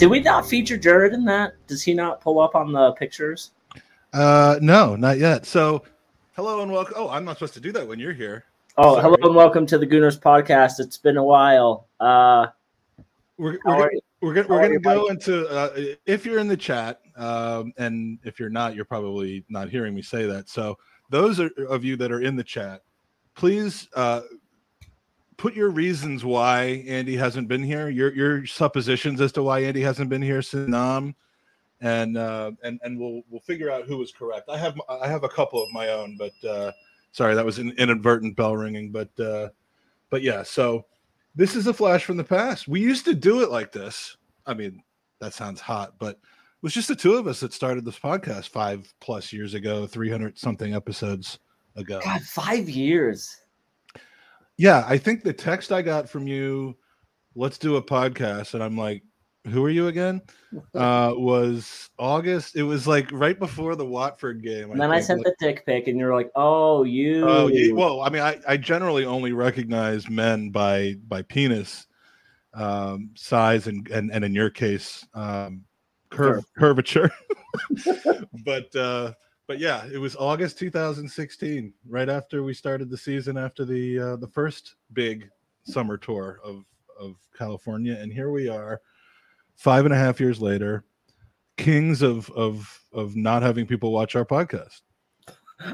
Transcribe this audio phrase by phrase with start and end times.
[0.00, 1.52] Did we not feature Jared in that?
[1.66, 3.50] Does he not pull up on the pictures?
[4.14, 5.44] Uh, no, not yet.
[5.44, 5.82] So,
[6.36, 6.94] hello and welcome.
[6.96, 8.46] Oh, I'm not supposed to do that when you're here.
[8.78, 9.02] Oh, Sorry.
[9.02, 10.80] hello and welcome to the Gooners podcast.
[10.80, 11.86] It's been a while.
[12.00, 12.46] Uh,
[13.36, 13.88] We're we're gonna,
[14.22, 18.40] we're gonna, we're gonna go into uh, if you're in the chat, um, and if
[18.40, 20.48] you're not, you're probably not hearing me say that.
[20.48, 20.78] So,
[21.10, 22.84] those are, of you that are in the chat,
[23.34, 24.22] please uh,
[25.40, 27.88] put your reasons why Andy hasn't been here.
[27.88, 31.14] Your your suppositions as to why Andy hasn't been here since Nam,
[31.80, 34.50] and uh, and and we'll we'll figure out who was correct.
[34.50, 36.72] I have I have a couple of my own, but uh,
[37.12, 38.92] sorry that was an inadvertent bell ringing.
[38.92, 39.48] But uh,
[40.10, 40.84] but yeah, so
[41.34, 42.68] this is a flash from the past.
[42.68, 44.18] We used to do it like this.
[44.44, 44.82] I mean,
[45.20, 48.50] that sounds hot, but it was just the two of us that started this podcast
[48.50, 51.38] five plus years ago, three hundred something episodes
[51.76, 51.98] ago.
[52.04, 53.39] God, five years.
[54.60, 56.76] Yeah, I think the text I got from you,
[57.34, 59.02] let's do a podcast, and I'm like,
[59.48, 60.20] who are you again?
[60.74, 62.56] Uh, was August.
[62.56, 64.72] It was like right before the Watford game.
[64.72, 67.72] And then I sent the dick pic, and you're like, "Oh, you." Oh, yeah.
[67.72, 71.86] Well, I mean, I, I generally only recognize men by by penis
[72.52, 75.62] um, size and, and and in your case, um,
[76.10, 77.10] curve, curvature.
[78.44, 79.12] but uh,
[79.50, 84.14] but yeah, it was August 2016, right after we started the season, after the uh,
[84.14, 85.28] the first big
[85.64, 86.64] summer tour of
[87.00, 88.80] of California, and here we are,
[89.56, 90.84] five and a half years later,
[91.56, 94.82] kings of of of not having people watch our podcast.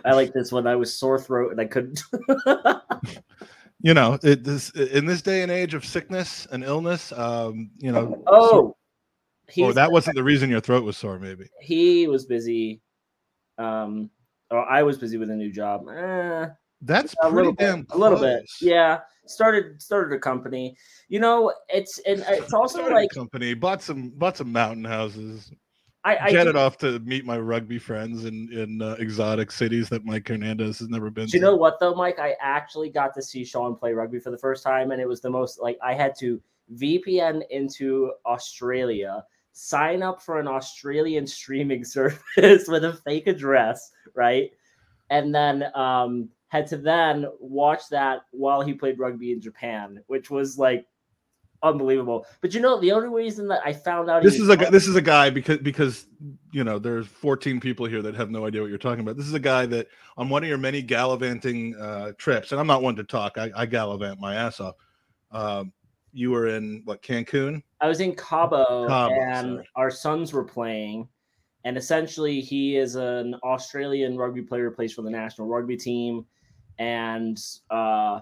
[0.07, 0.67] I like this one.
[0.67, 2.03] I was sore throat, and I couldn't.
[3.83, 7.93] you know it this in this day and age of sickness and illness um you
[7.93, 8.75] know oh, or
[9.51, 12.81] he's, that wasn't the reason your throat was sore maybe he was busy.
[13.59, 14.11] Um,
[14.51, 15.87] or I was busy with a new job.
[15.89, 16.49] Eh,
[16.83, 18.45] that's a pretty little damn bit, a little bit.
[18.61, 20.77] Yeah, started started a company.
[21.09, 25.51] You know, it's and it's also Started like company bought some bought some mountain houses
[26.07, 29.89] I, I jetted do- off to meet my rugby friends in in uh, exotic cities
[29.89, 32.21] that mike hernandez has never been Do you know what though, Mike?
[32.21, 35.21] I actually got to see Sean play rugby for the first time, and it was
[35.21, 36.41] the most like I had to
[36.77, 39.25] VPN into Australia,
[39.59, 44.51] sign up for an Australian streaming service with a fake address, right?
[45.09, 50.31] And then um had to then watch that while he played rugby in Japan, which
[50.31, 50.87] was like
[51.63, 52.27] unbelievable.
[52.43, 54.95] But you know, the only reason that I found out this is a this is
[54.95, 56.07] a guy because because
[56.53, 59.17] you know there's 14 people here that have no idea what you're talking about.
[59.17, 59.89] This is a guy that
[60.19, 63.39] on one of your many gallivanting uh, trips, and I'm not one to talk.
[63.39, 64.75] I, I gallivant my ass off.
[65.31, 65.73] Um,
[66.17, 67.63] you were in what Cancun?
[67.81, 69.69] I was in Cabo, Cabo, and sorry.
[69.77, 71.09] our sons were playing.
[71.65, 76.25] And essentially, he is an Australian rugby player, plays for the national rugby team.
[76.79, 77.39] And
[77.71, 78.21] uh,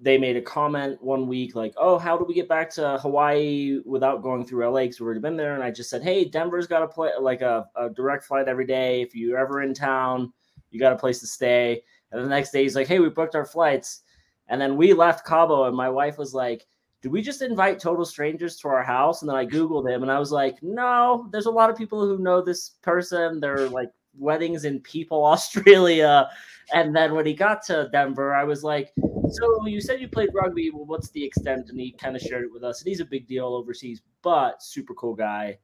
[0.00, 3.80] they made a comment one week, like, "Oh, how do we get back to Hawaii
[3.84, 4.82] without going through LA?
[4.82, 7.42] Because we've already been there." And I just said, "Hey, Denver's got a play like
[7.42, 9.02] a, a direct flight every day.
[9.02, 10.32] If you're ever in town,
[10.70, 13.34] you got a place to stay." And the next day, he's like, "Hey, we booked
[13.34, 14.00] our flights."
[14.48, 16.66] And then we left Cabo, and my wife was like,
[17.02, 19.22] did we just invite total strangers to our house?
[19.22, 22.00] And then I Googled him and I was like, no, there's a lot of people
[22.00, 23.40] who know this person.
[23.40, 26.28] They're like weddings in People, Australia.
[26.72, 28.92] And then when he got to Denver, I was like,
[29.30, 30.70] so you said you played rugby.
[30.70, 31.70] Well, what's the extent?
[31.70, 32.80] And he kind of shared it with us.
[32.80, 35.58] And he's a big deal overseas, but super cool guy.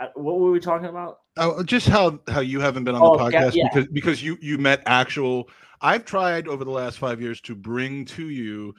[0.00, 1.20] Uh, what were we talking about?
[1.36, 3.68] Oh, just how how you haven't been on Oh, the podcast yeah.
[3.72, 5.48] because because you you met actual.
[5.82, 8.74] I've tried over the last five years to bring to you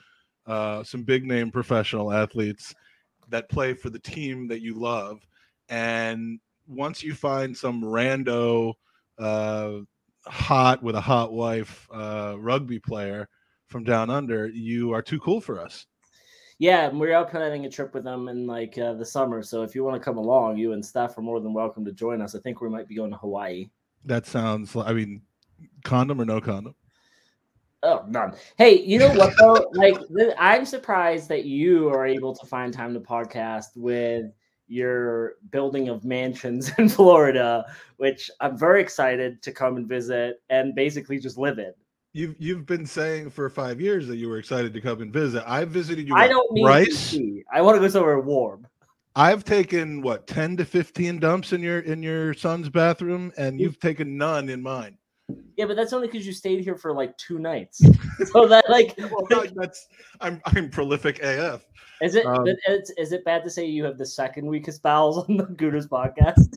[0.48, 2.74] uh, some big name professional athletes
[3.30, 5.26] that play for the team that you love,
[5.70, 8.74] and once you find some rando
[9.20, 9.74] uh,
[10.26, 13.28] hot with a hot wife uh, rugby player
[13.68, 15.86] from down under, you are too cool for us.
[16.60, 19.42] Yeah, we're out planning a trip with them in like uh, the summer.
[19.42, 21.92] So if you want to come along, you and staff are more than welcome to
[21.92, 22.36] join us.
[22.36, 23.72] I think we might be going to Hawaii.
[24.06, 24.76] That sounds.
[24.76, 25.24] I mean,
[25.84, 26.76] condom or no condom?
[27.84, 28.36] Oh, none.
[28.58, 29.70] Hey, you know what though?
[29.74, 29.98] like,
[30.38, 34.26] I'm surprised that you are able to find time to podcast with
[34.68, 37.66] your building of mansions in Florida,
[37.98, 41.74] which I'm very excited to come and visit and basically just live in.
[42.14, 45.44] You've you've been saying for five years that you were excited to come and visit.
[45.48, 46.16] I've visited you.
[46.16, 47.14] I don't Bryce.
[47.14, 47.44] AC.
[47.54, 48.68] I want to go somewhere warm.
[49.16, 53.62] I've taken what ten to fifteen dumps in your in your son's bathroom, and mm.
[53.62, 54.98] you've taken none in mine.
[55.58, 57.78] Yeah, but that's only because you stayed here for like two nights.
[58.32, 58.96] so that like,
[59.30, 59.88] well, that's
[60.20, 61.66] I'm I'm prolific AF.
[62.02, 65.18] Is it um, is, is it bad to say you have the second weakest bowels
[65.18, 66.54] on the Gooners podcast?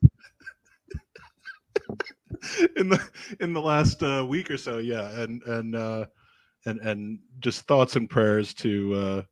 [2.77, 3.09] in the
[3.41, 6.07] in the last uh, week or so, yeah, and and uh,
[6.67, 9.23] and and just thoughts and prayers to uh,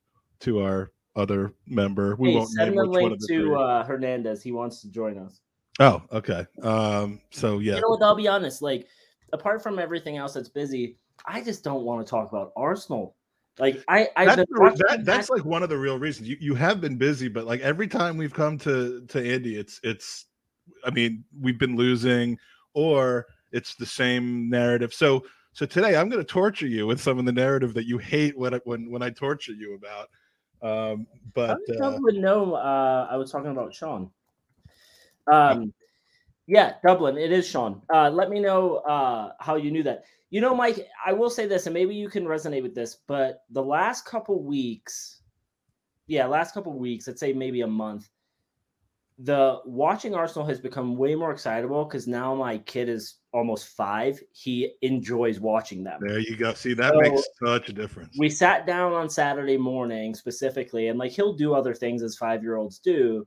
[0.40, 2.16] to our other member.
[2.16, 4.42] We hey, won't send the link to uh, Hernandez.
[4.42, 5.40] He wants to join us.
[5.80, 6.46] Oh, okay.
[6.62, 7.76] Um, so yeah.
[7.76, 8.02] You know what?
[8.02, 8.62] I'll be honest.
[8.62, 8.86] Like,
[9.32, 10.96] apart from everything else that's busy,
[11.26, 13.16] I just don't want to talk about Arsenal.
[13.58, 16.54] Like I, I that's, the, that, that's like one of the real reasons you, you
[16.54, 20.26] have been busy, but like every time we've come to to Andy, it's it's,
[20.84, 22.38] I mean, we've been losing,
[22.72, 24.94] or it's the same narrative.
[24.94, 27.98] So so today I'm going to torture you with some of the narrative that you
[27.98, 30.08] hate when I, when when I torture you about.
[30.62, 32.54] Um, but I uh, would know.
[32.54, 34.10] Uh, I was talking about Sean.
[35.30, 35.74] Um,
[36.46, 37.16] yeah, Dublin.
[37.16, 37.82] It is Sean.
[37.92, 40.04] Uh, let me know uh, how you knew that.
[40.30, 40.88] You know, Mike.
[41.04, 42.98] I will say this, and maybe you can resonate with this.
[43.06, 45.20] But the last couple weeks,
[46.06, 48.08] yeah, last couple weeks, let's say maybe a month,
[49.18, 54.20] the watching Arsenal has become way more excitable because now my kid is almost five.
[54.32, 56.00] He enjoys watching them.
[56.00, 56.54] There you go.
[56.54, 58.16] See, that so makes such a difference.
[58.18, 62.42] We sat down on Saturday morning specifically, and like he'll do other things as five
[62.42, 63.26] year olds do,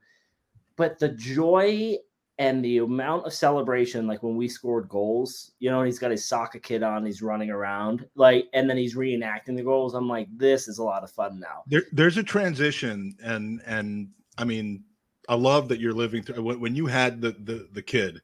[0.76, 1.98] but the joy
[2.38, 6.26] and the amount of celebration, like when we scored goals, you know, he's got his
[6.26, 9.94] soccer kit on, he's running around, like, and then he's reenacting the goals.
[9.94, 11.64] I'm like, this is a lot of fun now.
[11.68, 14.84] There, there's a transition, and and I mean,
[15.30, 18.22] I love that you're living through when, when you had the the the kid.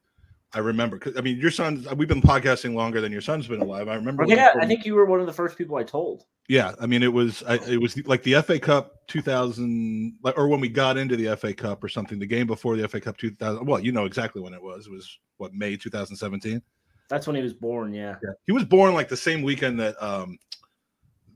[0.54, 0.98] I remember.
[0.98, 1.86] Cause, I mean, your son.
[1.96, 3.88] We've been podcasting longer than your son's been alive.
[3.88, 4.24] I remember.
[4.26, 6.24] Yeah, I think you were one of the first people I told.
[6.48, 10.60] Yeah, I mean, it was I, it was like the FA Cup 2000, or when
[10.60, 12.18] we got into the FA Cup or something.
[12.18, 13.64] The game before the FA Cup 2000.
[13.64, 14.86] Well, you know exactly when it was.
[14.86, 16.60] It was what May 2017.
[17.08, 17.94] That's when he was born.
[17.94, 18.16] Yeah.
[18.22, 20.38] Yeah, he was born like the same weekend that um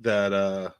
[0.00, 0.70] that uh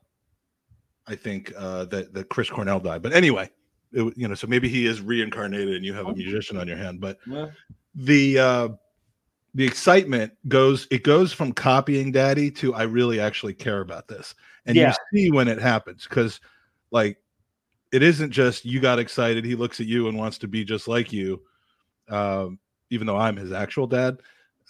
[1.06, 3.02] I think uh that that Chris Cornell died.
[3.02, 3.50] But anyway,
[3.92, 6.76] it, you know, so maybe he is reincarnated and you have a musician on your
[6.76, 7.00] hand.
[7.00, 7.46] But yeah.
[7.96, 8.68] The uh,
[9.54, 14.34] the excitement goes it goes from copying daddy to I really actually care about this,
[14.66, 14.94] and yeah.
[15.12, 16.40] you see when it happens because
[16.90, 17.18] like
[17.92, 19.44] it isn't just you got excited.
[19.44, 21.40] He looks at you and wants to be just like you,
[22.08, 22.58] um,
[22.90, 24.18] even though I'm his actual dad.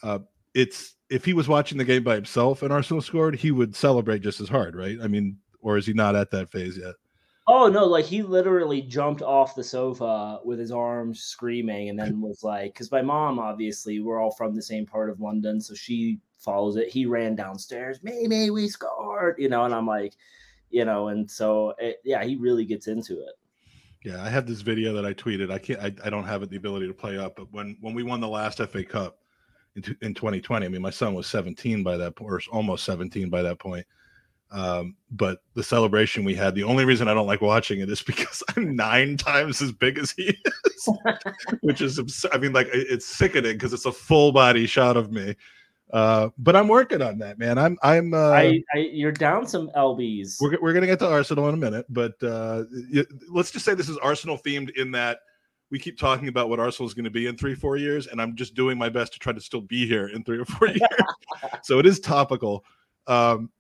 [0.03, 0.21] Uh,
[0.55, 4.23] it's if he was watching the game by himself and Arsenal scored, he would celebrate
[4.23, 4.99] just as hard, right?
[5.03, 6.95] I mean, or is he not at that phase yet?
[7.49, 12.21] Oh no, like he literally jumped off the sofa with his arms screaming and then
[12.21, 15.75] was like cuz my mom obviously we're all from the same part of London so
[15.75, 16.89] she follows it.
[16.89, 20.17] He ran downstairs, "Maybe we scored." You know, and I'm like,
[20.71, 23.35] you know, and so it, yeah, he really gets into it.
[24.05, 25.51] Yeah, I have this video that I tweeted.
[25.51, 27.95] I can't I, I don't have it the ability to play up, but when when
[27.95, 29.19] we won the last FA Cup
[29.77, 33.31] in, in 2020, I mean my son was 17 by that point or almost 17
[33.31, 33.87] by that point
[34.57, 38.01] um, but the celebration we had, the only reason I don't like watching it is
[38.01, 40.89] because I'm nine times as big as he is,
[41.61, 42.31] which is, absurd.
[42.33, 45.37] I mean, like it's sickening because it's a full body shot of me.
[45.93, 47.59] Uh, but I'm working on that, man.
[47.59, 50.37] I'm, I'm, uh, I, I, you're down some lbs.
[50.41, 52.65] We're, we're gonna get to Arsenal in a minute, but uh,
[53.31, 55.19] let's just say this is Arsenal themed in that
[55.71, 58.23] we keep talking about what Arsenal is going to be in three, four years, and
[58.23, 60.69] I'm just doing my best to try to still be here in three or four
[60.69, 60.81] years.
[61.63, 62.65] so it is topical.
[63.07, 63.51] Um,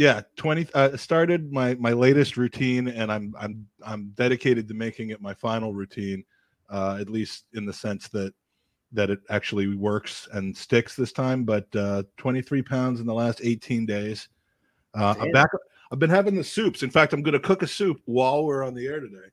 [0.00, 5.10] yeah 20 uh, started my my latest routine and i'm i'm i'm dedicated to making
[5.10, 6.24] it my final routine
[6.70, 8.32] uh at least in the sense that
[8.92, 13.42] that it actually works and sticks this time but uh 23 pounds in the last
[13.44, 14.26] 18 days.
[14.94, 15.50] Uh i'm back
[15.92, 16.82] i've been having the soups.
[16.82, 19.28] In fact i'm going to cook a soup while we're on the air today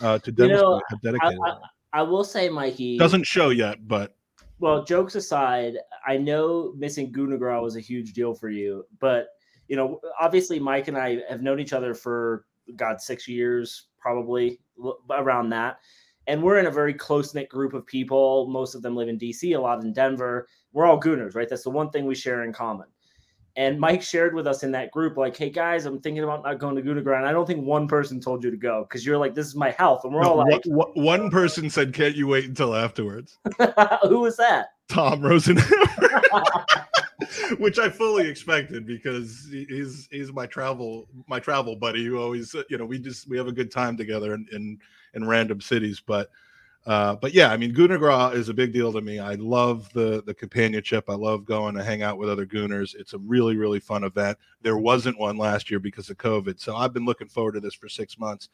[0.00, 1.58] uh to demonstrate you know, how dedicated I, I,
[1.94, 4.14] I will say mikey doesn't show yet but
[4.60, 9.26] well jokes aside i know missing Gunnagrå was a huge deal for you but
[9.72, 12.44] you know, obviously Mike and I have known each other for
[12.76, 14.60] God six years, probably
[15.08, 15.78] around that.
[16.26, 18.48] And we're in a very close knit group of people.
[18.48, 20.46] Most of them live in DC, a lot in Denver.
[20.74, 21.48] We're all Gooners, right?
[21.48, 22.86] That's the one thing we share in common.
[23.56, 26.58] And Mike shared with us in that group, like, hey guys, I'm thinking about not
[26.58, 27.16] going to Gunnagrå.
[27.16, 29.56] And I don't think one person told you to go because you're like, this is
[29.56, 30.04] my health.
[30.04, 33.38] And we're all like, one person said, can't you wait until afterwards?
[34.02, 34.66] Who was that?
[34.90, 36.86] Tom Rosenhammer.
[37.58, 42.78] which I fully expected because he's he's my travel my travel buddy who always you
[42.78, 44.78] know we just we have a good time together in in,
[45.14, 46.02] in random cities.
[46.04, 46.30] But
[46.86, 49.18] uh, but yeah I mean Gunnagrå is a big deal to me.
[49.18, 52.94] I love the the companionship I love going to hang out with other Gooners.
[52.94, 54.38] It's a really really fun event.
[54.62, 56.60] There wasn't one last year because of COVID.
[56.60, 58.48] So I've been looking forward to this for six months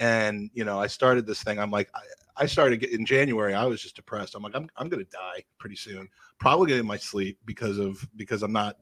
[0.00, 2.00] and you know I started this thing I'm like I,
[2.36, 3.52] I started in January.
[3.52, 4.34] I was just depressed.
[4.34, 6.08] I'm like, I'm I'm gonna die pretty soon.
[6.38, 8.78] Probably getting my sleep because of because I'm not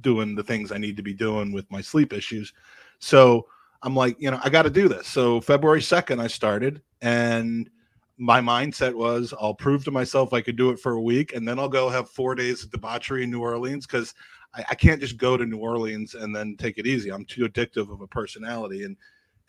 [0.00, 2.52] doing the things I need to be doing with my sleep issues.
[3.00, 3.46] So
[3.82, 5.06] I'm like, you know, I got to do this.
[5.06, 7.68] So February 2nd, I started, and
[8.16, 11.46] my mindset was I'll prove to myself I could do it for a week, and
[11.46, 14.14] then I'll go have four days of debauchery in New Orleans because
[14.54, 17.10] I, I, can't just go to New Orleans and then take it easy.
[17.10, 18.96] I'm too addictive of a personality, and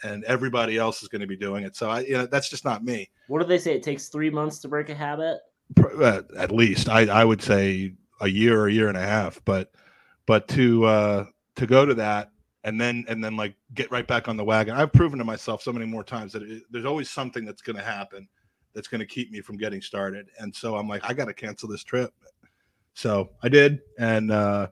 [0.04, 1.76] and everybody else is going to be doing it.
[1.76, 3.10] So I, you know, that's just not me.
[3.28, 3.76] What do they say?
[3.76, 5.40] It takes three months to break a habit.
[6.00, 9.40] Uh, at least I, I would say a year or a year and a half,
[9.46, 9.72] but
[10.26, 11.26] but to uh,
[11.56, 12.32] to go to that
[12.64, 14.76] and then and then like get right back on the wagon.
[14.76, 17.78] I've proven to myself so many more times that it, there's always something that's going
[17.78, 18.28] to happen
[18.74, 20.28] that's going to keep me from getting started.
[20.40, 22.14] And so I'm like, I got to cancel this trip.
[22.94, 24.68] So I did, and uh,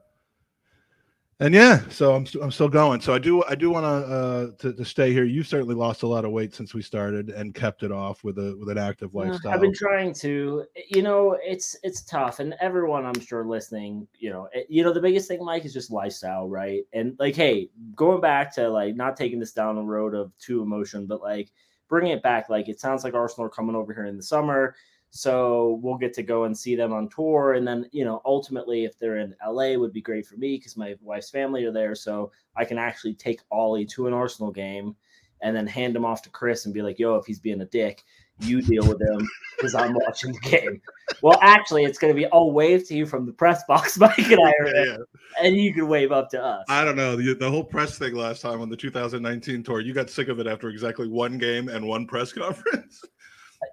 [1.43, 3.01] and yeah, so I'm st- I'm still going.
[3.01, 5.25] So I do I do want uh, to to stay here.
[5.25, 8.37] You've certainly lost a lot of weight since we started and kept it off with
[8.39, 9.51] a with an active lifestyle.
[9.51, 10.63] I've been trying to.
[10.87, 14.93] You know, it's it's tough, and everyone I'm sure listening, you know, it, you know,
[14.93, 16.83] the biggest thing, Mike, is just lifestyle, right?
[16.93, 20.61] And like, hey, going back to like not taking this down the road of too
[20.61, 21.51] emotion, but like
[21.89, 22.47] bringing it back.
[22.47, 24.75] Like it sounds like Arsenal are coming over here in the summer.
[25.15, 27.53] So we'll get to go and see them on tour.
[27.53, 30.75] And then, you know, ultimately, if they're in LA, would be great for me because
[30.75, 31.93] my wife's family are there.
[31.93, 34.95] So I can actually take Ollie to an Arsenal game
[35.43, 37.65] and then hand him off to Chris and be like, yo, if he's being a
[37.65, 38.03] dick,
[38.39, 40.81] you deal with him because I'm watching the game.
[41.21, 44.17] Well, actually, it's going to be I'll wave to you from the press box, Mike
[44.17, 44.97] and I are yeah.
[45.43, 46.65] and you can wave up to us.
[46.69, 49.79] I don't know the, the whole press thing last time on the 2019 tour.
[49.79, 53.03] You got sick of it after exactly one game and one press conference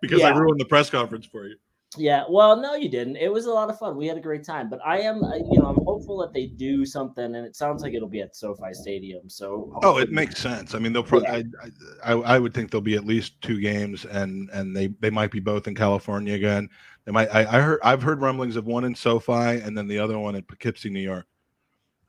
[0.01, 0.29] because yeah.
[0.29, 1.57] I ruined the press conference for you.
[1.97, 3.17] Yeah, well, no, you didn't.
[3.17, 3.97] It was a lot of fun.
[3.97, 4.71] We had a great time.
[4.71, 5.17] But I am,
[5.51, 8.37] you know, I'm hopeful that they do something, and it sounds like it'll be at
[8.37, 9.29] SoFi Stadium.
[9.29, 10.77] So, oh, it makes sense.
[10.77, 11.29] I mean, they'll probably.
[11.29, 11.69] Yeah.
[12.05, 15.11] I, I, I would think there'll be at least two games, and and they they
[15.11, 16.69] might be both in California again.
[17.07, 17.29] They might.
[17.35, 17.81] I, I heard.
[17.83, 21.01] I've heard rumblings of one in SoFi, and then the other one in Poughkeepsie, New
[21.01, 21.27] York.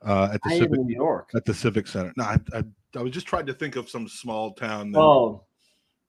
[0.00, 1.30] Uh, at the I Civic, New York.
[1.34, 2.12] At the Civic Center.
[2.16, 2.62] No, I, I,
[2.96, 4.92] I was just trying to think of some small town.
[4.92, 5.44] That, oh,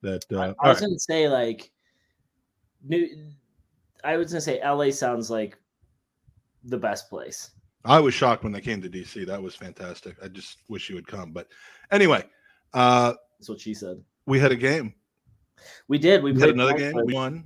[0.04, 0.82] that uh, I, I was right.
[0.82, 1.72] gonna say like
[2.84, 3.10] New,
[4.04, 5.58] I was gonna say LA sounds like
[6.64, 7.52] the best place.
[7.86, 9.26] I was shocked when they came to DC.
[9.26, 10.16] That was fantastic.
[10.24, 11.32] I just wish you would come.
[11.32, 11.48] But
[11.92, 12.24] anyway,
[12.74, 14.02] uh, that's what she said.
[14.26, 14.94] We had a game.
[15.88, 16.24] We did.
[16.24, 16.94] We, we played another game.
[16.94, 17.46] We won.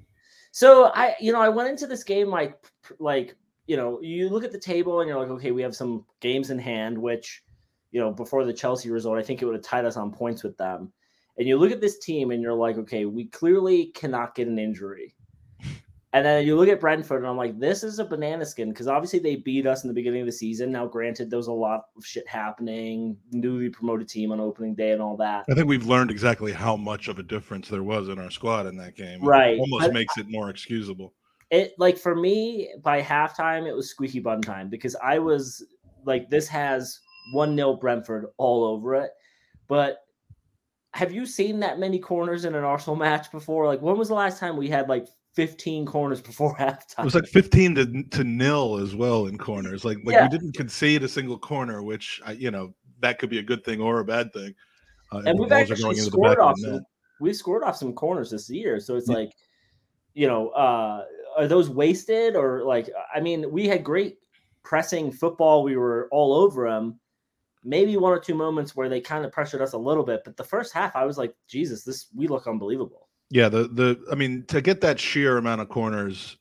[0.51, 2.55] So I, you know, I went into this game like,
[2.99, 3.35] like
[3.67, 6.51] you know, you look at the table and you're like, okay, we have some games
[6.51, 7.43] in hand, which,
[7.91, 10.43] you know, before the Chelsea result, I think it would have tied us on points
[10.43, 10.93] with them.
[11.37, 14.59] And you look at this team and you're like, okay, we clearly cannot get an
[14.59, 15.15] injury.
[16.13, 18.87] And then you look at Brentford, and I'm like, this is a banana skin because
[18.87, 20.71] obviously they beat us in the beginning of the season.
[20.71, 24.93] Now, granted, there was a lot of shit happening, newly promoted team on opening day
[24.93, 25.45] and all that.
[25.51, 28.67] I think we've learned exactly how much of a difference there was in our squad
[28.67, 29.21] in that game.
[29.21, 29.57] Right.
[29.57, 31.13] It almost makes it more excusable.
[31.51, 35.63] It like for me by halftime, it was squeaky bun time because I was
[36.05, 37.01] like, this has
[37.33, 39.11] one nil Brentford all over it.
[39.67, 40.06] But
[40.97, 43.67] have you seen that many corners in an Arsenal match before?
[43.67, 46.99] Like, when was the last time we had like 15 corners before halftime.
[46.99, 49.85] It was like 15 to, to nil as well in corners.
[49.85, 50.23] Like like yeah.
[50.23, 53.63] we didn't concede a single corner, which I, you know that could be a good
[53.63, 54.55] thing or a bad thing.
[55.13, 56.81] Uh, and we've actually scored off some,
[57.21, 59.15] we scored off some corners this year, so it's yeah.
[59.15, 59.31] like
[60.15, 61.03] you know uh,
[61.37, 64.17] are those wasted or like I mean we had great
[64.63, 65.61] pressing football.
[65.61, 66.99] We were all over them.
[67.67, 70.37] Maybe one or two moments where they kind of pressured us a little bit, but
[70.37, 73.07] the first half I was like, Jesus, this we look unbelievable.
[73.29, 76.37] Yeah, the the I mean to get that sheer amount of corners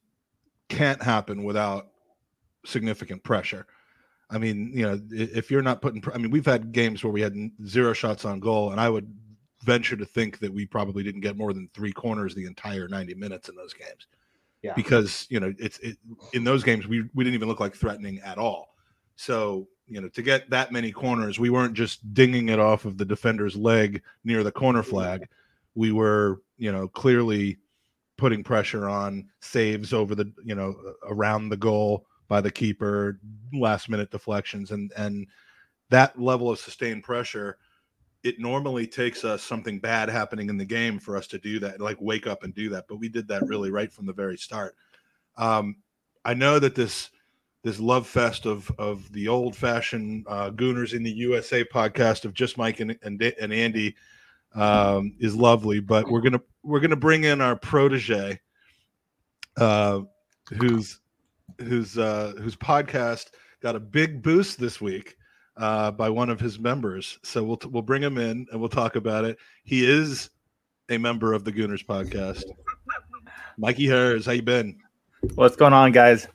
[0.68, 1.88] can't happen without
[2.64, 3.66] significant pressure.
[4.30, 7.20] I mean, you know, if you're not putting, I mean, we've had games where we
[7.20, 9.12] had zero shots on goal, and I would
[9.62, 13.14] venture to think that we probably didn't get more than three corners the entire 90
[13.14, 14.06] minutes in those games.
[14.62, 14.74] Yeah.
[14.74, 15.96] Because you know, it's it,
[16.32, 18.74] in those games we we didn't even look like threatening at all.
[19.14, 22.98] So you know, to get that many corners, we weren't just dinging it off of
[22.98, 25.28] the defender's leg near the corner flag.
[25.74, 27.58] We were you know, clearly
[28.16, 30.74] putting pressure on saves over the, you know,
[31.04, 33.20] around the goal by the keeper,
[33.52, 35.26] last minute deflections, and and
[35.90, 37.58] that level of sustained pressure.
[38.24, 41.80] It normally takes us something bad happening in the game for us to do that,
[41.80, 42.86] like wake up and do that.
[42.88, 44.74] But we did that really right from the very start.
[45.36, 45.76] Um,
[46.24, 47.10] I know that this
[47.66, 52.32] this love fest of of the old fashioned uh, Gooners in the USA podcast of
[52.32, 53.96] just Mike and and, and Andy
[54.54, 55.80] um, is lovely.
[55.80, 58.38] But we're gonna we're gonna bring in our protege,
[59.56, 60.02] uh,
[60.56, 61.00] who's
[61.58, 63.30] whose uh, whose podcast
[63.60, 65.16] got a big boost this week
[65.56, 67.18] uh, by one of his members.
[67.24, 69.38] So we'll we'll bring him in and we'll talk about it.
[69.64, 70.30] He is
[70.88, 72.44] a member of the Gooners podcast.
[73.58, 74.78] Mikey Hers, how you been?
[75.34, 76.28] What's going on, guys?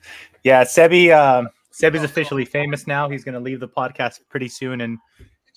[0.44, 1.10] Yeah, Sebi.
[1.10, 3.08] Uh, Sebi's officially famous now.
[3.08, 4.98] He's going to leave the podcast pretty soon and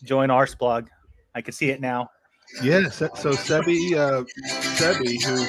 [0.04, 0.88] join Arsblog.
[1.34, 2.10] I can see it now.
[2.62, 2.90] Yeah.
[2.90, 4.24] So, so Sebi, uh,
[4.78, 5.48] Sebi, who?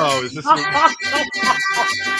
[0.00, 0.46] Oh, is this?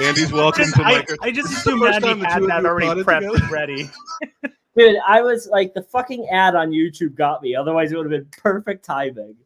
[0.00, 2.68] Andy's welcome to I, Micro- I just This is assumed first Andy had that you
[2.68, 3.42] already prepped together?
[3.42, 3.90] and ready.
[4.76, 7.54] Dude, I was like the fucking ad on YouTube got me.
[7.54, 9.36] Otherwise, it would have been perfect timing.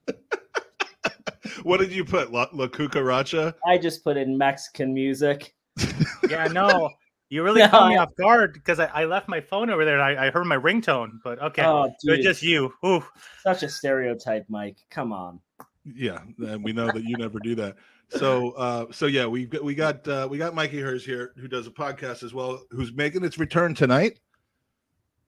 [1.63, 2.33] What did you put?
[2.33, 3.55] La, La Cucaracha?
[3.67, 5.55] I just put in Mexican music.
[6.29, 6.91] Yeah, no,
[7.29, 10.01] you really No, caught me off guard because I, I left my phone over there
[10.01, 11.19] and I, I heard my ringtone.
[11.23, 12.73] But okay, Oh, so it's dude, just you.
[12.85, 13.05] Ooh.
[13.43, 14.79] such a stereotype, Mike.
[14.91, 15.41] Come on.
[15.85, 17.77] Yeah, and we know that you never do that.
[18.09, 21.47] So, uh, so yeah, we got we got uh, we got Mikey Hers here, who
[21.47, 24.19] does a podcast as well, who's making its return tonight.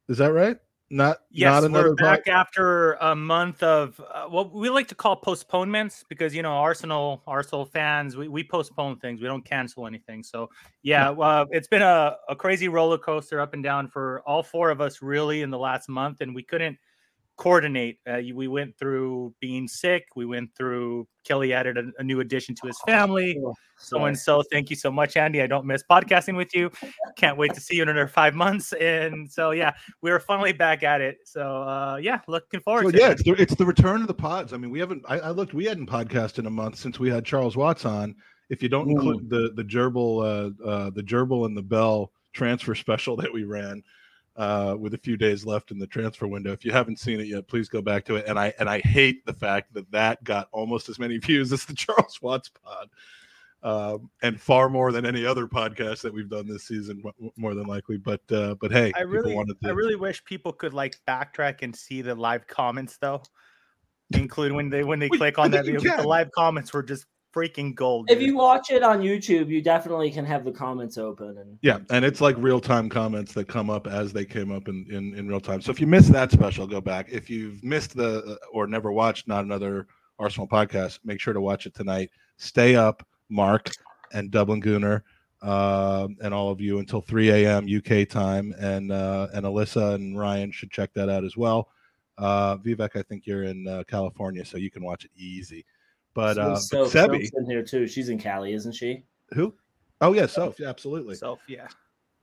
[0.08, 0.56] Is that right?
[0.90, 4.88] Not Yes, not another we're back pod- after a month of uh, what we like
[4.88, 9.20] to call postponements because you know Arsenal Arsenal fans we, we postpone things.
[9.20, 10.22] We don't cancel anything.
[10.22, 10.48] So
[10.82, 14.70] yeah uh, it's been a, a crazy roller coaster up and down for all four
[14.70, 16.78] of us really in the last month and we couldn't
[17.38, 22.20] coordinate uh, we went through being sick we went through Kelly added a, a new
[22.20, 25.64] addition to his family Oh, so and so thank you so much Andy I don't
[25.64, 26.70] miss podcasting with you
[27.16, 30.82] can't wait to see you in another five months and so yeah we're finally back
[30.82, 31.18] at it.
[31.24, 33.12] So uh, yeah, looking forward So to yeah, it.
[33.12, 34.52] it's the, it's the return of the pods.
[34.52, 35.04] I mean, we haven't.
[35.08, 35.54] I, I looked.
[35.54, 38.14] We hadn't podcast in a month since we had Charles Watts on.
[38.50, 42.74] If you don't include the the gerbil, uh, uh, the gerbil and the bell transfer
[42.86, 43.82] special that we ran,
[44.38, 46.52] uh, with a few days left in the transfer window.
[46.52, 48.26] If you haven't seen it yet, please go back to it.
[48.26, 51.64] And I and I hate the fact that that got almost as many views as
[51.64, 52.88] the Charles Watts pod,
[53.64, 57.02] um, and far more than any other podcast that we've done this season,
[57.36, 57.96] more than likely.
[57.96, 59.68] But uh, but hey, I really, wanted to.
[59.68, 63.22] I really wish people could like backtrack and see the live comments though,
[64.12, 65.96] including when they when they click on that video.
[65.96, 68.10] The live comments were just freaking gold.
[68.10, 71.78] if you watch it on YouTube, you definitely can have the comments open and Yeah,
[71.90, 75.14] and it's like real time comments that come up as they came up in, in
[75.14, 75.60] in real time.
[75.60, 77.08] So if you missed that special, go back.
[77.10, 79.86] If you've missed the uh, or never watched not another
[80.18, 82.10] Arsenal podcast, make sure to watch it tonight.
[82.36, 83.70] Stay up, Mark
[84.12, 85.02] and Dublin Gooner,
[85.42, 87.66] um, and all of you until 3 a.m.
[87.68, 91.68] UK time, and uh, and Alyssa and Ryan should check that out as well.
[92.16, 95.64] Uh, Vivek, I think you're in uh, California, so you can watch it easy.
[96.14, 97.86] But So- uh, so, but Sebi, in here too.
[97.86, 99.04] She's in Cali, isn't she?
[99.34, 99.54] who?
[100.00, 101.14] Oh yeah, Soph, yeah, absolutely.
[101.16, 101.66] so yeah,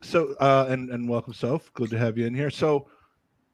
[0.01, 1.71] So uh and and welcome Soph.
[1.73, 2.49] Good to have you in here.
[2.49, 2.87] So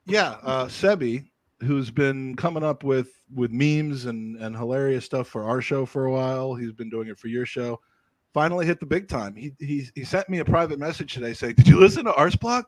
[0.06, 1.26] yeah, uh Sebi,
[1.62, 6.06] who's been coming up with with memes and and hilarious stuff for our show for
[6.06, 6.54] a while.
[6.56, 7.80] He's been doing it for your show.
[8.34, 9.36] Finally hit the big time.
[9.36, 12.64] He he he sent me a private message today saying, "Did you listen to Arsblog?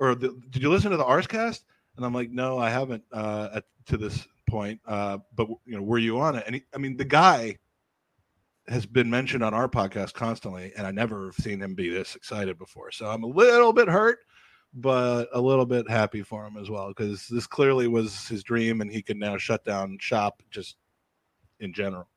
[0.00, 1.62] Or the, did you listen to the Arsecast?"
[1.96, 4.80] And I'm like, "No, I haven't uh at, to this point.
[4.86, 7.56] Uh but you know, were you on it?" And he, I mean, the guy
[8.68, 12.16] has been mentioned on our podcast constantly, and I never have seen him be this
[12.16, 12.90] excited before.
[12.90, 14.20] So I'm a little bit hurt,
[14.72, 18.80] but a little bit happy for him as well because this clearly was his dream,
[18.80, 20.76] and he can now shut down shop just
[21.60, 22.08] in general.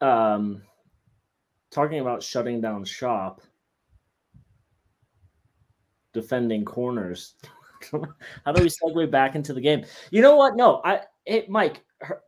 [0.00, 0.62] Um,
[1.70, 3.42] talking about shutting down shop,
[6.12, 7.34] defending corners.
[8.44, 9.84] How do we segue back into the game?
[10.10, 10.56] You know what?
[10.56, 11.82] No, I, it, Mike.
[12.02, 12.20] Her,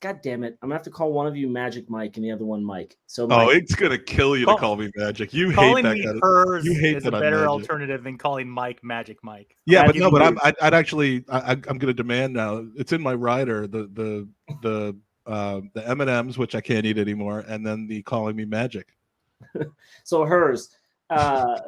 [0.00, 0.58] God damn it!
[0.60, 2.94] I'm gonna have to call one of you Magic Mike and the other one Mike.
[3.06, 5.32] So, Oh, it's gonna kill you to Call- call me Magic.
[5.32, 8.04] You hate calling that me kind hers you hate is a that I'm better alternative
[8.04, 9.56] than calling Mike Magic Mike.
[9.64, 10.38] Yeah, Glad but no, but I'm.
[10.44, 12.66] I'd, I'd actually, I, I- I'm going to demand now.
[12.76, 14.28] It's in my rider, the the
[14.62, 18.36] the uh, the M and M's, which I can't eat anymore, and then the calling
[18.36, 18.88] me Magic.
[20.04, 20.68] so hers.
[21.10, 21.58] Uh,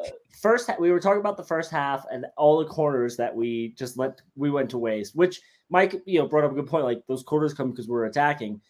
[0.41, 3.97] first, we were talking about the first half and all the corners that we just
[3.97, 5.15] let we went to waste.
[5.15, 6.85] Which Mike, you know, brought up a good point.
[6.85, 8.61] Like those corners come because we're attacking.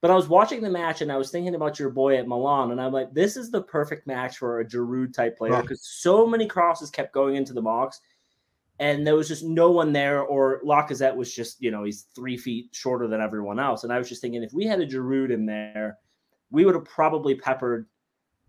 [0.00, 2.72] But I was watching the match and I was thinking about your boy at Milan,
[2.72, 6.26] and I'm like, this is the perfect match for a Giroud type player because so
[6.26, 8.02] many crosses kept going into the box,
[8.78, 10.20] and there was just no one there.
[10.20, 13.98] Or Lacazette was just, you know, he's three feet shorter than everyone else, and I
[13.98, 15.96] was just thinking if we had a Giroud in there,
[16.50, 17.86] we would have probably peppered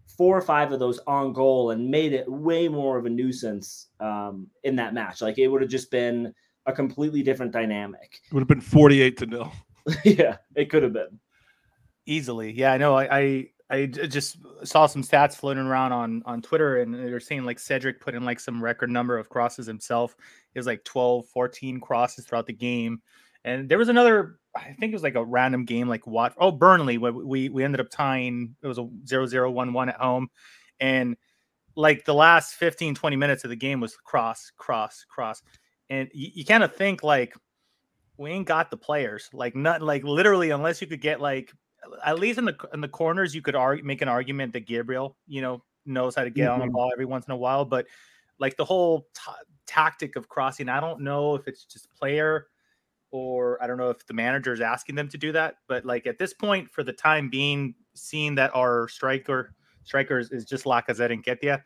[0.06, 3.88] four or five of those on goal and made it way more of a nuisance
[4.00, 5.22] um, in that match.
[5.22, 6.34] Like it would have just been
[6.66, 8.22] a completely different dynamic.
[8.28, 9.52] It would have been 48 to nil.
[10.04, 11.20] yeah, it could have been.
[12.06, 12.74] Easily, yeah.
[12.74, 12.98] I know.
[12.98, 17.58] I I just saw some stats floating around on on Twitter, and they're saying like
[17.58, 20.16] Cedric put in like some record number of crosses himself.
[20.54, 23.02] It was like 12, 14 crosses throughout the game,
[23.44, 24.38] and there was another.
[24.56, 26.34] I think it was like a random game, like what?
[26.38, 26.98] Oh, Burnley.
[26.98, 28.56] We we, we ended up tying.
[28.62, 30.30] It was a 0 1 1 at home,
[30.80, 31.18] and
[31.76, 35.42] like the last 15 20 minutes of the game was cross cross cross
[35.90, 37.36] and you, you kind of think like
[38.18, 41.52] we ain't got the players, like not like literally unless you could get like
[42.04, 45.18] at least in the in the corners you could argue, make an argument that Gabriel,
[45.28, 46.54] you know, knows how to get mm-hmm.
[46.54, 46.76] on the mm-hmm.
[46.76, 47.86] ball every once in a while, but
[48.40, 49.32] like the whole t-
[49.66, 52.48] tactic of crossing, I don't know if it's just player
[53.16, 56.06] or I don't know if the manager is asking them to do that, but like
[56.06, 61.14] at this point, for the time being, seeing that our striker strikers is just Lacazette
[61.14, 61.62] and Nketiah,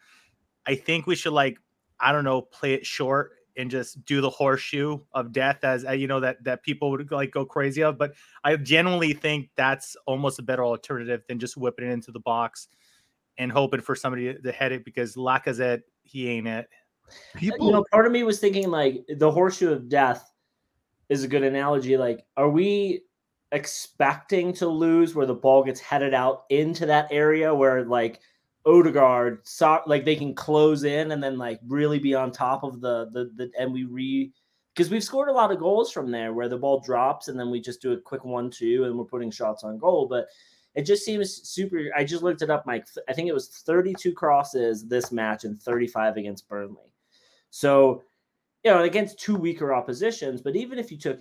[0.68, 1.58] I think we should like
[2.00, 5.92] I don't know play it short and just do the horseshoe of death as uh,
[5.92, 7.98] you know that that people would like go crazy of.
[7.98, 12.20] But I genuinely think that's almost a better alternative than just whipping it into the
[12.20, 12.68] box
[13.40, 16.68] and hoping for somebody to head it because Lacazette he ain't it.
[17.38, 20.32] People, you know, part of me was thinking like the horseshoe of death
[21.10, 21.98] is a good analogy.
[21.98, 23.02] Like, are we
[23.52, 28.20] expecting to lose where the ball gets headed out into that area where like
[28.66, 29.42] Odegaard
[29.88, 33.32] like they can close in and then like really be on top of the the,
[33.36, 34.32] the and we re
[34.76, 37.50] because we've scored a lot of goals from there where the ball drops and then
[37.50, 40.08] we just do a quick one two and we're putting shots on goal.
[40.08, 40.28] But
[40.76, 42.86] it just seems super i just looked it up mike.
[43.08, 46.94] I think it was 32 crosses this match and 35 against burnley.
[47.50, 48.04] So
[48.64, 51.20] you know against two weaker oppositions but even if you took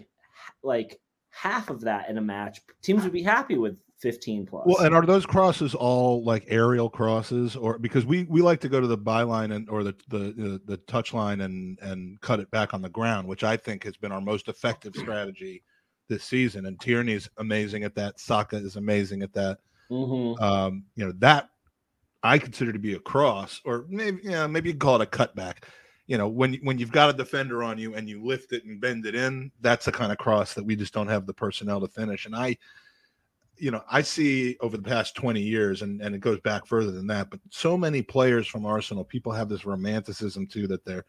[0.62, 4.64] like half of that in a match teams would be happy with 15 plus.
[4.66, 8.68] Well, and are those crosses all like aerial crosses, or because we we like to
[8.68, 12.50] go to the byline and or the the the touch line and and cut it
[12.50, 15.62] back on the ground, which I think has been our most effective strategy
[16.08, 16.66] this season.
[16.66, 18.20] And Tierney's amazing at that.
[18.20, 19.58] Saka is amazing at that.
[19.90, 20.42] Mm-hmm.
[20.42, 21.48] Um, you know that
[22.22, 25.64] I consider to be a cross, or maybe yeah, maybe you call it a cutback.
[26.08, 28.80] You know, when when you've got a defender on you and you lift it and
[28.80, 31.80] bend it in, that's the kind of cross that we just don't have the personnel
[31.80, 32.26] to finish.
[32.26, 32.56] And I
[33.58, 36.92] you know, I see over the past 20 years, and, and it goes back further
[36.92, 41.04] than that, but so many players from Arsenal, people have this romanticism too that they're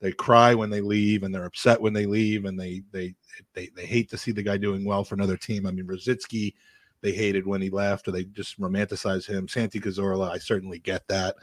[0.00, 3.14] they cry when they leave and they're upset when they leave and they they
[3.54, 5.66] they they hate to see the guy doing well for another team.
[5.66, 6.52] I mean, Rosicky,
[7.00, 9.48] they hated when he left, or they just romanticize him.
[9.48, 11.36] Santi Cazorla, I certainly get that.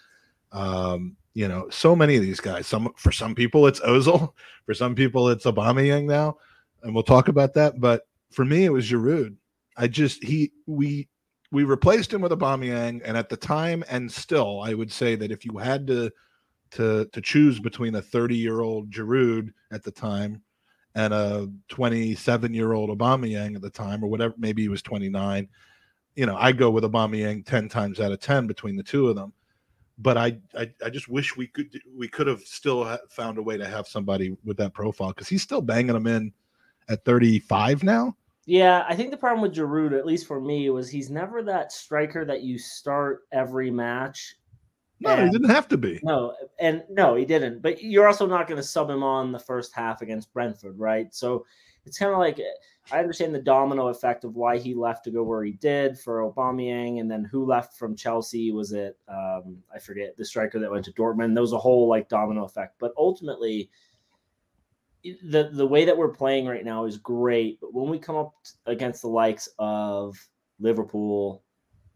[0.51, 2.67] Um, you know, so many of these guys.
[2.67, 4.33] Some for some people it's Ozil,
[4.65, 6.37] for some people it's Aubameyang now,
[6.83, 7.79] and we'll talk about that.
[7.79, 9.35] But for me, it was Giroud
[9.77, 11.07] I just he we
[11.51, 15.31] we replaced him with Aubameyang, and at the time, and still, I would say that
[15.31, 16.11] if you had to
[16.71, 20.41] to to choose between a 30 year old Giroud at the time
[20.95, 25.47] and a 27 year old Aubameyang at the time, or whatever, maybe he was 29.
[26.15, 29.15] You know, I go with Aubameyang 10 times out of 10 between the two of
[29.15, 29.33] them.
[30.01, 33.57] But I, I, I just wish we could we could have still found a way
[33.57, 36.33] to have somebody with that profile because he's still banging them in
[36.89, 38.15] at 35 now.
[38.45, 41.71] Yeah, I think the problem with Giroud, at least for me, was he's never that
[41.71, 44.35] striker that you start every match.
[44.99, 45.99] No, and, he didn't have to be.
[46.03, 47.61] No, and no, he didn't.
[47.61, 51.13] But you're also not going to sub him on the first half against Brentford, right?
[51.13, 51.45] So
[51.85, 52.39] it's kind of like
[52.91, 56.21] I understand the domino effect of why he left to go where he did for
[56.21, 58.51] Aubameyang, and then who left from Chelsea?
[58.51, 61.33] Was it um, I forget the striker that went to Dortmund?
[61.33, 63.69] There was a whole like domino effect, but ultimately
[65.03, 68.33] the the way that we're playing right now is great, but when we come up
[68.65, 70.17] against the likes of
[70.59, 71.43] Liverpool,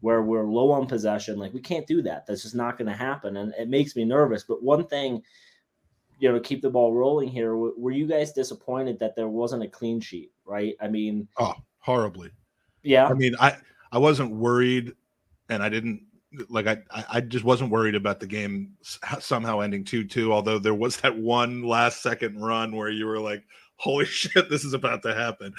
[0.00, 2.26] where we're low on possession, like we can't do that.
[2.26, 4.44] That's just not going to happen, and it makes me nervous.
[4.44, 5.22] But one thing,
[6.18, 9.68] you know, keep the ball rolling here, were you guys disappointed that there wasn't a
[9.68, 10.32] clean sheet?
[10.44, 10.74] Right?
[10.80, 12.30] I mean, oh, horribly.
[12.82, 13.06] Yeah.
[13.06, 13.56] I mean, I
[13.92, 14.94] I wasn't worried,
[15.48, 16.02] and I didn't
[16.48, 18.74] like I I just wasn't worried about the game
[19.20, 23.44] somehow ending 2-2 although there was that one last second run where you were like
[23.76, 25.54] holy shit this is about to happen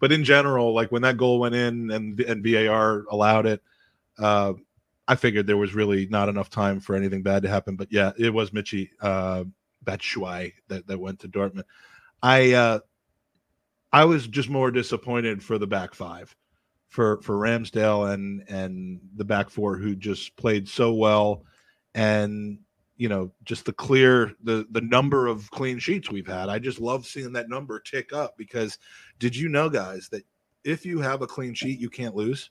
[0.00, 3.62] but in general like when that goal went in and and VAR allowed it
[4.18, 4.52] uh,
[5.08, 8.12] I figured there was really not enough time for anything bad to happen but yeah
[8.16, 9.44] it was Michy uh
[9.84, 11.64] Batshuayi that that went to Dortmund.
[12.22, 12.78] I uh
[13.92, 16.34] I was just more disappointed for the back five
[16.88, 21.44] for for Ramsdale and and the back four who just played so well
[21.94, 22.58] and
[22.96, 26.48] you know just the clear the the number of clean sheets we've had.
[26.48, 28.78] I just love seeing that number tick up because
[29.18, 30.22] did you know guys that
[30.64, 32.50] if you have a clean sheet you can't lose?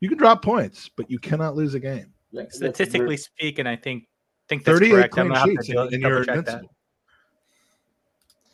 [0.00, 2.12] You can drop points but you cannot lose a game.
[2.50, 4.08] Statistically speaking i think
[4.48, 5.14] think that's 38 correct.
[5.14, 6.74] clean sheets and, and you're invincible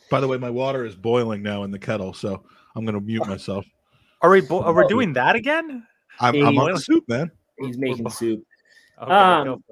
[0.09, 2.43] by the way my water is boiling now in the kettle so
[2.75, 3.65] i'm going to mute myself
[4.21, 5.85] are we bo- are we doing that again?
[6.19, 7.31] I'm, I'm on soup, man.
[7.59, 8.43] He's making soup.
[9.01, 9.63] Okay, um,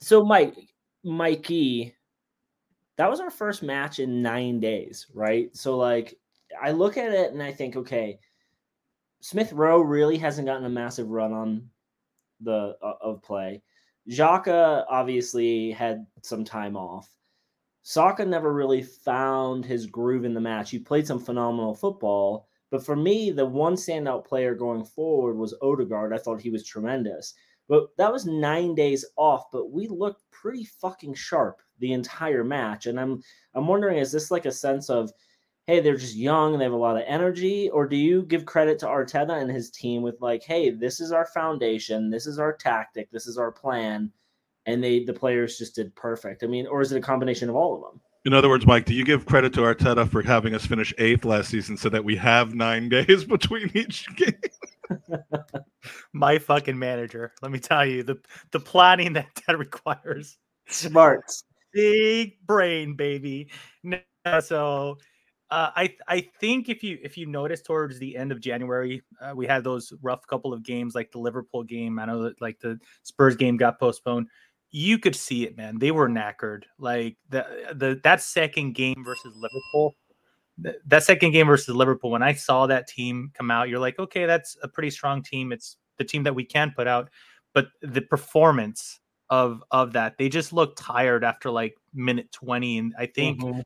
[0.00, 0.54] so Mike,
[1.02, 1.92] Mikey,
[2.96, 5.48] that was our first match in nine days, right?
[5.56, 6.14] So like,
[6.62, 8.20] I look at it and I think, okay,
[9.22, 11.68] Smith Rowe really hasn't gotten a massive run on
[12.42, 13.60] the uh, of play.
[14.10, 17.08] Xhaka obviously had some time off.
[17.82, 20.70] Saka never really found his groove in the match.
[20.70, 25.54] He played some phenomenal football, but for me, the one standout player going forward was
[25.62, 26.12] Odegaard.
[26.12, 27.34] I thought he was tremendous.
[27.68, 32.86] But that was nine days off, but we looked pretty fucking sharp the entire match.
[32.86, 33.22] And I'm
[33.54, 35.12] I'm wondering, is this like a sense of,
[35.70, 38.44] hey, they're just young and they have a lot of energy, or do you give
[38.44, 42.40] credit to Arteta and his team with like, hey, this is our foundation, this is
[42.40, 44.10] our tactic, this is our plan,
[44.66, 46.42] and they the players just did perfect.
[46.42, 48.00] I mean, or is it a combination of all of them?
[48.24, 51.24] In other words, Mike, do you give credit to Arteta for having us finish eighth
[51.24, 54.34] last season so that we have nine days between each game?
[56.12, 57.32] My fucking manager.
[57.42, 58.18] Let me tell you the
[58.50, 60.36] the planning that that requires.
[60.66, 61.30] Smart,
[61.72, 63.50] big brain, baby.
[64.42, 64.98] so,
[65.50, 69.32] uh, I I think if you if you notice towards the end of January, uh,
[69.34, 71.98] we had those rough couple of games, like the Liverpool game.
[71.98, 74.28] I know that like the Spurs game got postponed.
[74.70, 75.78] You could see it, man.
[75.78, 76.64] They were knackered.
[76.78, 79.96] Like the the that second game versus Liverpool
[80.86, 84.26] that second game versus Liverpool, when I saw that team come out, you're like, okay,
[84.26, 85.52] that's a pretty strong team.
[85.52, 87.10] It's the team that we can put out.
[87.54, 92.78] But the performance of of that, they just look tired after like minute 20.
[92.78, 93.60] And I think mm-hmm.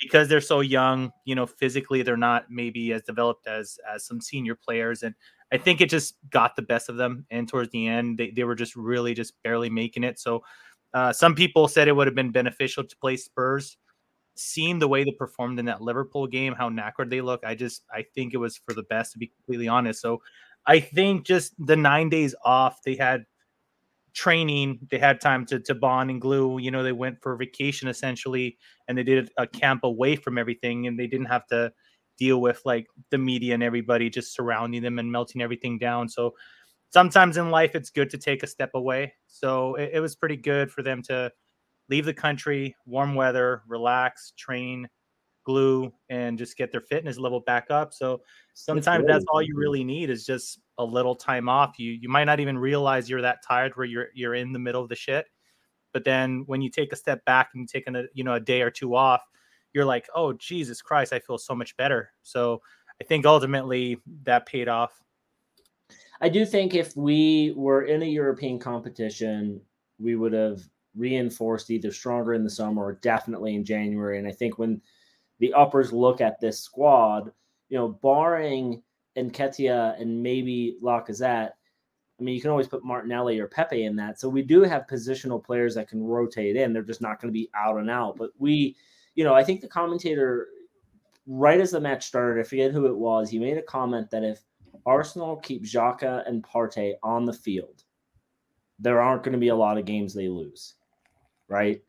[0.00, 4.20] Because they're so young, you know, physically they're not maybe as developed as as some
[4.20, 5.02] senior players.
[5.02, 5.14] And
[5.52, 7.26] I think it just got the best of them.
[7.30, 10.18] And towards the end, they, they were just really just barely making it.
[10.18, 10.42] So
[10.92, 13.76] uh, some people said it would have been beneficial to play Spurs
[14.36, 17.82] seeing the way they performed in that Liverpool game, how knackered they look, I just
[17.92, 20.00] I think it was for the best to be completely honest.
[20.00, 20.22] So
[20.66, 23.24] I think just the nine days off, they had
[24.16, 26.58] training, they had time to to bond and glue.
[26.58, 28.56] You know, they went for vacation essentially,
[28.88, 31.72] and they did a camp away from everything, and they didn't have to
[32.18, 36.08] deal with like the media and everybody just surrounding them and melting everything down.
[36.08, 36.34] So
[36.88, 39.12] sometimes in life, it's good to take a step away.
[39.26, 41.30] So it, it was pretty good for them to
[41.90, 44.88] leave the country, warm weather, relax, train,
[45.44, 47.92] glue, and just get their fitness level back up.
[47.92, 48.22] So
[48.54, 51.78] sometimes that's all you really need is just a little time off.
[51.78, 54.82] You you might not even realize you're that tired where you're you're in the middle
[54.82, 55.26] of the shit.
[55.92, 58.62] But then when you take a step back and take a you know a day
[58.62, 59.22] or two off,
[59.72, 62.10] you're like, oh Jesus Christ, I feel so much better.
[62.22, 62.60] So
[63.00, 65.02] I think ultimately that paid off.
[66.20, 69.60] I do think if we were in a European competition,
[69.98, 70.62] we would have
[70.96, 74.18] reinforced either stronger in the summer or definitely in January.
[74.18, 74.80] And I think when
[75.38, 77.30] the uppers look at this squad,
[77.68, 78.82] you know, barring
[79.16, 81.50] Nketiah and maybe Lacazette,
[82.18, 84.18] I mean, you can always put Martinelli or Pepe in that.
[84.18, 86.72] So we do have positional players that can rotate in.
[86.72, 88.16] They're just not going to be out and out.
[88.16, 88.76] But we,
[89.14, 90.48] you know, I think the commentator,
[91.26, 94.24] right as the match started, I forget who it was, he made a comment that
[94.24, 94.40] if
[94.86, 97.84] Arsenal keep Xhaka and Partey on the field,
[98.78, 100.74] there aren't going to be a lot of games they lose
[101.48, 101.82] right?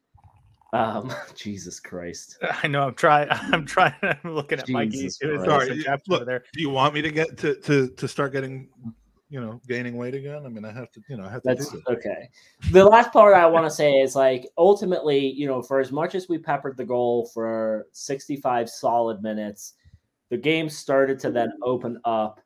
[0.78, 2.38] Um, Jesus Christ.
[2.64, 2.84] I know.
[2.84, 3.28] I'm trying.
[3.32, 3.94] I'm trying.
[4.02, 5.18] I'm looking at my geese.
[5.18, 5.86] Sorry.
[6.08, 6.44] Look, there.
[6.54, 8.70] Do you want me to get to to to start getting,
[9.30, 10.46] you know, gaining weight again?
[10.46, 11.02] I mean, I have to.
[11.10, 11.50] You know, I have to.
[11.50, 12.30] That's okay.
[12.72, 16.16] The last part I want to say is like ultimately, you know, for as much
[16.16, 19.74] as we peppered the goal for 65 solid minutes,
[20.30, 22.42] the game started to then open up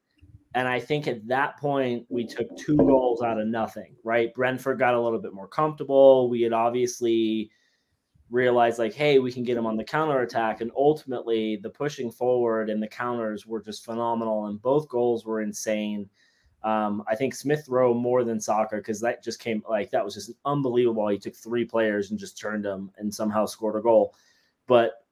[0.54, 4.34] and I think at that point, we took two goals out of nothing, right?
[4.34, 6.30] Brentford got a little bit more comfortable.
[6.30, 7.50] We had obviously
[8.32, 10.62] realized, like, hey, we can get them on the counter attack.
[10.62, 14.48] And ultimately, the pushing forward and the counters were just phenomenal.
[14.48, 16.10] And both goals were insane.
[16.64, 20.14] Um, I think Smith Rowe more than Saka because that just came like that was
[20.14, 21.08] just unbelievable.
[21.08, 24.14] He took three players and just turned them and somehow scored a goal.
[24.68, 25.06] But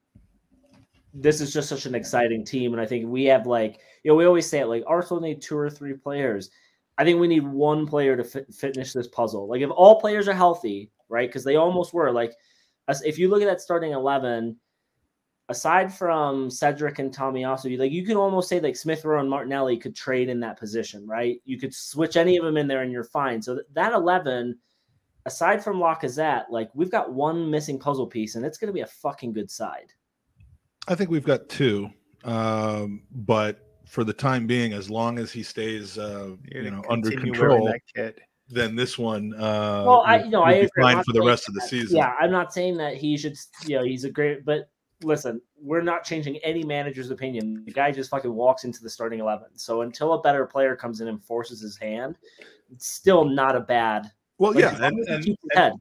[1.14, 2.74] this is just such an exciting team.
[2.74, 5.42] And I think we have like, you know, we always say it like Arsenal need
[5.42, 6.52] two or three players.
[7.00, 9.48] I think we need one player to fi- finish this puzzle.
[9.48, 11.28] Like if all players are healthy, right?
[11.28, 12.12] Because they almost were.
[12.12, 12.34] Like
[13.06, 14.58] if you look at that starting eleven,
[15.50, 19.30] aside from Cedric and Tommy Tomiyasu, like you can almost say like Smith Rowe and
[19.30, 21.42] Martinelli could trade in that position, right?
[21.46, 23.42] You could switch any of them in there and you're fine.
[23.42, 24.60] So that eleven,
[25.26, 28.82] aside from Lacazette, like we've got one missing puzzle piece, and it's going to be
[28.82, 29.92] a fucking good side.
[30.88, 31.90] I think we've got two,
[32.24, 37.10] um, but for the time being, as long as he stays, uh, you know, under
[37.10, 37.74] control,
[38.50, 40.70] then this one, uh, well, I you know I agree.
[40.82, 41.98] fine for the rest of the season.
[41.98, 43.38] Yeah, I'm not saying that he should.
[43.66, 44.70] You know, he's a great, but
[45.04, 47.64] listen, we're not changing any manager's opinion.
[47.66, 49.48] The guy just fucking walks into the starting eleven.
[49.56, 52.18] So until a better player comes in and forces his hand,
[52.72, 54.12] it's still not a bad.
[54.38, 55.76] Well, like, yeah, and, and, and,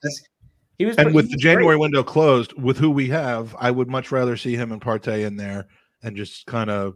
[0.78, 1.80] he was, and with the January great.
[1.80, 5.36] window closed, with who we have, I would much rather see him and Partey in
[5.36, 5.66] there
[6.02, 6.94] and just kind of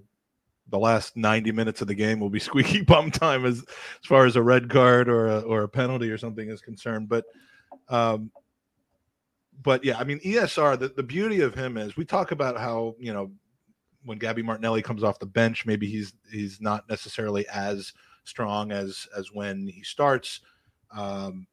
[0.73, 4.27] the last 90 minutes of the game will be squeaky bum time as as far
[4.27, 7.09] as a red card or a, or a penalty or something is concerned.
[7.09, 7.25] But
[7.89, 8.33] um,
[9.63, 10.79] but yeah, I mean ESR.
[10.79, 13.31] The, the beauty of him is we talk about how you know
[14.05, 17.93] when Gabby Martinelli comes off the bench, maybe he's he's not necessarily as
[18.25, 20.41] strong as as when he starts.
[20.97, 21.47] Um,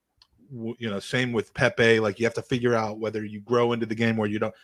[0.52, 2.00] you know, same with Pepe.
[2.00, 4.56] Like you have to figure out whether you grow into the game or you don't.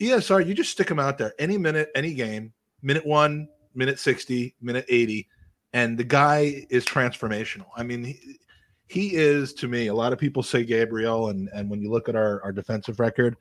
[0.00, 2.52] ESR, you just stick him out there any minute, any game,
[2.82, 5.28] minute one, minute 60, minute 80,
[5.72, 7.66] and the guy is transformational.
[7.76, 8.38] I mean, he,
[8.86, 12.08] he is to me, a lot of people say Gabriel, and, and when you look
[12.08, 13.36] at our, our defensive record,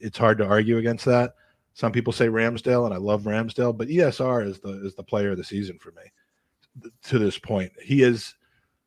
[0.00, 1.34] it's hard to argue against that.
[1.74, 5.32] Some people say Ramsdale, and I love Ramsdale, but ESR is the is the player
[5.32, 6.02] of the season for me
[7.04, 7.70] to this point.
[7.82, 8.34] He is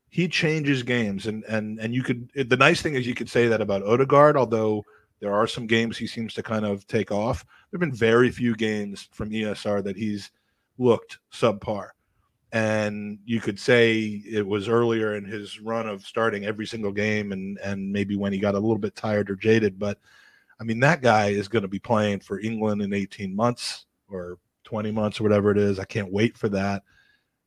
[0.09, 3.47] he changes games and and and you could the nice thing is you could say
[3.47, 4.83] that about Odegaard, although
[5.19, 7.45] there are some games he seems to kind of take off.
[7.69, 10.31] There have been very few games from ESR that he's
[10.79, 11.89] looked subpar.
[12.51, 17.31] And you could say it was earlier in his run of starting every single game
[17.31, 19.99] and and maybe when he got a little bit tired or jaded, but
[20.59, 24.39] I mean that guy is going to be playing for England in 18 months or
[24.63, 25.77] 20 months or whatever it is.
[25.77, 26.83] I can't wait for that.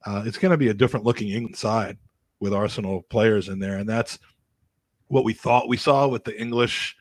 [0.06, 1.98] Uh, it's going to be a different looking England side
[2.38, 4.20] with Arsenal players in there, and that's
[5.08, 6.96] what we thought we saw with the English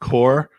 [0.00, 0.50] core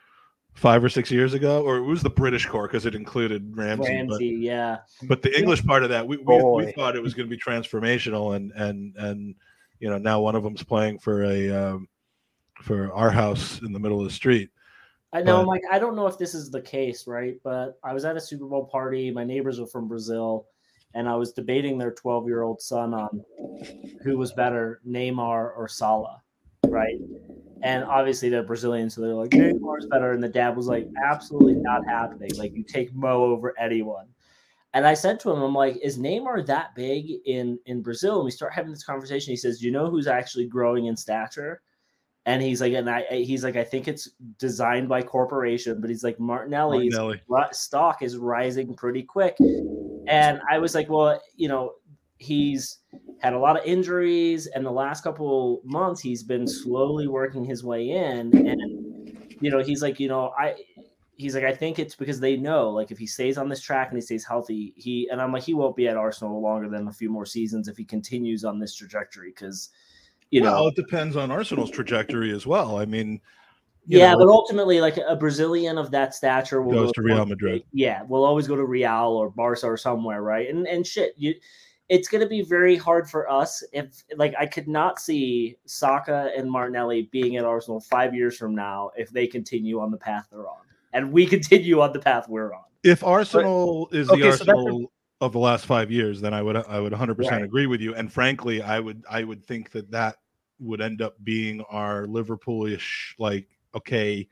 [0.58, 3.94] five or six years ago, or it was the British core because it included Ramsey.
[3.94, 4.78] Ramsey, but, yeah.
[5.04, 7.40] But the English part of that, we, we, we thought it was going to be
[7.40, 9.36] transformational, and and and
[9.80, 11.88] you know now one of them's playing for a um,
[12.64, 14.50] for our house in the middle of the street.
[15.14, 17.36] I know, but, I'm like I don't know if this is the case, right?
[17.44, 19.12] But I was at a Super Bowl party.
[19.12, 20.48] My neighbors were from Brazil,
[20.96, 23.24] and I was debating their 12 year old son on
[24.02, 26.22] who was better, Neymar or Salah,
[26.66, 26.98] right?
[27.64, 31.56] And obviously they're Brazilian, so they're like Neymar's better, and the dad was like, absolutely
[31.56, 32.30] not happening.
[32.36, 34.08] Like you take Mo over anyone.
[34.74, 38.18] And I said to him, I'm like, is Neymar that big in in Brazil?
[38.18, 39.32] And we start having this conversation.
[39.32, 41.62] He says, Do you know who's actually growing in stature?
[42.28, 46.04] And he's like, and I, he's like, I think it's designed by corporation, but he's
[46.04, 47.22] like, Martinelli's Martinelli.
[47.54, 49.38] stock is rising pretty quick.
[50.08, 51.76] And I was like, well, you know,
[52.18, 52.80] he's
[53.20, 57.64] had a lot of injuries, and the last couple months he's been slowly working his
[57.64, 58.36] way in.
[58.48, 60.56] And you know, he's like, you know, I
[61.18, 63.90] he's like, I think it's because they know, like, if he stays on this track
[63.90, 66.88] and he stays healthy, he and I'm like, he won't be at Arsenal longer than
[66.88, 69.30] a few more seasons if he continues on this trajectory.
[69.30, 69.70] Because,
[70.30, 72.78] you well, know, it depends on Arsenal's trajectory as well.
[72.78, 73.20] I mean,
[73.86, 77.26] yeah, know, but ultimately, like a Brazilian of that stature will goes go to Real
[77.26, 77.64] Madrid.
[77.72, 80.50] Yeah, will always go to Real or Barca or somewhere, right?
[80.50, 81.34] And and shit, you,
[81.90, 86.32] it's going to be very hard for us if like I could not see Saka
[86.36, 90.28] and Martinelli being at Arsenal five years from now if they continue on the path
[90.32, 90.58] they're on,
[90.94, 92.64] and we continue on the path we're on.
[92.84, 96.42] If Arsenal but, is okay, the Arsenal so of the last five years, then I
[96.42, 97.26] would I would 100 right.
[97.26, 97.96] percent agree with you.
[97.96, 100.18] And frankly, I would I would think that that
[100.60, 104.28] would end up being our Liverpoolish like okay,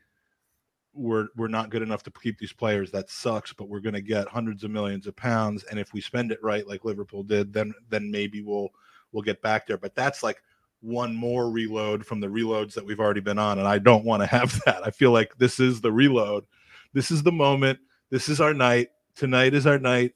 [0.96, 2.90] we're we're not good enough to keep these players.
[2.90, 6.00] That sucks, but we're going to get hundreds of millions of pounds, and if we
[6.00, 8.70] spend it right, like Liverpool did, then then maybe we'll
[9.12, 9.78] we'll get back there.
[9.78, 10.42] But that's like
[10.80, 14.22] one more reload from the reloads that we've already been on, and I don't want
[14.22, 14.86] to have that.
[14.86, 16.44] I feel like this is the reload.
[16.92, 17.78] This is the moment.
[18.10, 18.90] This is our night.
[19.14, 20.14] Tonight is our night.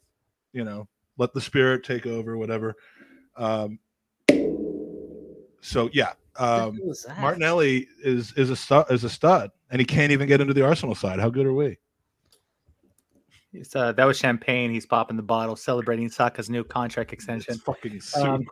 [0.52, 0.88] You know,
[1.18, 2.36] let the spirit take over.
[2.36, 2.76] Whatever.
[3.36, 3.78] Um,
[5.60, 6.78] so yeah, um,
[7.20, 10.64] Martinelli is is a stud, is a stud, and he can't even get into the
[10.64, 11.20] Arsenal side.
[11.20, 11.78] How good are we?
[13.74, 14.70] Uh, that was champagne.
[14.70, 17.54] He's popping the bottle, celebrating Saka's new contract extension.
[17.54, 18.46] It's fucking um,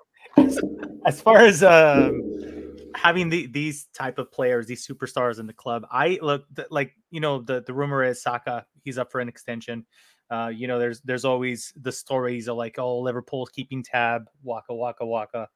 [1.07, 5.87] as far as um, having the, these type of players, these superstars in the club,
[5.91, 9.87] I look like you know the the rumor is Saka he's up for an extension.
[10.31, 14.75] Uh, you know, there's there's always the stories of like, oh, Liverpool's keeping tab, waka
[14.75, 15.49] waka waka.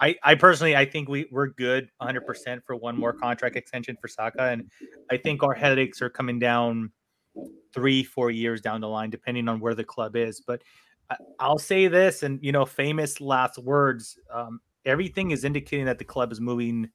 [0.00, 4.08] I, I personally I think we we're good 100% for one more contract extension for
[4.08, 4.70] Saka and
[5.10, 6.90] I think our headaches are coming down
[7.72, 10.62] 3 4 years down the line depending on where the club is but
[11.38, 15.98] I, will say this and you know famous last words um, everything is indicating that
[15.98, 16.90] the club is moving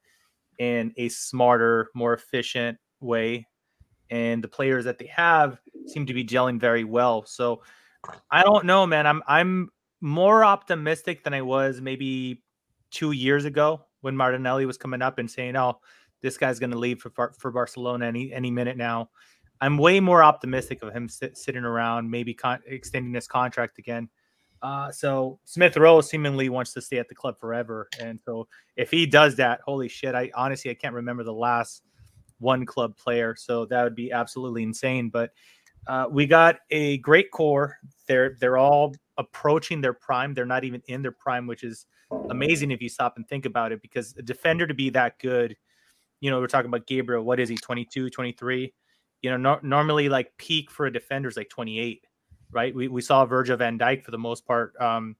[0.58, 3.48] in a smarter more efficient way
[4.10, 7.62] and the players that they have seem to be gelling very well so
[8.30, 9.70] I don't know man I'm I'm
[10.02, 12.42] more optimistic than I was maybe
[12.92, 15.80] two years ago when Martinelli was coming up and saying, "Oh,
[16.22, 19.10] this guy's going to leave for for Barcelona any any minute now."
[19.62, 24.10] I'm way more optimistic of him sit, sitting around, maybe con- extending his contract again.
[24.62, 28.92] Uh, so Smith Rowe seemingly wants to stay at the club forever, and so if
[28.92, 30.16] he does that, holy shit!
[30.16, 31.84] I honestly I can't remember the last
[32.40, 35.10] one club player, so that would be absolutely insane.
[35.10, 35.32] But
[35.88, 37.78] uh, we got a great core.
[38.08, 40.34] They're they're all approaching their prime.
[40.34, 41.86] They're not even in their prime, which is
[42.30, 43.82] amazing if you stop and think about it.
[43.82, 45.56] Because a defender to be that good,
[46.20, 47.24] you know, we're talking about Gabriel.
[47.24, 47.56] What is he?
[47.56, 48.74] 22, 23?
[49.22, 52.06] You know, no, normally like peak for a defender is like 28,
[52.52, 52.74] right?
[52.74, 54.80] We, we saw Virgil van Dijk for the most part.
[54.80, 55.16] Um,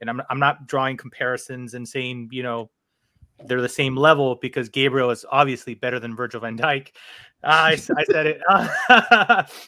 [0.00, 2.70] and I'm, I'm not drawing comparisons and saying, you know,
[3.46, 6.88] they're the same level because Gabriel is obviously better than Virgil van Dijk.
[7.42, 8.40] Uh, I, I said it,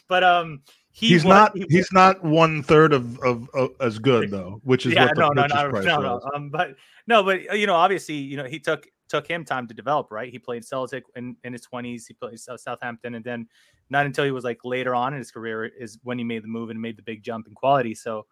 [0.07, 0.61] but um,
[0.95, 4.61] he he's was, not he, he's not one third of, of, of as good though,
[4.63, 6.75] which is yeah, what the no, no, no, no, no, um, but
[7.07, 10.11] no, but uh, you know, obviously, you know, he took took him time to develop,
[10.11, 10.31] right?
[10.31, 13.47] He played Celtic in, in his twenties, he played Southampton, and then
[13.89, 16.47] not until he was like later on in his career is when he made the
[16.47, 17.95] move and made the big jump in quality.
[17.95, 18.27] So,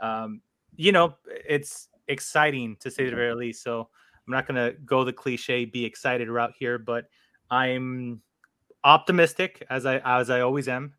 [0.00, 0.40] um,
[0.76, 3.64] you know, it's exciting to say the very least.
[3.64, 3.88] So
[4.26, 7.06] I'm not going to go the cliche, be excited route here, but
[7.50, 8.22] I'm
[8.84, 10.94] optimistic as I as I always am,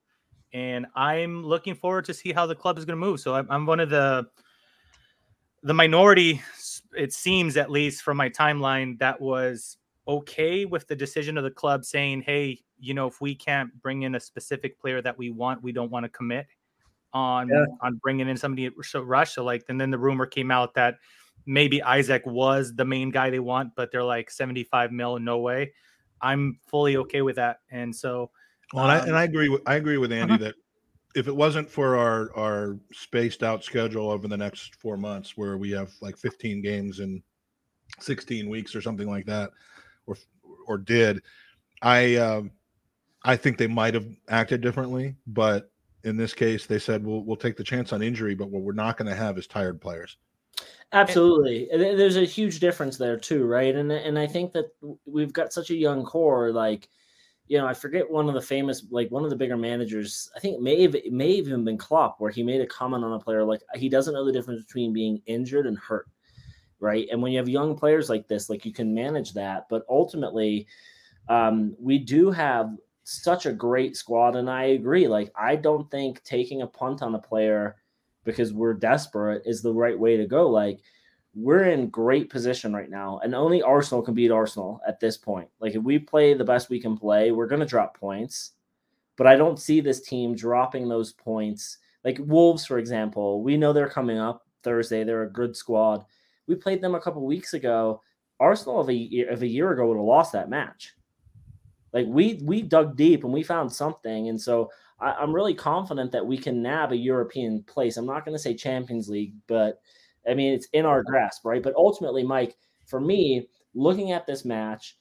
[0.56, 3.20] and I'm looking forward to see how the club is going to move.
[3.20, 4.26] So I'm, I'm one of the
[5.64, 6.42] the minority,
[6.96, 9.78] it seems at least from my timeline, that was
[10.08, 14.04] okay with the decision of the club saying, "Hey, you know, if we can't bring
[14.04, 16.48] in a specific player that we want, we don't want to commit
[17.12, 17.66] on yeah.
[17.82, 21.00] on bringing in somebody so rush." So like, and then the rumor came out that
[21.46, 25.74] maybe Isaac was the main guy they want, but they're like 75 mil, no way.
[26.22, 27.58] I'm fully okay with that.
[27.70, 28.32] And so,
[28.74, 30.44] well, um, and, I, and I agree with I agree with Andy uh-huh.
[30.46, 30.56] that
[31.16, 35.58] if it wasn't for our our spaced out schedule over the next four months, where
[35.58, 37.24] we have like 15 games in
[38.00, 39.52] 16 weeks or something like that,
[40.08, 40.18] or
[40.68, 41.22] or did,
[41.82, 42.52] I um,
[43.24, 45.16] I think they might have acted differently.
[45.28, 45.72] But
[46.04, 48.74] in this case, they said we'll we'll take the chance on injury, but what we're
[48.74, 50.18] not going to have is tired players.
[50.92, 51.68] Absolutely.
[51.74, 53.76] There's a huge difference there too, right?
[53.76, 54.66] And and I think that
[55.06, 56.90] we've got such a young core like
[57.48, 60.32] you know, I forget one of the famous, like one of the bigger managers.
[60.36, 62.66] I think it may have it may have even been Klopp, where he made a
[62.66, 66.08] comment on a player like he doesn't know the difference between being injured and hurt,
[66.80, 67.08] right?
[67.12, 69.68] And when you have young players like this, like you can manage that.
[69.70, 70.66] But ultimately,
[71.30, 75.08] um, we do have such a great squad, and I agree.
[75.08, 77.76] Like I don't think taking a punt on a player
[78.24, 80.50] because we're desperate is the right way to go.
[80.50, 80.80] Like
[81.36, 85.50] we're in great position right now, and only Arsenal can beat Arsenal at this point.
[85.60, 88.52] Like if we play the best we can play, we're going to drop points,
[89.18, 91.78] but I don't see this team dropping those points.
[92.06, 95.04] Like Wolves, for example, we know they're coming up Thursday.
[95.04, 96.06] They're a good squad.
[96.48, 98.02] We played them a couple weeks ago.
[98.40, 100.94] Arsenal of a of a year ago would have lost that match.
[101.92, 104.70] Like we we dug deep and we found something, and so
[105.00, 107.98] I, am really confident that we can nab a European place.
[107.98, 109.82] I'm not going to say Champions League, but
[110.28, 111.64] I mean it's in our grasp, right?
[111.64, 112.56] But ultimately, Mike,
[112.86, 114.98] for me, looking at this match,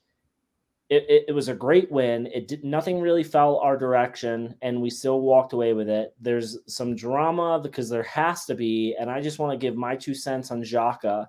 [0.91, 2.27] it, it, it, was a great win.
[2.27, 6.15] It did nothing really fell our direction, and we still walked away with it.
[6.21, 9.97] There's some drama because there has to be, and I just want to give my
[9.97, 11.27] two cents on Xhaka.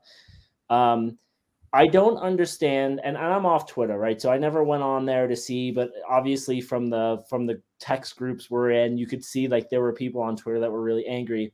[0.70, 1.18] Um,
[1.72, 4.22] I don't understand, and I'm off Twitter, right?
[4.22, 8.18] So I never went on there to see, but obviously from the from the text
[8.18, 11.06] groups we're in, you could see like there were people on Twitter that were really
[11.06, 11.54] angry.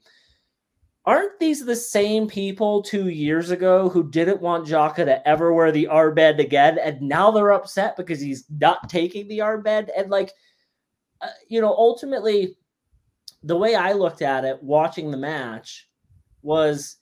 [1.05, 5.71] Aren't these the same people two years ago who didn't want Xhaka to ever wear
[5.71, 9.89] the armband again, and now they're upset because he's not taking the armband?
[9.97, 10.31] And like,
[11.21, 12.55] uh, you know, ultimately,
[13.41, 15.87] the way I looked at it, watching the match,
[16.43, 16.97] was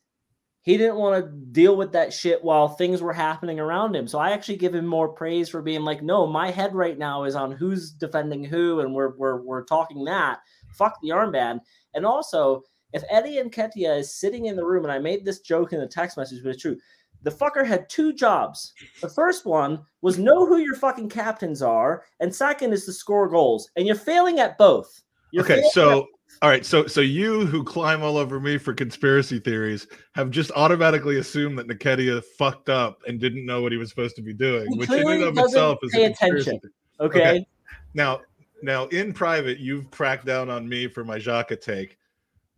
[0.61, 4.07] he didn't want to deal with that shit while things were happening around him.
[4.07, 7.25] So I actually give him more praise for being like, no, my head right now
[7.25, 10.39] is on who's defending who, and we're we're we're talking that.
[10.73, 11.59] Fuck the armband.
[11.93, 12.63] And also,
[12.93, 15.87] if Eddie Nketiah is sitting in the room, and I made this joke in the
[15.87, 16.77] text message, but it's true.
[17.23, 18.73] The fucker had two jobs.
[19.01, 23.27] The first one was know who your fucking captains are, and second is to score
[23.27, 23.69] goals.
[23.75, 25.01] And you're failing at both.
[25.31, 26.07] You're okay, so
[26.41, 30.51] all right, so so you who climb all over me for conspiracy theories have just
[30.55, 34.33] automatically assumed that Nketiah fucked up and didn't know what he was supposed to be
[34.33, 36.59] doing, he which in and of itself is a conspiracy.
[37.01, 37.19] Okay?
[37.19, 37.45] okay.
[37.93, 38.21] Now,
[38.63, 41.97] now in private, you've cracked down on me for my Xhaka take,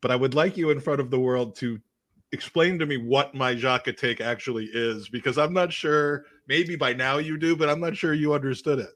[0.02, 1.80] but I would like you in front of the world to
[2.32, 6.26] explain to me what my Xhaka take actually is because I'm not sure.
[6.48, 8.90] Maybe by now you do, but I'm not sure you understood it.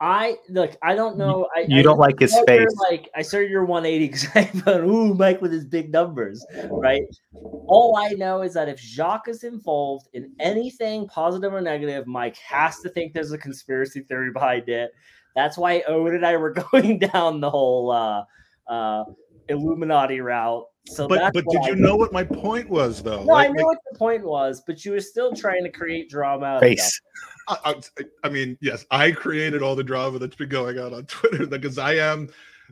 [0.00, 0.76] I look.
[0.82, 1.48] I don't know.
[1.56, 2.74] I, you I, don't like his face.
[2.90, 7.04] Like I started your 180 because I thought, ooh, Mike with his big numbers, right?
[7.32, 12.36] All I know is that if Xhaka is involved in anything positive or negative, Mike
[12.38, 14.90] has to think there's a conspiracy theory behind it.
[15.36, 18.24] That's why Owen and I were going down the whole uh,
[18.66, 19.04] uh,
[19.48, 20.64] Illuminati route.
[20.86, 23.22] So, but but did I you know what my point was, though?
[23.22, 26.10] No, like, I knew what the point was, but you were still trying to create
[26.10, 26.58] drama.
[26.60, 27.00] Face.
[27.48, 27.76] I,
[28.24, 31.78] I, mean, yes, I created all the drama that's been going on on Twitter because
[31.78, 32.28] I am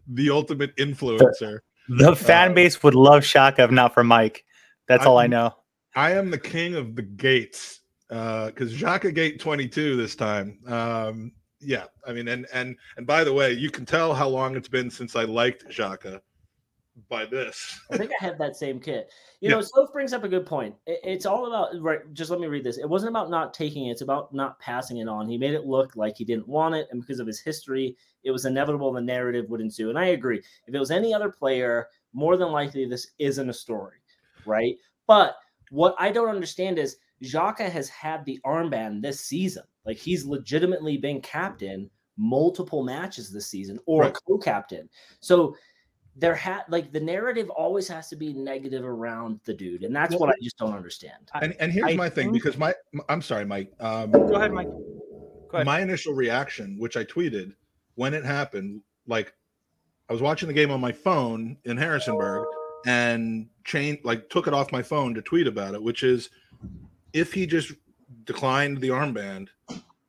[0.08, 1.60] the ultimate influencer.
[1.88, 4.44] The, the fan uh, base would love Xhaka if not for Mike.
[4.88, 5.54] That's I'm, all I know.
[5.94, 7.80] I am the king of the gates.
[8.08, 10.58] because Xhaka Gate 22 this time.
[10.66, 14.56] Um, yeah, I mean, and and and by the way, you can tell how long
[14.56, 16.20] it's been since I liked Xhaka
[17.08, 17.80] by this.
[17.90, 19.10] I think I had that same kit.
[19.40, 19.56] You yeah.
[19.56, 20.74] know, Soph brings up a good point.
[20.86, 22.00] It, it's all about right.
[22.12, 22.78] Just let me read this.
[22.78, 25.28] It wasn't about not taking it; it's about not passing it on.
[25.28, 28.30] He made it look like he didn't want it, and because of his history, it
[28.30, 29.88] was inevitable the narrative would ensue.
[29.88, 30.42] And I agree.
[30.66, 33.98] If it was any other player, more than likely this isn't a story,
[34.44, 34.76] right?
[35.06, 35.36] But
[35.70, 39.64] what I don't understand is Xhaka has had the armband this season.
[39.84, 44.14] Like he's legitimately been captain multiple matches this season or right.
[44.26, 44.88] co-captain.
[45.20, 45.56] So
[46.16, 50.10] there had like the narrative always has to be negative around the dude, and that's
[50.10, 51.30] well, what I just don't understand.
[51.40, 52.74] And, and here's I my thing because my
[53.08, 53.72] I'm sorry, Mike.
[53.80, 54.68] Um, Go ahead, Mike.
[54.68, 55.66] Go ahead.
[55.66, 57.54] My initial reaction, which I tweeted
[57.94, 59.32] when it happened, like
[60.08, 62.46] I was watching the game on my phone in Harrisonburg
[62.86, 66.30] and changed like took it off my phone to tweet about it, which is
[67.12, 67.72] if he just
[68.24, 69.48] declined the armband,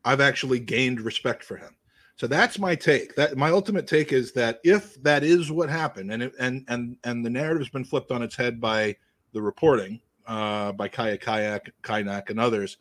[0.03, 1.75] I've actually gained respect for him.
[2.15, 3.15] So that's my take.
[3.15, 6.97] That my ultimate take is that if that is what happened, and it, and and
[7.03, 8.95] and the narrative's been flipped on its head by
[9.33, 12.77] the reporting uh, by Kaya Kayak, Kaynak, and others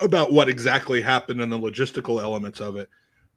[0.00, 2.88] about what exactly happened and the logistical elements of it.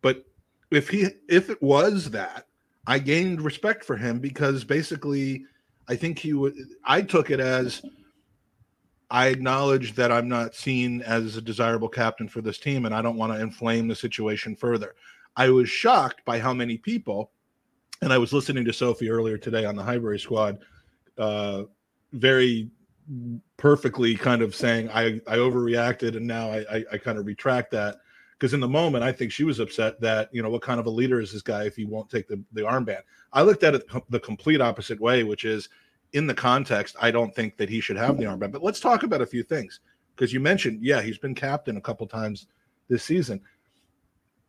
[0.02, 0.26] But
[0.72, 2.48] if he if it was that,
[2.88, 5.46] I gained respect for him because basically,
[5.88, 6.56] I think he would.
[6.86, 7.82] I took it as
[9.12, 13.02] I acknowledge that I'm not seen as a desirable captain for this team, and I
[13.02, 14.96] don't want to inflame the situation further.
[15.36, 17.32] I was shocked by how many people,
[18.02, 20.60] and I was listening to Sophie earlier today on the Highbury Squad,
[21.18, 21.64] uh,
[22.14, 22.72] very
[23.58, 27.70] perfectly kind of saying I, I overreacted, and now I, I, I kind of retract
[27.72, 27.98] that
[28.40, 30.86] because in the moment I think she was upset that you know what kind of
[30.86, 33.02] a leader is this guy if he won't take the, the armband.
[33.34, 35.68] I looked at it the complete opposite way, which is
[36.14, 38.52] in the context, I don't think that he should have the armband.
[38.52, 39.80] But let's talk about a few things
[40.16, 42.48] because you mentioned, yeah, he's been captain a couple times
[42.90, 43.42] this season.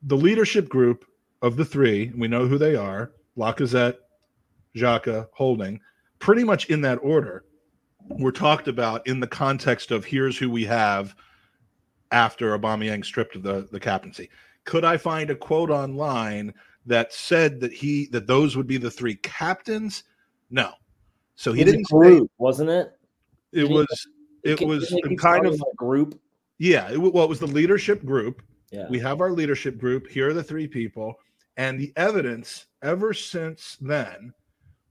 [0.02, 1.04] The leadership group
[1.42, 3.96] of the three, we know who they are: Lacazette,
[4.76, 5.80] Xhaka, Holding,
[6.18, 7.44] pretty much in that order.
[8.08, 11.14] Were talked about in the context of here's who we have
[12.10, 14.28] after Aubameyang stripped of the, the captaincy.
[14.64, 16.52] Could I find a quote online
[16.84, 20.02] that said that he that those would be the three captains?
[20.50, 20.72] No,
[21.36, 22.92] so he didn't group, say, wasn't it?
[23.52, 23.86] It was
[24.44, 26.20] it was kind of a group.
[26.58, 28.42] Yeah, it, well, it was the leadership group.
[28.70, 28.86] Yeah.
[28.88, 30.08] We have our leadership group.
[30.08, 31.16] Here are the three people,
[31.56, 34.32] and the evidence ever since then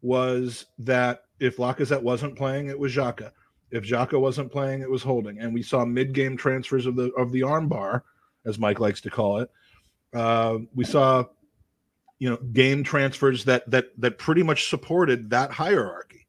[0.02, 3.32] was that if Lacazette wasn't playing, it was Xhaka.
[3.72, 5.40] If Xhaka wasn't playing, it was Holding.
[5.40, 8.02] And we saw mid-game transfers of the of the armbar,
[8.46, 9.50] as Mike likes to call it.
[10.14, 11.24] Uh, we saw,
[12.20, 16.21] you know, game transfers that that that pretty much supported that hierarchy.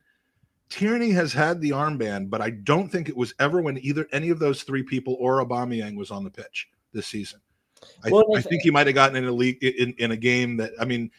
[0.73, 4.31] Tierney has had the armband, but I don't think it was ever when either any
[4.31, 7.41] of those three people or Aubameyang was on the pitch this season.
[8.03, 10.73] I, I think he might have gotten in a league in, in a game that
[10.81, 11.11] I mean,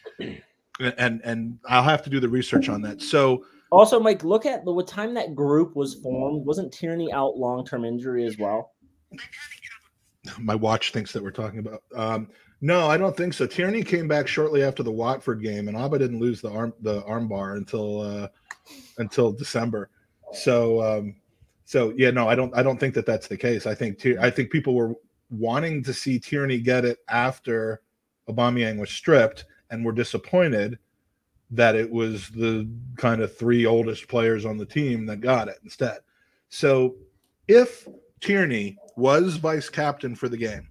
[0.80, 3.00] and and I'll have to do the research on that.
[3.00, 6.44] So also, Mike, look at the what time that group was formed.
[6.44, 8.72] Wasn't Tierney out long term injury as well?
[10.40, 11.82] My watch thinks that we're talking about.
[11.94, 12.28] Um,
[12.60, 13.46] no, I don't think so.
[13.46, 17.02] Tierney came back shortly after the Watford game, and Auba didn't lose the arm the
[17.02, 18.00] armbar until.
[18.00, 18.28] Uh,
[18.98, 19.90] until December.
[20.32, 21.16] So, um,
[21.64, 23.66] so yeah, no, I don't, I don't think that that's the case.
[23.66, 24.94] I think, I think people were
[25.30, 27.82] wanting to see Tierney get it after
[28.28, 30.78] Aubameyang was stripped, and were disappointed
[31.50, 35.58] that it was the kind of three oldest players on the team that got it
[35.62, 35.98] instead.
[36.48, 36.96] So,
[37.48, 37.86] if
[38.20, 40.68] Tierney was vice captain for the game,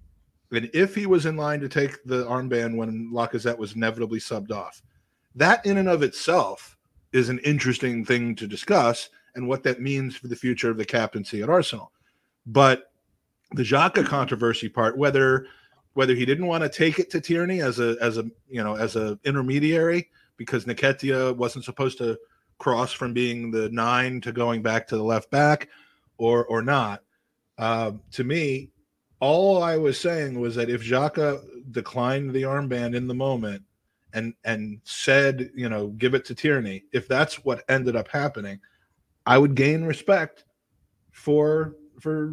[0.50, 4.50] and if he was in line to take the armband when Lacazette was inevitably subbed
[4.50, 4.82] off,
[5.34, 6.73] that in and of itself
[7.14, 10.84] is an interesting thing to discuss and what that means for the future of the
[10.84, 11.92] captaincy at Arsenal.
[12.44, 12.90] But
[13.52, 15.46] the Xhaka controversy part, whether
[15.94, 18.76] whether he didn't want to take it to Tierney as a as a you know
[18.76, 22.18] as a intermediary because Nketiah wasn't supposed to
[22.58, 25.68] cross from being the nine to going back to the left back,
[26.18, 27.02] or or not.
[27.56, 28.70] Uh, to me,
[29.20, 31.40] all I was saying was that if Xhaka
[31.70, 33.62] declined the armband in the moment,
[34.14, 38.60] and and said, you know, give it to Tierney, if that's what ended up happening,
[39.26, 40.44] I would gain respect
[41.10, 42.32] for for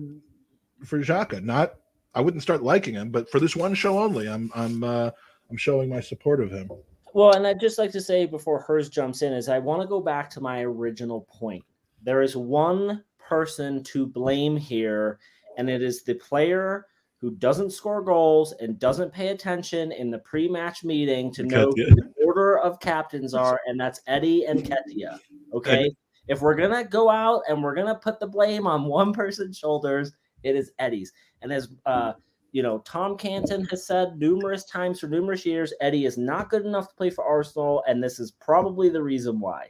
[0.86, 1.44] for Xhaka.
[1.44, 1.74] Not
[2.14, 5.10] I wouldn't start liking him, but for this one show only, I'm I'm uh,
[5.50, 6.70] I'm showing my support of him.
[7.14, 9.88] Well, and I'd just like to say before hers jumps in is I want to
[9.88, 11.64] go back to my original point.
[12.04, 15.20] There is one person to blame here,
[15.58, 16.88] and it is the player
[17.22, 21.96] who doesn't score goals and doesn't pay attention in the pre-match meeting to know who
[21.96, 25.20] the order of captains are, and that's Eddie Nketiah.
[25.54, 25.92] Okay.
[26.28, 30.12] If we're gonna go out and we're gonna put the blame on one person's shoulders,
[30.44, 31.14] It is Eddie's.
[31.44, 32.14] And as uh,
[32.52, 36.66] you know, Tom Canton has said numerous times for numerous years, Eddie is not good
[36.66, 39.70] enough to play for Arsenal, and this is probably the reason why.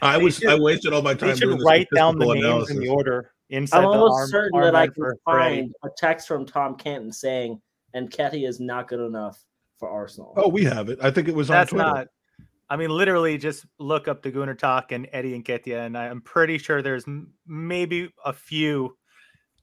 [0.02, 2.58] I was I wasted all my time They should doing this write down the statistical
[2.58, 5.90] names in the order inside I'm the almost arm, certain that I can find a
[5.96, 7.62] text from Tom Canton saying,
[7.96, 9.44] Nketiah is not good enough
[9.78, 10.34] for Arsenal.
[10.38, 11.00] Oh, we have it.
[11.02, 11.86] I think it was on That's Twitter.
[11.86, 12.08] not.
[12.70, 16.58] I mean, literally, just look up the Gunnar Talk and Eddie Nketiah, and I'm pretty
[16.58, 18.98] sure there's m- maybe a few,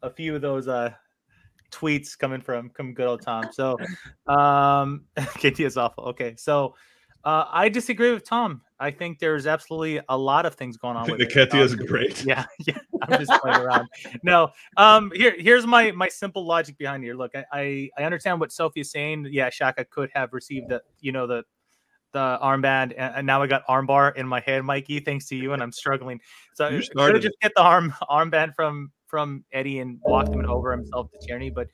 [0.03, 0.91] a few of those uh
[1.71, 3.49] tweets coming from from good old Tom.
[3.53, 3.79] So,
[4.27, 6.05] um, Ketia is awful.
[6.05, 6.75] Okay, so
[7.25, 8.61] uh, I disagree with Tom.
[8.81, 11.55] I think there's absolutely a lot of things going I on think with it.
[11.55, 12.25] Is Um, great.
[12.25, 12.79] yeah, yeah.
[13.03, 13.89] I'm just playing around.
[14.23, 17.15] No, um, here, here's my my simple logic behind here.
[17.15, 19.29] Look, I I, I understand what Sophie's saying.
[19.31, 21.45] Yeah, Xhaka could have received the you know the
[22.13, 25.01] the armband, and, and now I got armbar in my head, Mikey.
[25.01, 26.21] Thanks to you, and I'm struggling.
[26.55, 26.71] So I
[27.11, 31.27] could just get the arm armband from from Eddie and walked him over himself to
[31.27, 31.51] Tierney.
[31.51, 31.67] But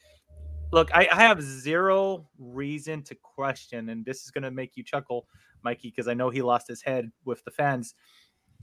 [0.75, 4.83] look, I, I have zero reason to question, and this is going to make you
[4.83, 5.27] chuckle,
[5.63, 7.95] Mikey, because I know he lost his head with the fans.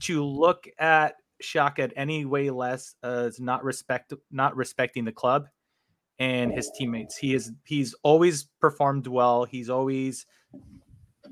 [0.02, 5.46] To look at Xhaka at any way less as not respect not respecting the club
[6.18, 7.16] and his teammates.
[7.16, 9.44] He is he's always performed well.
[9.44, 10.26] He's always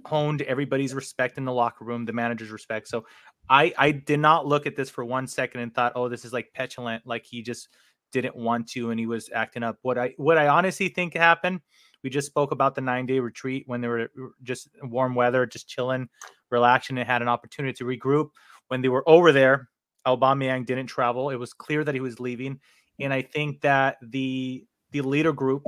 [0.07, 2.89] honed everybody's respect in the locker room, the manager's respect.
[2.89, 3.07] So
[3.49, 6.33] I I did not look at this for one second and thought, oh, this is
[6.33, 7.69] like petulant, like he just
[8.13, 9.79] didn't want to and he was acting up.
[9.83, 11.61] What I what I honestly think happened,
[12.03, 14.11] we just spoke about the nine day retreat when they were
[14.43, 16.09] just warm weather, just chilling,
[16.51, 18.31] relaxing, and had an opportunity to regroup.
[18.69, 19.69] When they were over there,
[20.07, 21.31] Aubameyang didn't travel.
[21.31, 22.61] It was clear that he was leaving,
[22.99, 25.63] and I think that the the leader group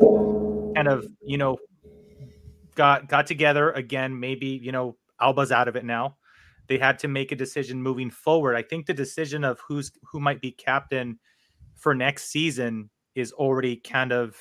[0.74, 1.58] kind of you know
[2.74, 4.18] got got together again.
[4.18, 6.16] Maybe you know Auba's out of it now.
[6.68, 8.54] They had to make a decision moving forward.
[8.54, 11.18] I think the decision of who's who might be captain
[11.82, 14.36] for next season is already kind of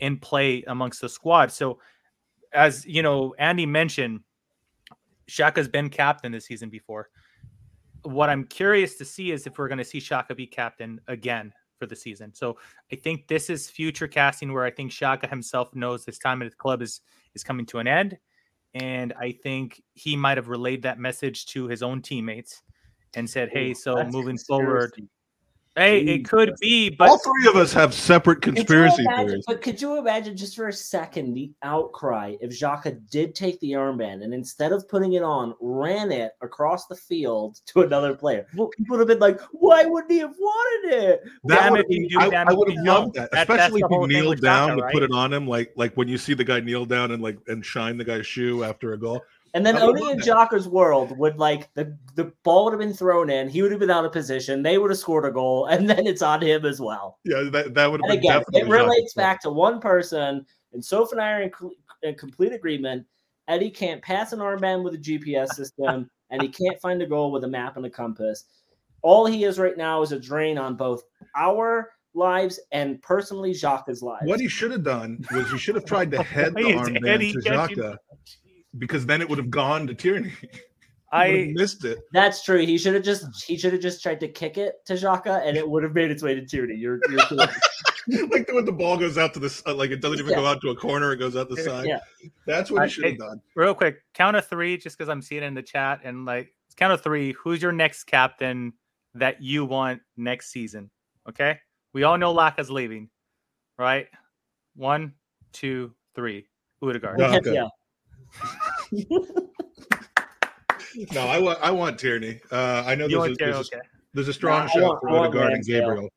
[0.00, 1.52] in play amongst the squad.
[1.52, 1.78] So,
[2.52, 4.20] as you know, Andy mentioned,
[5.30, 7.10] Xhaka's been captain this season before.
[8.02, 11.52] What I'm curious to see is if we're going to see Xhaka be captain again
[11.78, 12.32] for the season.
[12.32, 12.56] So
[12.90, 16.50] I think this is future casting where I think Xhaka himself knows this time at
[16.50, 17.00] the club is
[17.34, 18.16] is coming to an end.
[18.74, 22.62] And I think he might have relayed that message to his own teammates
[23.14, 25.10] and said, Hey, so that's moving forward, conspiracy.
[25.76, 29.44] Hey, it could be, but All three of us have separate conspiracy imagine- theories.
[29.46, 33.72] But could you imagine just for a second the outcry if Xhaka did take the
[33.72, 38.46] armband and instead of putting it on, ran it across the field to another player?
[38.56, 41.80] Well- People would have been like, "Why wouldn't he have wanted it?" That Damn would
[41.82, 44.38] if you do, I, I would have loved that, That- especially if he kneeled with
[44.38, 44.92] Xhaka, down to right?
[44.94, 47.36] put it on him, like like when you see the guy kneel down and like
[47.48, 49.20] and shine the guy's shoe after a goal.
[49.56, 52.72] And then I would only in love Xhaka's world would like the the ball would
[52.74, 55.24] have been thrown in, he would have been out of position, they would have scored
[55.24, 57.18] a goal, and then it's on him as well.
[57.24, 60.44] Yeah, that, that would have And been again, definitely it relates back to one person,
[60.74, 61.50] and Soph and I are in,
[62.02, 63.06] in complete agreement.
[63.48, 67.32] Eddie can't pass an armband with a GPS system, and he can't find a goal
[67.32, 68.44] with a map and a compass.
[69.00, 71.02] All he is right now is a drain on both
[71.34, 74.26] our lives and personally Jacques' lives.
[74.26, 76.88] What he should have done was he should have tried to head the Why is
[76.90, 77.96] armband Eddie to catching- Xhaka
[78.78, 80.32] because then it would have gone to Tierney.
[81.12, 81.98] I I missed it.
[82.12, 82.58] That's true.
[82.64, 85.56] He should have just he should have just tried to kick it to Xhaka, and
[85.56, 86.74] it would have made its way to Tierney.
[86.74, 87.56] You're, you're correct.
[88.30, 90.36] like when the ball goes out to the uh, like it doesn't even Yeah.
[90.36, 91.86] go out to a corner; it goes out the side.
[91.86, 91.98] Yeah.
[92.46, 93.40] That's what I- he should have hey, done.
[93.54, 96.52] real quick, count of three, just because I'm seeing it in the chat, and like
[96.76, 97.32] count of three.
[97.32, 98.72] Who's your next captain
[99.14, 100.90] that you want next season?
[101.28, 101.58] Okay,
[101.92, 103.08] we all know Laca's leaving,
[103.78, 104.06] right?
[104.74, 105.14] One,
[105.52, 106.46] two, three.
[106.82, 107.18] Odegaard.
[107.18, 107.40] No.
[107.44, 107.68] Yeah.
[108.96, 109.46] Okay.
[111.12, 112.40] No, I want I want Tierney.
[112.50, 113.52] Uh, I know there's a, want Terry?
[113.52, 113.76] there's, a,
[114.14, 116.08] there's a strong Nah, I shot want- for I want Odegaard and Gabriel.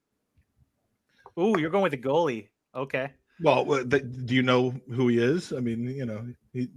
[1.38, 2.47] Ooh, you're going with the goalie.
[2.75, 3.09] Okay.
[3.41, 5.53] Well, the, do you know who he is?
[5.53, 6.67] I mean, you know, he,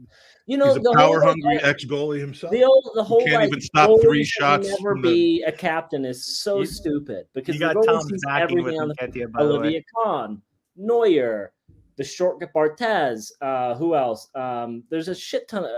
[0.46, 2.52] You know he's a power hungry ex goalie himself.
[2.52, 5.50] the old the whole can't like even stop three shots Never from the- be a
[5.52, 8.80] captain is so You- stupid because You the got goalie Tom's sees backing with everything
[8.80, 9.40] on the Nketiah, by.
[9.40, 9.72] Oliver
[10.04, 10.42] Kahn,
[10.76, 11.52] Neuer,
[11.96, 14.28] the short Barthez, uh, who else?
[14.34, 15.70] Um, there's a shit ton of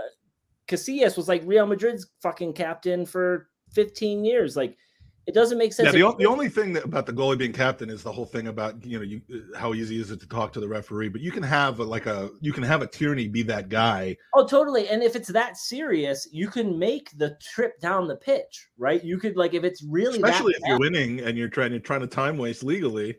[0.67, 4.55] Casillas was like Real Madrid's fucking captain for 15 years.
[4.55, 4.77] Like
[5.27, 5.87] it doesn't make sense.
[5.87, 8.25] Yeah, the, o- the only thing that, about the goalie being captain is the whole
[8.25, 9.21] thing about you know you,
[9.55, 11.09] how easy is it to talk to the referee.
[11.09, 14.15] But you can have a, like a you can have a Tierney be that guy.
[14.35, 14.87] Oh, totally.
[14.87, 19.03] And if it's that serious, you can make the trip down the pitch, right?
[19.03, 21.71] You could like if it's really that especially if bad- you're winning and you're trying
[21.71, 23.15] you're trying to time waste legally.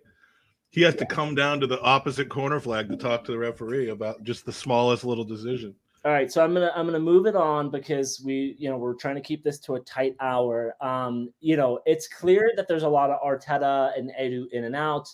[0.70, 3.88] He has to come down to the opposite corner flag to talk to the referee
[3.88, 5.74] about just the smallest little decision.
[6.04, 8.94] All right, so I'm gonna I'm gonna move it on because we you know we're
[8.94, 10.76] trying to keep this to a tight hour.
[10.80, 14.76] Um, you know, it's clear that there's a lot of Arteta and Edu in and
[14.76, 15.08] out,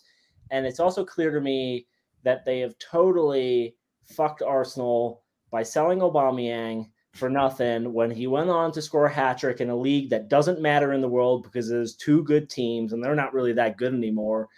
[0.51, 1.87] and it's also clear to me
[2.25, 8.73] that they have totally fucked Arsenal by selling Aubameyang for nothing when he went on
[8.73, 11.69] to score a hat trick in a league that doesn't matter in the world because
[11.69, 14.49] there's two good teams and they're not really that good anymore.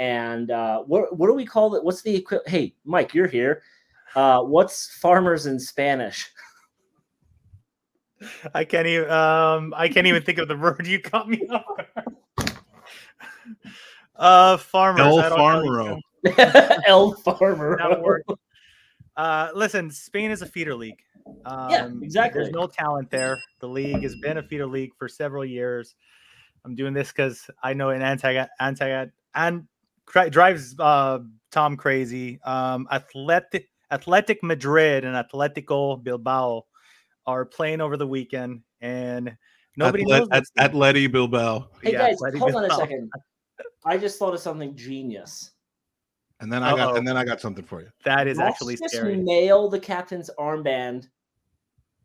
[0.00, 1.84] And uh, what what do we call it?
[1.84, 3.62] What's the equi- Hey, Mike, you're here.
[4.16, 6.28] Uh, what's farmers in Spanish?
[8.54, 9.10] I can't even.
[9.10, 11.64] Um, I can't even think of the word you caught me off.
[11.76, 12.16] guard.
[14.16, 15.00] uh, farmers.
[15.00, 16.00] El I don't know.
[16.26, 16.78] Farmero.
[16.86, 17.76] El Farmer.
[17.76, 18.24] That'll work.
[19.16, 21.02] Uh, listen, Spain is a feeder league.
[21.44, 22.42] Um, Yeah, exactly.
[22.42, 23.38] There's no talent there.
[23.60, 25.94] The league has been a feeder league for several years.
[26.64, 29.66] I'm doing this because I know an anti anti and
[30.10, 31.20] cri- drives uh,
[31.52, 32.40] Tom crazy.
[32.42, 36.64] Um, Athletic Athletic Madrid and Atletico Bilbao
[37.26, 39.36] are playing over the weekend, and
[39.76, 40.28] nobody Atlet- knows.
[40.32, 40.80] at, team.
[40.80, 41.68] Atleti Bilbao.
[41.82, 43.10] Hey Yeah, guys, Athletic hold on a second.
[43.84, 45.52] I just thought of something genius.
[46.40, 46.96] And then I got Uh-oh.
[46.96, 47.88] and then I got something for you.
[48.04, 49.16] That is Let's actually just scary.
[49.16, 51.08] nail the captain's armband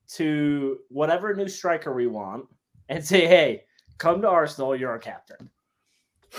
[0.09, 2.45] to whatever new striker we want
[2.89, 3.63] and say, "Hey,
[3.97, 4.75] come to Arsenal.
[4.75, 5.49] You're our captain."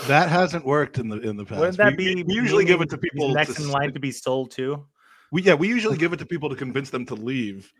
[0.05, 1.59] That hasn't worked in the in the past.
[1.59, 3.69] Wouldn't that we, be we usually give it to meaning he's people next to in
[3.69, 4.85] s- line to be sold to?
[5.31, 7.71] We yeah, we usually give it to people to convince them to leave,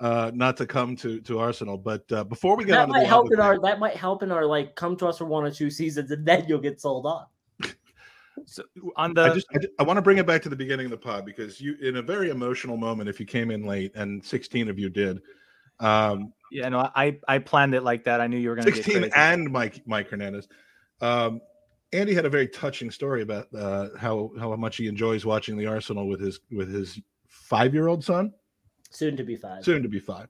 [0.00, 1.76] uh, not to come to to Arsenal.
[1.76, 3.58] But uh, before we get That on to might the help in our.
[3.60, 6.26] That might help in our like come to us for one or two seasons, and
[6.26, 7.26] then you'll get sold on.
[8.44, 8.62] So
[8.96, 10.90] on the I just I, I want to bring it back to the beginning of
[10.90, 14.24] the pod because you in a very emotional moment if you came in late and
[14.24, 15.20] 16 of you did.
[15.80, 18.20] Um, yeah, no, I I planned it like that.
[18.20, 19.12] I knew you were going to get 16 crazy.
[19.16, 20.48] and Mike Mike Hernandez.
[21.00, 21.40] Um,
[21.96, 25.66] Andy had a very touching story about uh, how how much he enjoys watching the
[25.66, 28.32] Arsenal with his with his five year old son,
[28.90, 29.64] Soon to be five.
[29.64, 30.28] soon to be five,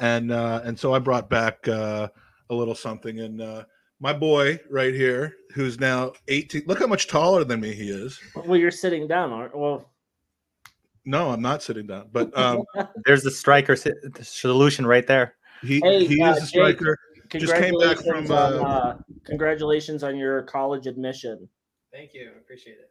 [0.00, 2.08] and uh, and so I brought back uh,
[2.50, 3.64] a little something, and uh,
[4.00, 6.64] my boy right here, who's now 18.
[6.66, 8.20] Look how much taller than me he is.
[8.44, 9.56] Well, you're sitting down, aren't?
[9.56, 9.90] Well,
[11.04, 12.62] No, I'm not sitting down, but um,
[13.06, 15.34] There's the striker si- the solution right there.
[15.62, 16.78] he Hey, he uh, is a Jake,
[17.28, 17.46] striker.
[17.46, 21.48] Just came back congratulations from, on, uh, uh, congratulations on your college admission.
[21.92, 22.30] Thank you.
[22.38, 22.90] Appreciate it.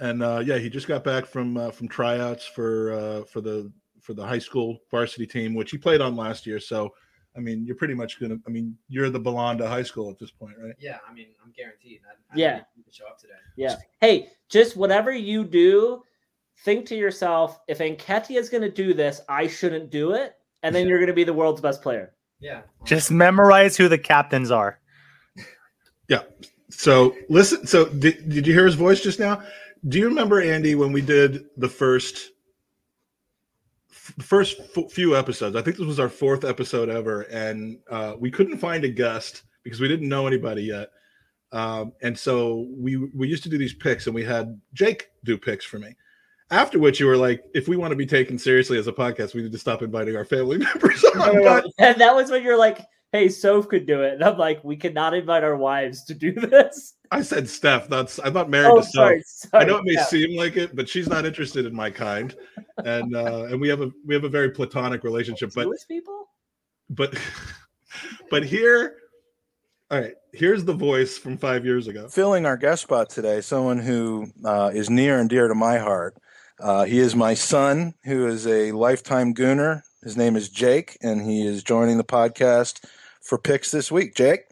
[0.00, 3.72] and uh, yeah, he just got back from uh, from tryouts for uh, for the
[4.00, 6.60] for the high school varsity team, which he played on last year.
[6.60, 6.92] So,
[7.36, 8.36] I mean, you're pretty much gonna.
[8.46, 10.74] I mean, you're the Belanda high school at this point, right?
[10.78, 12.00] Yeah, I mean, I'm guaranteed.
[12.06, 12.56] I, I Yeah.
[12.76, 13.34] You can show up today.
[13.56, 13.76] Yeah.
[14.00, 16.02] Hey, just whatever you do,
[16.64, 20.34] think to yourself, if Nketiah is going to do this, I shouldn't do it.
[20.62, 22.13] And then you're going to be the world's best player.
[22.40, 22.62] Yeah.
[22.84, 24.78] Just memorize who the captains are.
[26.08, 26.22] Yeah.
[26.70, 27.66] So listen.
[27.66, 29.42] So did, did you hear his voice just now?
[29.88, 32.32] Do you remember Andy when we did the first
[33.90, 35.56] f- first f- few episodes?
[35.56, 39.42] I think this was our fourth episode ever, and uh, we couldn't find a guest
[39.62, 40.90] because we didn't know anybody yet.
[41.52, 45.38] Um, and so we we used to do these picks, and we had Jake do
[45.38, 45.94] picks for me.
[46.50, 49.34] After which you were like, if we want to be taken seriously as a podcast,
[49.34, 51.42] we need to stop inviting our family members on.
[51.42, 52.80] But And that was when you're like,
[53.12, 54.14] hey, Soph could do it.
[54.14, 56.94] And I'm like, we cannot invite our wives to do this.
[57.10, 57.88] I said Steph.
[57.88, 58.92] That's I'm not married Oh, to Soph.
[58.92, 59.22] sorry.
[59.24, 59.64] sorry.
[59.64, 60.04] I know it may Yeah.
[60.04, 62.34] seem like it, but she's not interested in my kind,
[62.78, 65.52] and uh, and we have a we have a very platonic relationship.
[65.54, 66.26] But Jewish people?
[66.90, 67.14] but
[68.30, 68.96] but here,
[69.90, 70.14] all right.
[70.32, 72.08] Here's the voice from five years ago.
[72.08, 76.16] filling our guest spot today, someone who uh, is near and dear to my heart.
[76.60, 79.82] Uh, he is my son, who is a lifetime gooner.
[80.02, 82.84] His name is Jake, and he is joining the podcast
[83.22, 84.14] for picks this week.
[84.14, 84.42] Jake,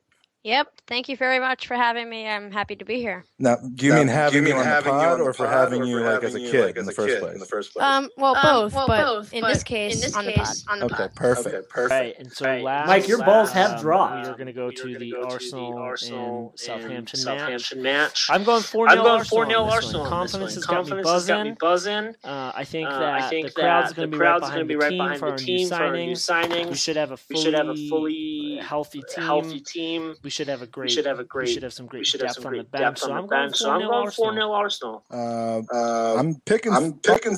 [0.43, 0.82] Yep.
[0.89, 2.27] Thank you very much for having me.
[2.27, 3.25] I'm happy to be here.
[3.39, 5.19] now do you Now, mean having you you mean on the having you pod, on
[5.21, 6.77] the or for pod, having or you for like having as a you, kid like,
[6.77, 7.35] in the first kid place?
[7.35, 7.85] in the first place?
[7.85, 10.33] Um, well, Um, both, well, but both, in but this case, in this on the
[10.33, 10.73] case, pod.
[10.73, 11.15] on the Okay, pod.
[11.15, 11.55] perfect.
[11.55, 11.91] Okay, perfect.
[11.93, 12.63] Right, and so Right.
[12.65, 14.15] last, Mike, your balls um, have dropped.
[14.17, 16.49] We are going to go We are to gonna the go to the Arsenal, Arsenal
[16.51, 17.17] and Southampton, match.
[17.41, 18.27] Southampton match.
[18.29, 19.45] I'm going 4 I'm 0 Arsenal.
[19.45, 20.03] 4 0 on this Arsenal.
[20.03, 20.13] one.
[20.13, 20.55] on this Confidence one.
[20.55, 22.03] has got me Confidence has got me buzzing.
[22.03, 22.15] buzzing.
[22.25, 24.77] Uh, I think Uh, that the crowd's that going to be right behind going the
[24.77, 26.71] team for our new team for our new signings.
[26.71, 29.25] We should have a fully, should have a fully healthy team.
[29.25, 30.15] healthy team.
[30.25, 30.82] We should have a great.
[30.83, 31.49] We should have a great.
[31.49, 32.83] We should have some great should have depth some on the great bench.
[32.85, 33.57] depth So on I'm the going bench.
[33.59, 34.35] So I'm 4 going 4 Arsenal.
[34.35, 35.05] 0 Arsenal.
[35.11, 36.73] Uh, Uh, I'm picking.
[36.73, 37.37] I'm picking.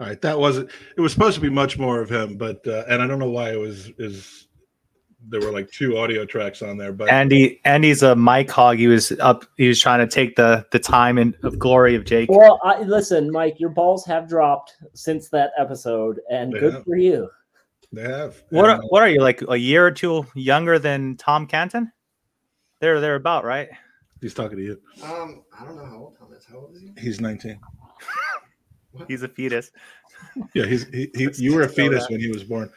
[0.00, 0.70] All right, that wasn't.
[0.96, 3.30] It was supposed to be much more of him, but uh, and I don't know
[3.30, 4.48] why it was is.
[5.28, 8.78] There were like two audio tracks on there, but Andy Andy's a mic hog.
[8.78, 9.44] He was up.
[9.56, 12.28] He was trying to take the the time and of glory of Jake.
[12.28, 16.84] Well, I, listen, Mike, your balls have dropped since that episode, and They good have.
[16.84, 17.30] for you.
[17.92, 18.42] they have.
[18.50, 21.92] What are, what are you like a year or two younger than Tom Canton?
[22.82, 23.68] They're they're about right.
[24.20, 24.80] he's talking to you.
[25.04, 26.44] Um, I don't know how old Tom is.
[26.44, 26.90] How old is he?
[27.00, 27.58] He's 19.
[29.08, 29.70] He's a fetus.
[30.54, 32.12] Yeah, he's he, he you were a fetus that.
[32.12, 32.70] when he was born.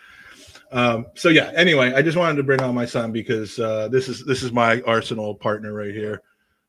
[0.71, 1.51] Um, so yeah.
[1.55, 4.51] Anyway, I just wanted to bring on my son because uh, this is this is
[4.51, 6.21] my Arsenal partner right here.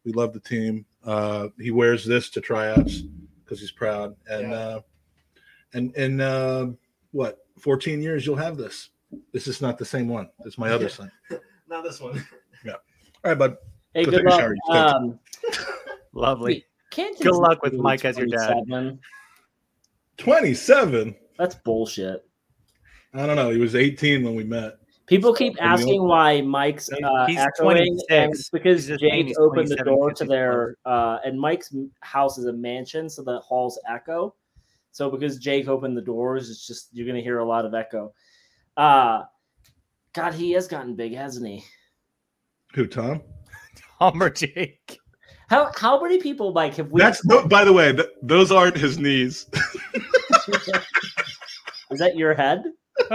[0.04, 0.84] We love the team.
[1.02, 3.02] Uh, he wears this to tryouts
[3.42, 4.16] because he's proud.
[4.28, 4.56] And Yeah.
[4.56, 4.80] uh,
[5.72, 6.66] and and uh,
[7.12, 7.38] what?
[7.58, 8.90] 14 years you'll have this.
[9.32, 10.28] This is not the same one.
[10.44, 11.10] It's my other son.
[11.68, 12.22] Not this one.
[13.24, 13.56] All right, bud.
[13.94, 14.40] Hey, Go good luck.
[14.40, 14.78] shower, you stink.
[14.94, 15.18] Um,
[16.12, 16.64] Lovely.
[16.90, 18.48] Canton's Good luck with really Mike as your dad.
[18.68, 18.98] 27.
[20.18, 21.14] 27.
[21.38, 22.24] That's bullshit.
[23.14, 23.50] I don't know.
[23.50, 24.78] He was 18 when we met.
[25.06, 28.38] People keep From the asking old- why Mike's uh, He's echoing, and 26.
[28.40, 32.38] it's because He's just Jake opened the 27, door to their uh, and Mike's house
[32.38, 34.34] is a mansion, so the halls echo.
[34.90, 38.12] So because Jake opened the doors, it's just you're gonna hear a lot of echo.
[38.76, 39.22] Uh
[40.12, 41.62] God, he has gotten big, hasn't he?
[42.74, 43.22] Who, Tom?
[43.98, 44.98] Tom or Jake.
[45.48, 47.00] How how many people, Mike, have we?
[47.00, 49.46] That's no, by the way, th- those aren't his knees.
[51.90, 52.64] is that your head?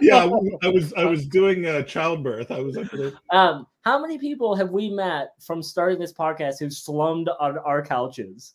[0.00, 0.24] yeah,
[0.62, 2.50] I was I was doing uh, childbirth.
[2.50, 3.12] I was up there.
[3.30, 7.84] Um, how many people have we met from starting this podcast who slummed on our
[7.84, 8.54] couches?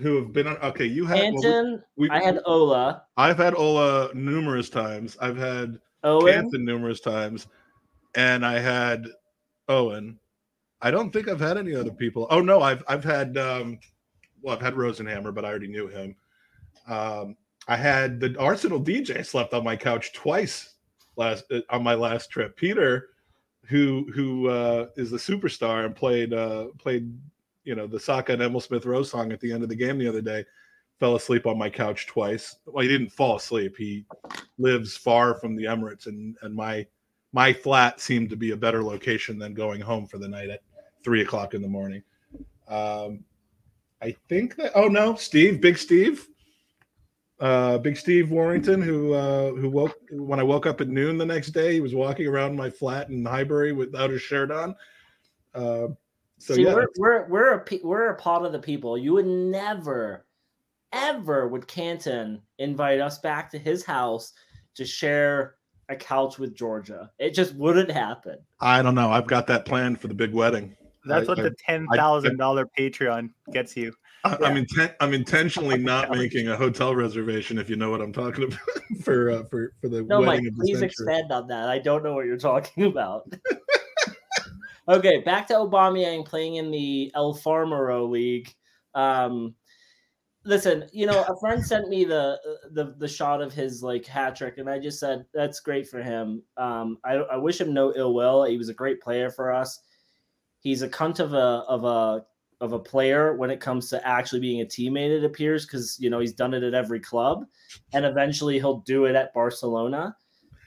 [0.00, 0.56] who have been on.
[0.58, 1.34] Okay, you had.
[1.34, 5.16] well, Anton, we, I had Ola, I've had Ola numerous times.
[5.20, 6.32] I've had Owen.
[6.32, 7.46] Canton numerous times,
[8.14, 9.06] and I had
[9.68, 10.18] Owen.
[10.80, 12.26] I don't think I've had any other people.
[12.30, 13.78] Oh no, I've I've had um,
[14.42, 16.16] well, I've had Rosenhammer, but I already knew him.
[16.88, 17.36] Um,
[17.68, 20.74] I had the Arsenal DJ slept on my couch twice
[21.16, 22.56] last uh, on my last trip.
[22.56, 23.10] Peter,
[23.66, 27.12] who who uh, is the superstar and played uh, played
[27.64, 29.98] you know the Saka and Emile Smith Rose song at the end of the game
[29.98, 30.44] the other day,
[31.02, 32.54] fell asleep on my couch twice.
[32.64, 33.74] Well, he didn't fall asleep.
[33.76, 34.06] He
[34.56, 36.86] lives far from the Emirates, and and my
[37.32, 40.60] my flat seemed to be a better location than going home for the night at
[41.02, 42.04] three o'clock in the morning.
[42.68, 43.24] Um,
[44.00, 44.70] I think that.
[44.76, 46.28] Oh no, Steve, Big Steve,
[47.40, 51.26] uh, Big Steve Warrington, who uh, who woke when I woke up at noon the
[51.26, 51.72] next day.
[51.72, 54.76] He was walking around my flat in Highbury without his shirt on.
[55.52, 55.88] Uh,
[56.38, 58.96] so See, yeah, we're we're we're a we're a part of the people.
[58.96, 60.26] You would never,
[60.92, 64.32] ever would Canton invite us back to his house
[64.74, 65.56] to share
[65.88, 67.10] a couch with Georgia.
[67.18, 68.38] It just wouldn't happen.
[68.60, 69.10] I don't know.
[69.10, 70.76] I've got that planned for the big wedding.
[71.04, 73.92] That's I- what I- the ten thousand dollar Patreon gets you.
[74.24, 78.12] I, I'm, inten- I'm intentionally not making a hotel reservation, if you know what I'm
[78.12, 78.58] talking about,
[79.02, 80.86] for uh, for for the No, wedding Mike, please century.
[81.06, 81.68] expand on that.
[81.68, 83.26] I don't know what you're talking about.
[84.88, 88.52] okay, back to Aubameyang playing in the El Farmero League.
[88.94, 89.54] Um,
[90.44, 92.38] listen, you know, a friend sent me the
[92.72, 96.02] the the shot of his like hat trick, and I just said that's great for
[96.02, 96.42] him.
[96.56, 98.44] Um, I, I wish him no ill will.
[98.44, 99.80] He was a great player for us.
[100.60, 102.24] He's a cunt of a of a
[102.60, 105.10] of a player when it comes to actually being a teammate.
[105.10, 107.46] It appears because you know he's done it at every club,
[107.92, 110.16] and eventually he'll do it at Barcelona.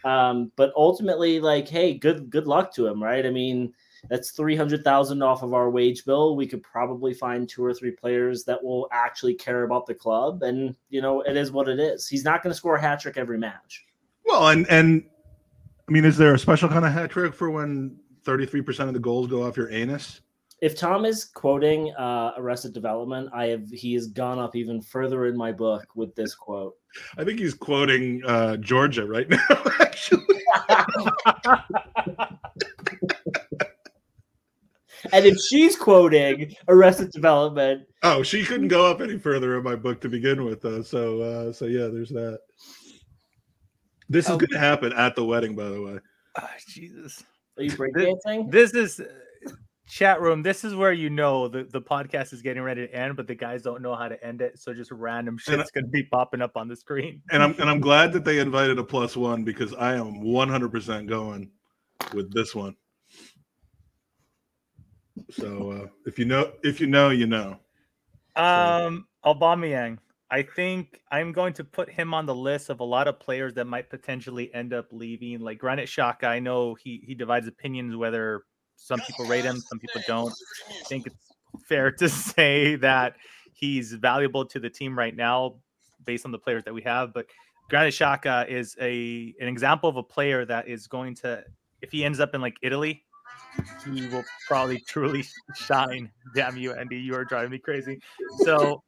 [0.03, 3.25] Um, but ultimately, like, hey, good good luck to him, right?
[3.25, 3.73] I mean,
[4.09, 6.35] that's three hundred thousand off of our wage bill.
[6.35, 10.43] We could probably find two or three players that will actually care about the club,
[10.43, 12.07] and you know, it is what it is.
[12.07, 13.85] He's not going to score a hat trick every match.
[14.25, 15.03] Well, and and
[15.87, 18.99] I mean, is there a special kind of hat trick for when 33% of the
[18.99, 20.21] goals go off your anus?
[20.61, 25.25] If Tom is quoting uh, Arrested Development, I have he has gone up even further
[25.27, 26.75] in my book with this quote.
[27.17, 29.45] I think he's quoting uh, Georgia right now.
[29.79, 30.41] Actually,
[35.11, 39.75] and if she's quoting Arrested Development, oh, she couldn't go up any further in my
[39.75, 40.81] book to begin with, though.
[40.81, 42.39] So, uh, so yeah, there's that.
[44.09, 44.37] This is Oh.
[44.37, 45.99] going to happen at the wedding, by the way.
[46.37, 47.23] Ah, Jesus.
[47.57, 48.51] are you breakdancing?
[48.51, 49.01] This is
[49.87, 50.43] chat room.
[50.43, 53.35] This is where you know the, the podcast is getting ready to end, but the
[53.35, 54.59] guys don't know how to end it.
[54.59, 57.21] So just random shit's gonna be popping up on the screen.
[57.31, 61.07] And I'm and I'm glad that they invited a plus one because I am 100%
[61.07, 61.49] going
[62.13, 62.75] with this one.
[65.31, 67.59] So uh, if you know, if you know, you know.
[68.35, 69.97] Um, Aubameyang.
[70.31, 73.53] I think I'm going to put him on the list of a lot of players
[73.53, 75.39] that might potentially end up leaving.
[75.39, 78.43] Like Granit Xhaka, I know he he divides opinions whether
[78.75, 80.33] some people rate him, some people don't.
[80.69, 81.15] I think it's
[81.67, 83.15] fair to say that
[83.53, 85.55] he's valuable to the team right now
[86.05, 87.13] based on the players that we have.
[87.13, 87.27] But
[87.69, 91.43] Granit Xhaka is a an example of a player that is going to,
[91.81, 93.03] if he ends up in like Italy,
[93.85, 96.11] he will probably truly shine.
[96.33, 97.99] Damn you, Andy, you are driving me crazy.
[98.43, 98.83] So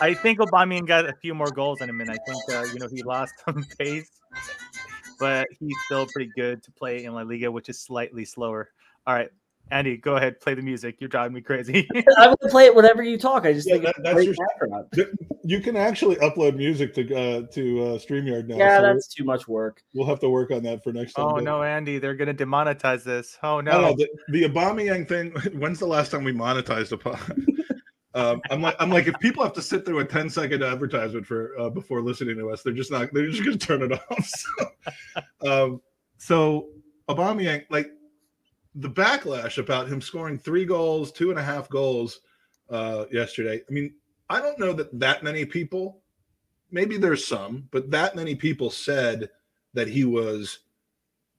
[0.00, 2.78] I think Aubameyang got a few more goals in him, and I think uh, you
[2.78, 4.10] know he lost some pace,
[5.18, 8.70] but he's still pretty good to play in La Liga, which is slightly slower.
[9.06, 9.30] All right,
[9.70, 10.96] Andy, go ahead, play the music.
[10.98, 11.86] You're driving me crazy.
[12.16, 13.44] I'm gonna play it whenever you talk.
[13.44, 14.34] I just Yeah, think that- it's that's great your-
[14.90, 15.18] background.
[15.44, 18.56] You can actually upload music to uh, to uh, Streamyard now.
[18.56, 19.82] Yeah, so that's too much work.
[19.94, 21.26] we'll have to work on that for next time.
[21.26, 23.38] oh but- no, Andy, they're gonna demonetize this.
[23.42, 23.94] Oh I don't no.
[23.94, 25.30] the, the Aubameyang thing.
[25.58, 27.20] When's the last time we monetized a pod?
[28.14, 31.26] um, I'm like, I'm like, if people have to sit through a 10 second advertisement
[31.26, 33.08] for uh, before listening to us, they're just not.
[33.12, 34.30] They're just going to turn it off.
[35.44, 35.80] So, um,
[36.18, 36.68] so
[37.08, 37.90] Aubameyang, like
[38.74, 42.20] the backlash about him scoring three goals, two and a half goals
[42.70, 43.62] uh, yesterday.
[43.68, 43.94] I mean,
[44.30, 46.00] I don't know that that many people.
[46.70, 49.30] Maybe there's some, but that many people said
[49.72, 50.60] that he was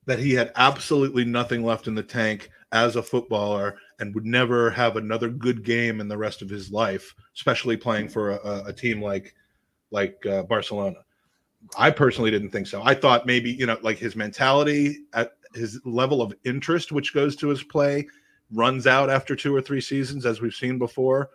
[0.06, 4.72] that he had absolutely nothing left in the tank as a footballer and would never
[4.72, 8.74] have another good game in the rest of his life, especially playing for a, a
[8.74, 9.36] team like
[9.92, 10.98] like uh, Barcelona.
[11.78, 12.82] I personally didn't think so.
[12.84, 17.36] I thought maybe you know, like his mentality, at his level of interest, which goes
[17.38, 18.08] to his play,
[18.52, 21.30] runs out after two or three seasons, as we've seen before,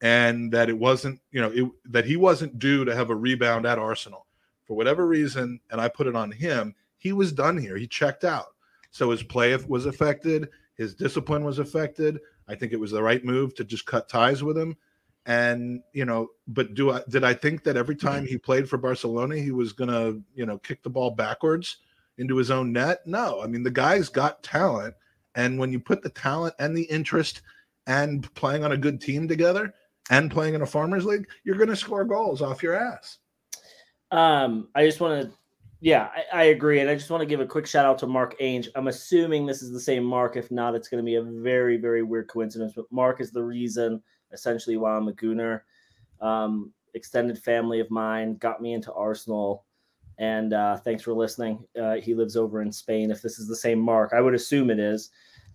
[0.00, 3.66] and that it wasn't, you know, it, that he wasn't due to have a rebound
[3.66, 4.26] at Arsenal
[4.64, 5.60] for whatever reason.
[5.70, 6.74] And I put it on him.
[6.98, 7.76] He was done here.
[7.76, 8.46] He checked out.
[8.90, 10.48] So his play was affected.
[10.76, 12.20] His discipline was affected.
[12.48, 14.76] I think it was the right move to just cut ties with him.
[15.24, 18.06] And you know, but do I did I think that every mm-hmm.
[18.06, 21.78] time he played for Barcelona he was gonna you know kick the ball backwards
[22.18, 23.06] into his own net?
[23.06, 24.94] No, I mean the guy's got talent,
[25.34, 27.42] and when you put the talent and the interest
[27.86, 29.72] and playing on a good team together
[30.10, 33.18] and playing in a farmers league, you're gonna score goals off your ass.
[34.12, 35.32] Um, I just want to,
[35.80, 38.06] yeah, I, I agree, and I just want to give a quick shout out to
[38.06, 38.68] Mark Ainge.
[38.74, 40.36] I'm assuming this is the same Mark.
[40.36, 42.72] If not, it's going to be a very, very weird coincidence.
[42.76, 44.02] But Mark is the reason,
[44.32, 45.62] essentially, why I'm a Gooner.
[46.20, 49.65] Um, extended family of mine got me into Arsenal,
[50.18, 51.64] and uh, thanks for listening.
[51.80, 53.10] Uh, he lives over in Spain.
[53.10, 55.10] If this is the same Mark, I would assume it is.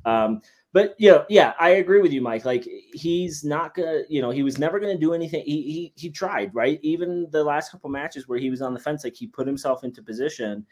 [0.06, 0.42] Um,
[0.74, 2.46] but you know, yeah, I agree with you, Mike.
[2.46, 5.44] Like he's not gonna, you know, he was never gonna do anything.
[5.46, 6.80] He he he tried, right?
[6.82, 9.84] Even the last couple matches where he was on the fence, like he put himself
[9.84, 10.66] into position,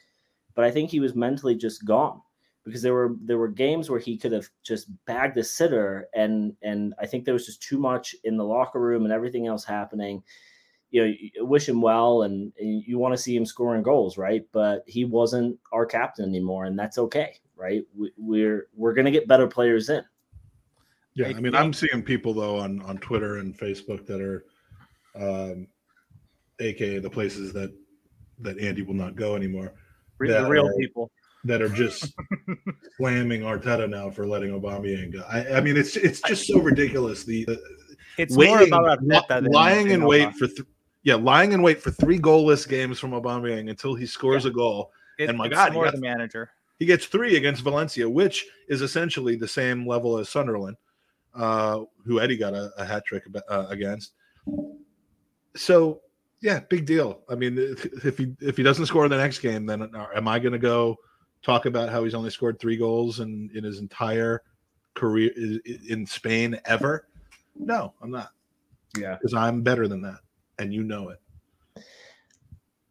[0.55, 2.21] but I think he was mentally just gone
[2.63, 6.53] because there were there were games where he could have just bagged a sitter, and
[6.61, 9.65] and I think there was just too much in the locker room and everything else
[9.65, 10.23] happening.
[10.91, 14.17] You know, you wish him well, and, and you want to see him scoring goals,
[14.17, 14.43] right?
[14.51, 17.83] But he wasn't our captain anymore, and that's okay, right?
[17.95, 20.03] We, we're we're gonna get better players in.
[21.13, 24.45] Yeah, I I mean, I'm seeing people though on on Twitter and Facebook that are,
[25.15, 25.67] um,
[26.59, 27.71] aka the places that
[28.39, 29.73] that Andy will not go anymore,
[30.19, 31.11] the real are- people.
[31.45, 32.13] that are just
[32.97, 35.23] slamming Arteta now for letting Aubameyang go.
[35.29, 37.23] I, I mean, it's it's just so ridiculous.
[37.25, 37.59] The, the
[38.17, 40.67] It's more about li- Arteta than lying in than wait for th-
[41.03, 44.91] yeah, lying in wait for three goalless games from Aubameyang until he scores a goal.
[45.17, 46.51] It- and my God, he more got- the manager.
[46.77, 50.77] He gets three against Valencia, which is essentially the same level as Sunderland,
[51.35, 54.13] uh, who Eddie got a, a hat trick uh, against.
[55.57, 56.01] So,
[56.41, 57.21] yeah, big deal.
[57.29, 60.39] I mean, if, if he if he doesn't score the next game, then am I
[60.39, 60.95] going to go
[61.41, 64.41] talk about how he's only scored three goals in, in his entire
[64.93, 65.31] career
[65.89, 67.07] in Spain ever?
[67.57, 68.31] No, I'm not.
[68.97, 69.15] Yeah.
[69.15, 70.19] because I'm better than that,
[70.59, 71.19] and you know it.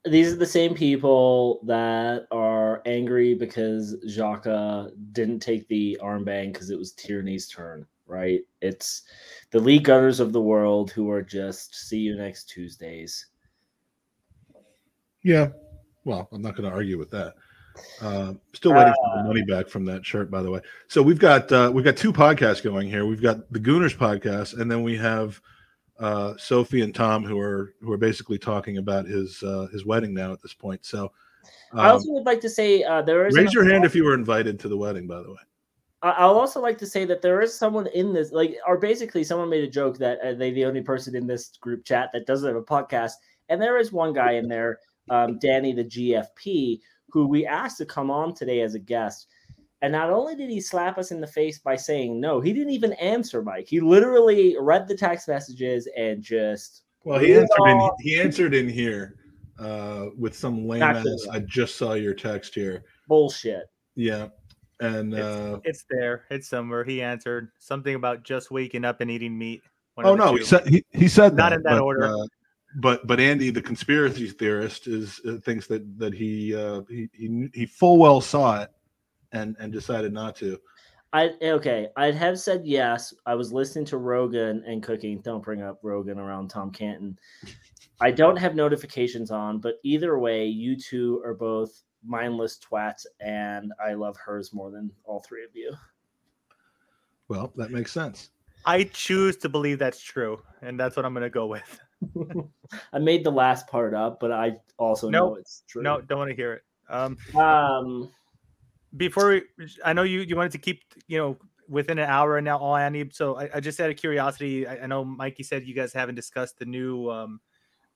[0.05, 6.71] these are the same people that are angry because Xhaka didn't take the armband because
[6.71, 8.41] it was Tierney's turn, right?
[8.61, 9.03] It's
[9.51, 13.27] the league gunners of the world who are just see you next Tuesdays.
[15.23, 15.49] Yeah.
[16.05, 17.35] Well, I'm not going to argue with that.
[18.01, 20.61] Uh, still waiting for the money back from that shirt, by the way.
[20.89, 23.07] So we've got uh, we've got two podcasts going here.
[23.07, 25.41] We've got the Gooners podcast, and then we have
[25.99, 30.15] uh, Sophie and Tom, who are who are basically talking about his uh, his wedding
[30.15, 30.85] now at this point.
[30.85, 31.13] So
[31.73, 34.05] I um, also would like to say uh, there is raise your hand if you
[34.05, 35.07] were invited to the wedding.
[35.07, 35.39] By the way,
[36.03, 39.25] I- I'll also like to say that there is someone in this, like, or basically
[39.25, 42.27] someone made a joke that uh, they the only person in this group chat that
[42.27, 43.13] doesn't have a podcast,
[43.49, 44.79] and there is one guy in there,
[45.11, 46.81] um, Danny the GFP,
[47.11, 49.27] who we asked to come on today as a guest.
[49.81, 52.73] And not only did he slap us in the face by saying no, he didn't
[52.73, 53.69] even answer, Mike.
[53.69, 58.69] He literally read the text messages and just well, he answered in he answered in
[58.69, 59.15] here
[59.59, 61.27] uh, with some lame Not ass.
[61.31, 62.83] I just saw your text here.
[63.09, 63.65] bullshit.
[63.95, 64.29] Yeah,
[64.81, 66.25] and It's, uh, it's there.
[66.31, 66.85] It's somewhere.
[66.85, 69.63] He answered something about just waking up and eating meat.
[69.97, 72.05] Oh no, he said he, he said Not that, in that but, order.
[72.05, 72.27] uh,
[72.81, 77.49] but but Andy, the conspiracy theorist, is uh, thinks that that he uh, he he
[77.55, 78.71] he full well saw it
[79.33, 80.59] and and decided not to.
[81.13, 81.89] I okay.
[81.97, 83.15] I'd have said yes.
[83.25, 85.21] I was listening to Rogan and cooking.
[85.21, 87.19] Don't bring up Rogan around Tom Canton.
[88.01, 93.73] I don't have notifications on, but either way, you two are both mindless twats, and
[93.85, 95.75] I love hers more than all three of you.
[97.29, 98.31] Well, that makes sense.
[98.65, 101.81] I choose to believe that's true, and that's what I'm going to go with.
[102.93, 105.83] I made the last part up, but I also know it's true.
[105.83, 106.63] No, don't want to hear it.
[106.89, 108.11] Um, Um,
[108.97, 109.43] before we,
[109.85, 112.75] I know you you wanted to keep you know within an hour and now all
[112.75, 113.15] I need.
[113.15, 116.15] So I, I just out of curiosity, I, I know Mikey said you guys haven't
[116.15, 117.41] discussed the new, um,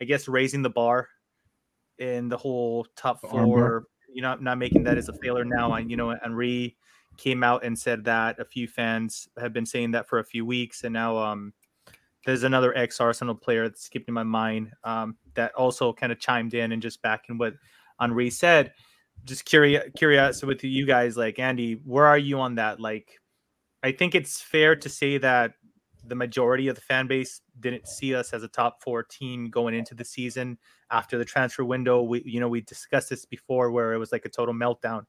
[0.01, 1.09] I guess raising the bar
[1.99, 3.59] in the whole top The arm bar?
[3.59, 3.85] four.
[4.13, 5.73] You know, not making that as a failure now.
[5.73, 6.77] And you know, Henry
[7.17, 10.45] came out and said that a few fans have been saying that for a few
[10.45, 11.55] weeks, and now um,
[12.27, 16.53] there's another ex Arsenal player that's skipping my mind um, that also kind of chimed
[16.53, 17.55] in and just backing what
[17.99, 18.75] Henry said
[19.25, 22.81] just curious curious with you guys like andy where are you on that?
[22.81, 23.21] Like
[23.83, 25.55] i think it's fair to say that
[26.05, 29.75] the majority of the fan base didn't see us as a top four team going
[29.75, 30.59] into the season
[30.91, 32.03] after the transfer window.
[32.03, 35.05] We you know we discussed this before where it was like a total meltdown.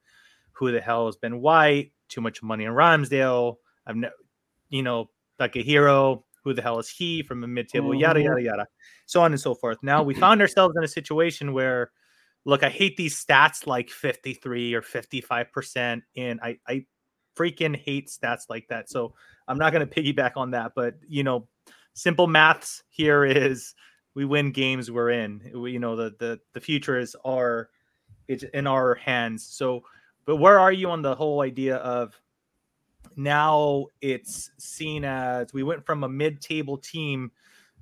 [0.54, 1.94] Who the hell has been white?
[2.10, 3.56] Too much money in ramsdale.
[3.88, 4.10] I've no
[4.70, 5.10] you know
[5.40, 6.26] like a hero.
[6.44, 7.96] Who the hell is he from a mid-table?
[7.96, 8.26] Yada Mhm.
[8.26, 8.68] yada yada.
[9.08, 9.78] So on and so forth.
[9.82, 11.92] Now we found ourselves in a situation where
[12.46, 16.02] look, I hate these stats like 53 or 55%.
[16.18, 16.86] And I, I
[17.36, 18.90] freaking hate stats like that.
[18.90, 19.14] So
[19.48, 20.74] I'm not going to piggyback on that.
[20.76, 21.48] But, you know,
[21.94, 23.74] simple maths here is
[24.14, 25.52] we win games we're in.
[25.56, 27.70] We, you know, the, the, the future is our,
[28.28, 29.46] it's in our hands.
[29.46, 29.84] So,
[30.26, 32.20] but where are you on the whole idea of
[33.16, 37.32] now it's seen as we went from a mid table team,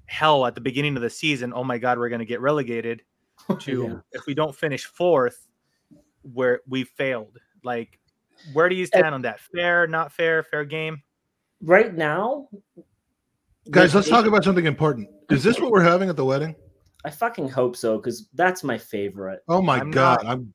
[0.05, 3.03] hell, at the beginning of the season, oh my God, we're going to get relegated
[3.59, 3.95] to Yeah.
[4.19, 5.47] if we don't finish fourth,
[6.21, 7.37] where we failed.
[7.63, 7.99] Like,
[8.53, 9.39] where do you stand on that?
[9.39, 11.01] Fair, not fair, fair game?
[11.63, 12.47] right now,
[13.69, 15.07] Guys, let's talk about something important.
[15.29, 16.55] Is this what we're having at the wedding?
[17.05, 19.41] I fucking hope so because that's my favorite.
[19.47, 20.53] Oh my I'm god, not- I'm,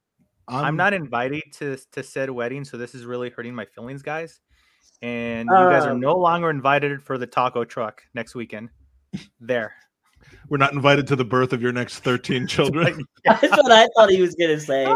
[0.48, 4.40] I'm, not invited to to said wedding, so this is really hurting my feelings, guys.
[5.02, 8.70] And you guys are Um, no longer invited for the taco truck next weekend.
[9.40, 9.74] There.
[10.48, 13.04] We're not invited to the birth of your next 13 children.
[13.24, 14.84] That's what I thought he was gonna say.
[14.86, 14.94] I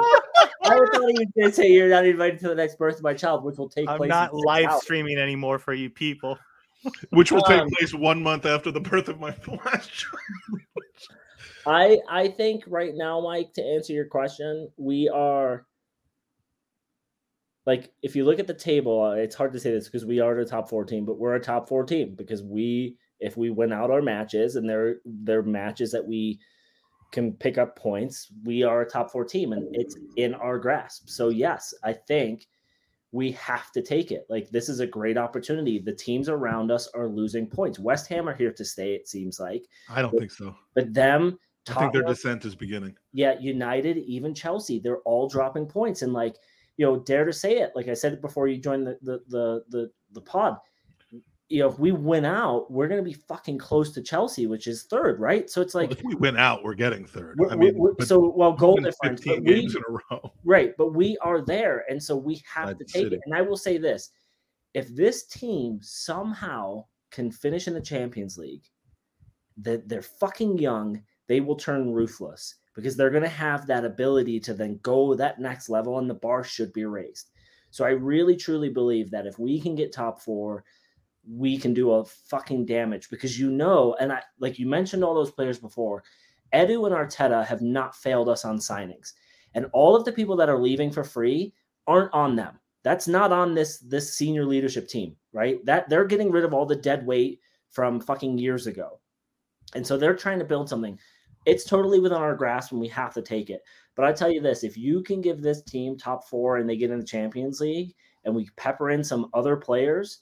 [0.65, 3.45] thought he was gonna say you're not invited to the next birth of my child,
[3.45, 4.07] which will take I'm place.
[4.07, 4.83] in not live hours.
[4.83, 6.39] streaming anymore for you people.
[7.11, 10.63] which will take Um, place one month after the birth of my last child.
[11.67, 15.67] I I think right now, Mike, to answer your question, we are
[17.67, 20.21] like if you look at the table, uh, it's hard to say this because we
[20.21, 23.51] are the top four team, but we're a top four team because we if we
[23.51, 26.39] win out our matches and they're they're matches that we
[27.13, 31.09] can pick up points, we are a top four team and it's in our grasp.
[31.09, 32.47] So yes, I think
[33.13, 34.27] we have to take it.
[34.29, 35.81] Like this is a great opportunity.
[35.81, 37.79] The teams around us are losing points.
[37.79, 39.65] West Ham are here to stay, it seems like.
[39.89, 40.55] I don't think so.
[40.75, 42.97] But them I think their descent is beginning.
[43.13, 46.03] yeah, United, even Chelsea, they're all dropping points.
[46.03, 46.37] And like,
[46.77, 49.21] you know, dare to say it, like I said it before you joined the the
[49.29, 50.57] the the, the pod.
[51.51, 54.85] You know, if we win out, we're gonna be fucking close to Chelsea, which is
[54.85, 55.51] third, right?
[55.51, 57.97] So it's Well, like if we win out, we're getting 3rd we're- I mean, we're-
[58.07, 59.21] so well goal difference.
[59.25, 60.33] But we, games in a row.
[60.45, 63.17] right, but we are there, and so we have to to take City.
[63.17, 63.23] it.
[63.27, 64.11] And I will say this:
[64.75, 68.63] if this team somehow can finish in the Champions League,
[69.57, 74.39] that they're fucking young, they will turn ruthless because they're going to have that ability
[74.39, 77.31] to then go that next level, and the bar should be raised.
[77.73, 80.65] So I really truly believe that if we can get top four,
[81.31, 85.15] we can do a fucking damage because you know, and I like you mentioned all
[85.15, 86.03] those players before.
[86.53, 89.13] Edu and Arteta have not failed us on signings,
[89.55, 91.55] and all of the people that are leaving for free
[91.87, 92.59] aren't on them.
[92.83, 95.65] That's not on this this senior leadership team, right?
[95.65, 97.41] That they're getting rid of all the dead weight
[97.71, 99.01] from fucking years ago,
[99.75, 100.99] and so they're trying to build something.
[101.47, 103.63] It's totally within our grasp, and we have to take it.
[103.95, 106.77] But I tell you this: if you can give this team top four and they
[106.77, 107.95] get in the Champions League,
[108.25, 110.19] and we pepper in some other players,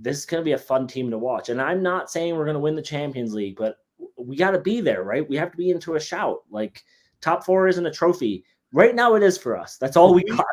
[0.00, 1.50] this is going to be a fun team to watch.
[1.50, 3.76] And I'm not saying we're going to win the Champions League, but
[4.16, 5.28] we got to be there, right?
[5.28, 6.42] We have to be into a shout.
[6.50, 6.82] Like
[7.20, 8.44] top four isn't a trophy.
[8.72, 9.76] Right now, it is for us.
[9.76, 10.44] That's all we got.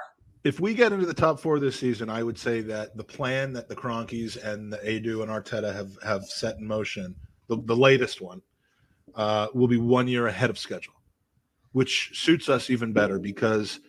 [0.44, 3.54] If we get into the top four this season, I would say that the plan
[3.54, 7.16] that the Kroenkes and the Edu and Arteta have have set in motion,
[7.48, 8.42] the, the latest one,
[9.16, 10.94] uh, will be one year ahead of schedule,
[11.74, 13.80] which suits us even better because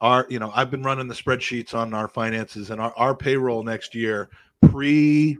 [0.00, 3.62] our, you know, I've been running the spreadsheets on our finances and our, our payroll
[3.62, 4.30] next year
[4.62, 5.36] pre,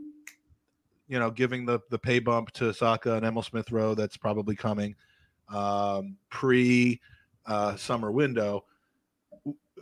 [1.09, 4.55] you know, giving the the pay bump to Saka and Emile Smith Rowe that's probably
[4.57, 4.95] coming,
[5.53, 7.01] um, pre
[7.47, 8.65] uh, summer window.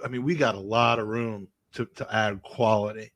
[0.05, 3.11] I mean, we got a lot of room to, to add quality.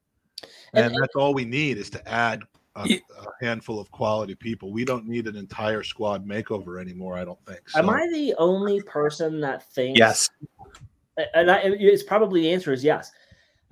[0.73, 2.43] And- And, that's all we need is to add
[2.77, 4.73] a, Ye- a handful of quality people.
[4.73, 7.61] We don't need an entire squad makeover anymore, I don't think.
[7.75, 9.99] Am I the only person that thinks?
[9.99, 10.31] Yes.
[11.35, 13.13] And I, it's probably the answer is yes.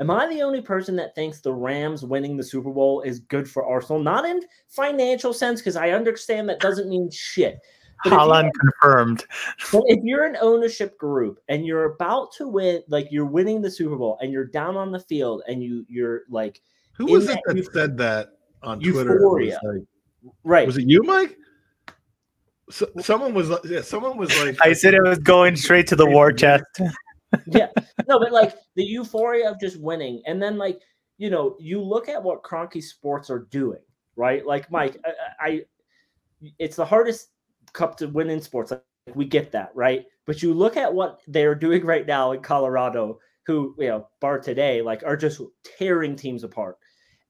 [0.00, 3.50] Am I the only person that thinks the Rams winning the Super Bowl is good
[3.50, 4.00] for Arsenal?
[4.00, 7.58] Not in financial sense, because I understand that doesn't mean shit.
[8.04, 9.26] But if Haaland confirmed.
[9.72, 13.70] But if you're an ownership group and you're about to win, like you're winning the
[13.72, 16.62] Super Bowl and you're down on the field and you you're like
[16.92, 18.28] Who was it that that euph- said that
[18.62, 19.00] on Twitter?
[19.00, 19.60] It was Euphoria.
[19.64, 20.66] like- right.
[20.66, 21.36] Was it you, Mike?
[22.70, 25.96] So, someone was like, yeah, someone was like, I said it was going straight to
[25.96, 26.64] the war chest.
[27.46, 27.68] Yeah.
[28.08, 30.80] No, but like the euphoria of just winning, and then like
[31.18, 33.80] you know, you look at what Kroenke Sports are doing,
[34.16, 34.46] right?
[34.46, 35.62] Like Mike, I, I
[36.58, 37.28] it's the hardest
[37.72, 38.70] cup to win in sports.
[38.70, 38.82] Like
[39.14, 40.04] we get that, right?
[40.26, 44.38] But you look at what they're doing right now in Colorado, who you know, bar
[44.38, 45.40] today, like are just
[45.78, 46.76] tearing teams apart.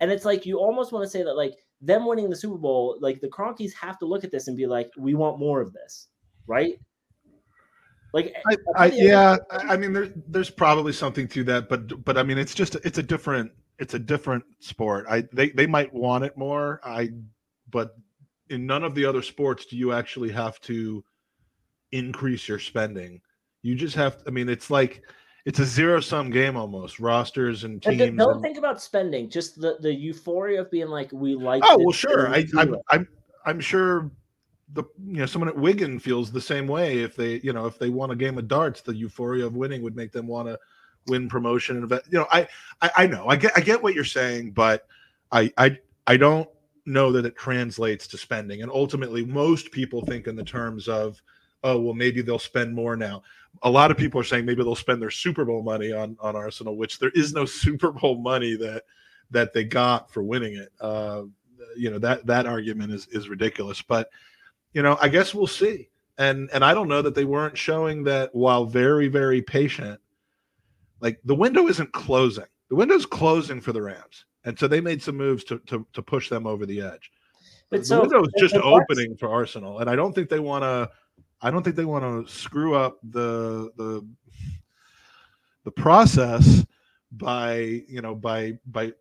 [0.00, 2.98] And it's like you almost want to say that like them winning the Super Bowl,
[3.00, 5.72] like the Kroenkes have to look at this and be like, we want more of
[5.72, 6.08] this,
[6.46, 6.74] right?
[8.12, 12.16] Like eh, I, I, yeah, I mean, there's there's probably something to that, but but
[12.16, 15.06] I mean, it's just it's a different it's a different sport.
[15.10, 16.80] I they they might want it more.
[16.84, 17.10] I
[17.70, 17.96] but
[18.48, 21.04] in none of the other sports do you actually have to
[21.92, 23.20] increase your spending.
[23.62, 24.22] You just have.
[24.26, 25.02] I mean, it's like
[25.44, 27.00] it's a zero sum game almost.
[27.00, 28.16] Rosters and And teams.
[28.18, 29.28] don't and- think about spending.
[29.28, 31.62] Just the the euphoria of being like, we like.
[31.66, 32.28] Oh well, sure.
[32.30, 32.76] I, I'm.
[32.90, 33.06] I'm
[33.44, 34.10] I'm sure
[34.74, 36.98] the you know someone at Wigan feels the same way.
[36.98, 39.82] If they you know if they won a game of darts, the euphoria of winning
[39.82, 40.58] would make them want to
[41.06, 42.02] win promotion and event.
[42.10, 42.46] You know, I,
[42.82, 44.86] I I know I get I get what you're saying, but
[45.32, 46.48] I I I don't
[46.84, 48.62] know that it translates to spending.
[48.62, 51.20] And ultimately, most people think in the terms of
[51.64, 53.22] oh well maybe they'll spend more now.
[53.62, 56.36] A lot of people are saying maybe they'll spend their Super Bowl money on on
[56.36, 58.84] Arsenal, which there is no Super Bowl money that
[59.30, 60.72] that they got for winning it.
[60.78, 61.22] Uh,
[61.76, 64.10] you know that that argument is is ridiculous, but
[64.72, 65.88] you know I guess we'll see.
[66.18, 70.00] And and I don't know that they weren't showing that while very very patient,
[71.00, 72.46] like the window isn't closing.
[72.68, 76.02] The window's closing for the Rams, and so they made some moves to to, to
[76.02, 77.10] push them over the edge.
[77.70, 80.64] But the so window is just opening for Arsenal, and I don't think they want
[80.64, 80.90] to.
[81.40, 84.06] I don't think they want to screw up the the
[85.64, 86.64] the process
[87.12, 88.92] by you know by by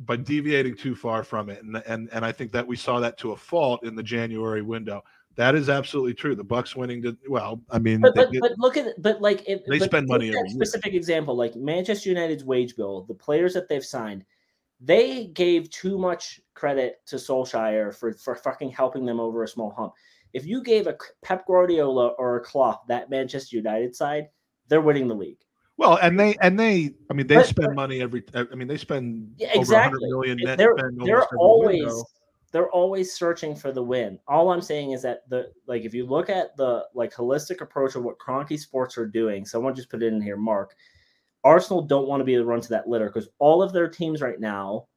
[0.00, 3.18] by deviating too far from it, and and and I think that we saw that
[3.18, 5.02] to a fault in the January window.
[5.36, 6.34] That is absolutely true.
[6.34, 7.60] The Bucks winning did well.
[7.70, 10.30] I mean, But but, did- but look at but like if They but spend money
[10.30, 10.56] that every year.
[10.56, 14.24] specific example, like Manchester United's wage bill, the players that they've signed,
[14.80, 19.70] they gave too much credit to Solskjaer for for fucking helping them over a small
[19.70, 19.92] hump.
[20.32, 24.28] If you gave a Pep Guardiola or a Klopp that Manchester United side,
[24.68, 25.38] they're winning the league.
[25.78, 26.92] Well, and they and they.
[27.10, 28.22] I mean, they But- spend but- money every.
[28.34, 30.10] I mean, they spend Yeah, over 100 exactly.
[30.10, 30.74] million net They're
[31.04, 32.04] they're always window.
[32.52, 34.18] they're always searching for the win.
[34.26, 37.94] All I'm saying is that the like if you look at the like holistic approach
[37.94, 40.74] of what Kroenke Sports are doing, someone just put it in here, Mark.
[41.44, 44.20] Arsenal don't want to be the run to that litter because all of their teams
[44.20, 44.88] right now,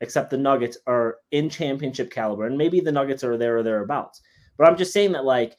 [0.00, 4.22] except the Nuggets, are in championship caliber, and maybe the Nuggets are there or thereabouts.
[4.56, 5.58] But I'm just saying that like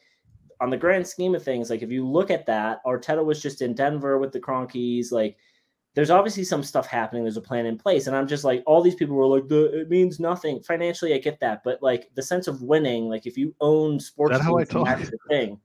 [0.64, 3.60] on the grand scheme of things, like if you look at that, Arteta was just
[3.60, 5.36] in Denver with the Kroenkes, like
[5.94, 7.22] there's obviously some stuff happening.
[7.22, 9.80] There's a plan in place, and I'm just like, all these people were like, the,
[9.80, 11.12] it means nothing financially.
[11.12, 14.38] I get that, but like the sense of winning, like if you own sports, Is
[14.38, 14.86] that how I talk?
[14.86, 15.60] that's the thing.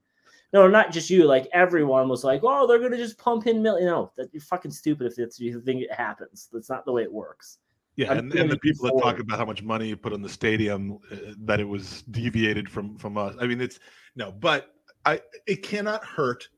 [0.52, 1.24] No, not just you.
[1.24, 3.86] Like everyone was like, oh, they're gonna just pump in million.
[3.86, 6.50] No, that you're fucking stupid if it's you think it happens.
[6.52, 7.56] That's not the way it works.
[7.96, 10.28] Yeah, and, and the people that talk about how much money you put on the
[10.28, 13.34] stadium, uh, that it was deviated from from us.
[13.40, 13.80] I mean, it's
[14.16, 14.74] no, but
[15.04, 16.48] I it cannot hurt.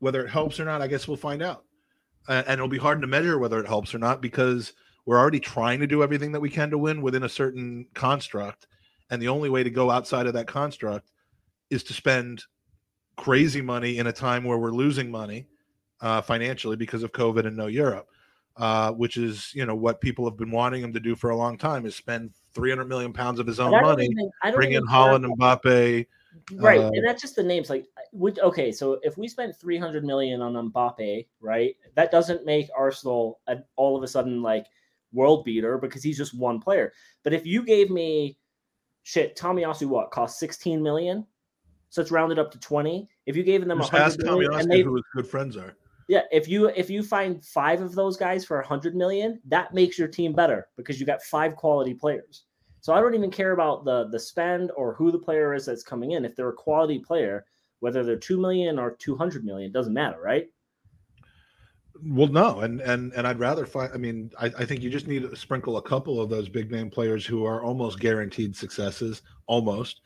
[0.00, 1.64] Whether it helps or not, I guess we'll find out,
[2.28, 4.72] uh, and it'll be hard to measure whether it helps or not because
[5.06, 8.66] we're already trying to do everything that we can to win within a certain construct,
[9.10, 11.12] and the only way to go outside of that construct
[11.70, 12.42] is to spend
[13.16, 15.46] crazy money in a time where we're losing money
[16.00, 18.08] uh, financially because of COVID and no Europe
[18.56, 21.36] uh, which is you know what people have been wanting him to do for a
[21.36, 24.54] long time is spend 300 million pounds of his own And I don't money, even-
[24.54, 26.06] bring in Haaland and Mbappe.
[26.54, 30.04] Right Uh, and that's just the names like would okay so if we spent 300
[30.04, 34.66] million on Mbappe right that doesn't make Arsenal a, all of a sudden like
[35.12, 36.92] world beater because he's just one player.
[37.22, 38.38] But if you gave me
[39.02, 41.26] shit Tomiyasu what cost 16 million?
[41.90, 44.70] So it's rounded up to 20 if you gave them Just 100 ask million and
[44.70, 45.76] they who his good friends are.
[46.08, 49.98] yeah if you if you find five of those guys for 100 million that makes
[49.98, 52.44] your team better because you got five quality players
[52.82, 55.82] so i don't even care about the the spend or who the player is that's
[55.82, 57.46] coming in if they're a quality player
[57.80, 60.50] whether they're 2 million or 200 million it doesn't matter right
[62.04, 63.92] Well, no, and and and I'd rather find.
[63.94, 66.70] I mean, I, I think you just need to sprinkle a couple of those big
[66.70, 70.00] name players who are almost guaranteed successes, almost,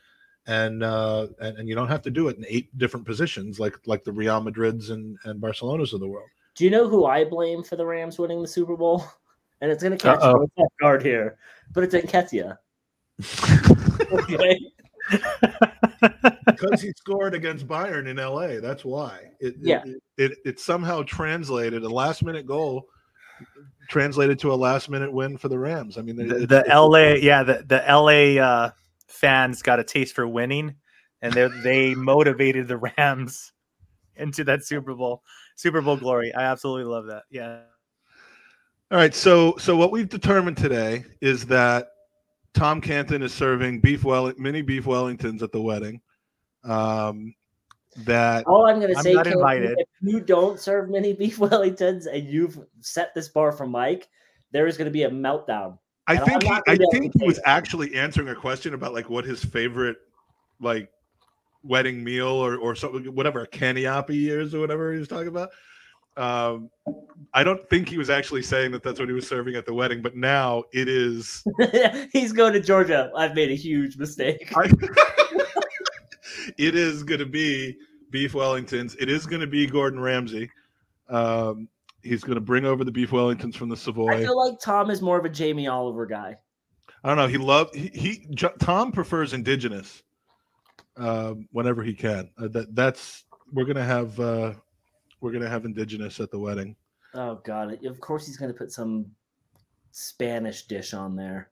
[0.47, 3.77] and uh, and, and you don't have to do it in eight different positions like
[3.87, 6.29] like the Real Madrids and and Barcelonas of the world.
[6.55, 9.05] Do you know who I blame for the Rams winning the Super Bowl?
[9.63, 10.43] And it's going to catch Uh-oh.
[10.43, 11.39] you off guard here,
[11.73, 12.59] but it's Nketiah.
[14.13, 14.61] okay.
[16.47, 18.61] because he scored against Bayern in LA.
[18.61, 19.31] That's why.
[19.41, 19.83] It, Yeah.
[19.85, 20.03] It,
[20.33, 22.87] it, it somehow translated a last minute goal
[23.89, 25.99] translated to a last minute win for the Rams.
[25.99, 28.71] I mean, the, it- the it- LA, yeah, the the LA uh,
[29.09, 30.75] fans got a taste for winning,
[31.23, 33.53] and they they motivated the Rams
[34.17, 35.23] into that Super Bowl
[35.55, 36.33] Super Bowl glory.
[36.35, 37.25] I absolutely love that.
[37.31, 37.61] Yeah,
[38.91, 39.15] All right.
[39.15, 41.89] So, so what we've determined today is that
[42.57, 46.01] Tom Canton is serving beef well mini beef Wellingtons at the wedding.
[46.65, 47.35] Um,
[48.05, 49.79] that All I'm going to say, not Cameron, invited.
[49.79, 54.09] if you don't serve mini beef Wellingtons and you've set this bar for Mike,
[54.53, 55.79] there is going to be a meltdown.
[56.09, 57.45] I And think he, I gonna be able think he was it.
[57.47, 59.99] actually answering a question about like what his favorite
[60.61, 60.89] like
[61.63, 65.51] wedding meal or or something whatever a caniopi is or whatever he was talking about.
[66.17, 66.71] Um,
[67.35, 69.75] I don't think he was actually saying that that's what he was serving at the
[69.75, 71.45] wedding, but now it is.
[72.13, 73.11] He's going to Georgia.
[73.15, 74.53] I've made a huge mistake.
[74.57, 74.73] I-
[76.59, 77.77] it is going to be
[78.11, 78.97] beef Wellingtons.
[78.99, 80.51] It is going to be Gordon Ramsay.
[81.09, 81.69] Um,
[82.03, 84.13] he's going to bring over the beef Wellingtons from the Savoy.
[84.13, 86.37] I feel like Tom is more of a Jamie Oliver guy.
[87.05, 87.27] I don't know.
[87.29, 88.27] He loved he, he
[88.59, 90.03] Tom prefers indigenous
[90.97, 92.31] um, whenever he can.
[92.39, 94.55] Uh, that that's we're gonna have uh,
[95.27, 96.77] we're gonna have indigenous at the wedding.
[97.13, 97.85] Oh God!
[97.85, 99.07] Of course he's going to put some
[99.91, 101.51] Spanish dish on there.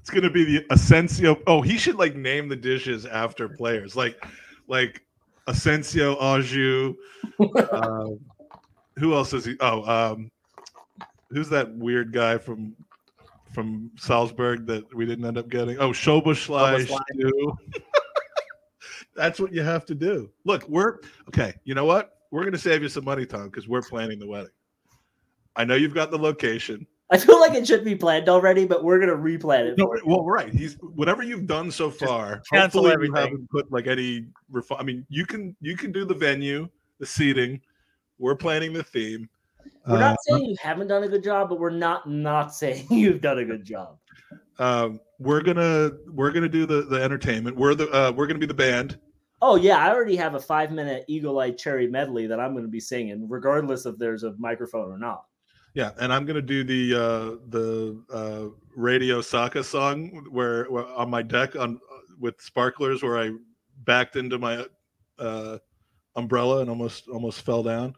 [0.00, 1.40] It's gonna be the Asensio.
[1.46, 4.26] Oh, he should like name the dishes after players, like
[4.66, 5.06] like
[5.46, 6.96] Asensio Aju.
[7.70, 8.18] um,
[8.98, 9.54] who else is he?
[9.60, 10.28] Oh, um,
[11.30, 12.74] who's that weird guy from
[13.52, 15.78] from Salzburg that we didn't end up getting?
[15.78, 16.20] Oh, stew.
[19.14, 20.32] That's what you have to do.
[20.44, 21.54] Look, we're okay.
[21.62, 22.13] You know what?
[22.34, 24.50] We're going to save you some money, Tom, because we're planning the wedding.
[25.54, 26.84] I know you've got the location.
[27.12, 29.78] I feel like it should be planned already, but we're going to replan it.
[29.78, 30.52] No, well, right.
[30.52, 32.42] He's whatever you've done so far.
[32.52, 33.14] cancel hopefully everything.
[33.14, 34.26] You haven't put like any.
[34.52, 37.60] Refi- I mean, you can you can do the venue, the seating.
[38.18, 39.28] We're planning the theme.
[39.86, 42.86] We're not Uh, saying you haven't done a good job, but we're not not saying
[42.90, 43.96] you've done a good job.
[44.58, 47.56] um, we're gonna we're gonna do the the entertainment.
[47.56, 48.98] We're the uh, we're gonna be the band.
[49.46, 52.64] Oh yeah, I already have a five minute Eagle Eye Cherry medley that I'm going
[52.64, 55.26] to be singing, regardless if there's a microphone or not.
[55.74, 58.44] Yeah, and I'm gonna do the uh, the uh,
[58.74, 61.78] radio Saka song where, where on my deck on
[62.18, 63.32] with sparklers where I
[63.84, 64.64] backed into my
[65.18, 65.58] uh,
[66.16, 67.94] umbrella and almost almost fell down.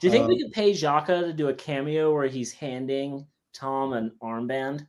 [0.00, 3.26] Do you think Um, we could pay Xhaka to do a cameo where he's handing
[3.52, 4.86] Tom an armband,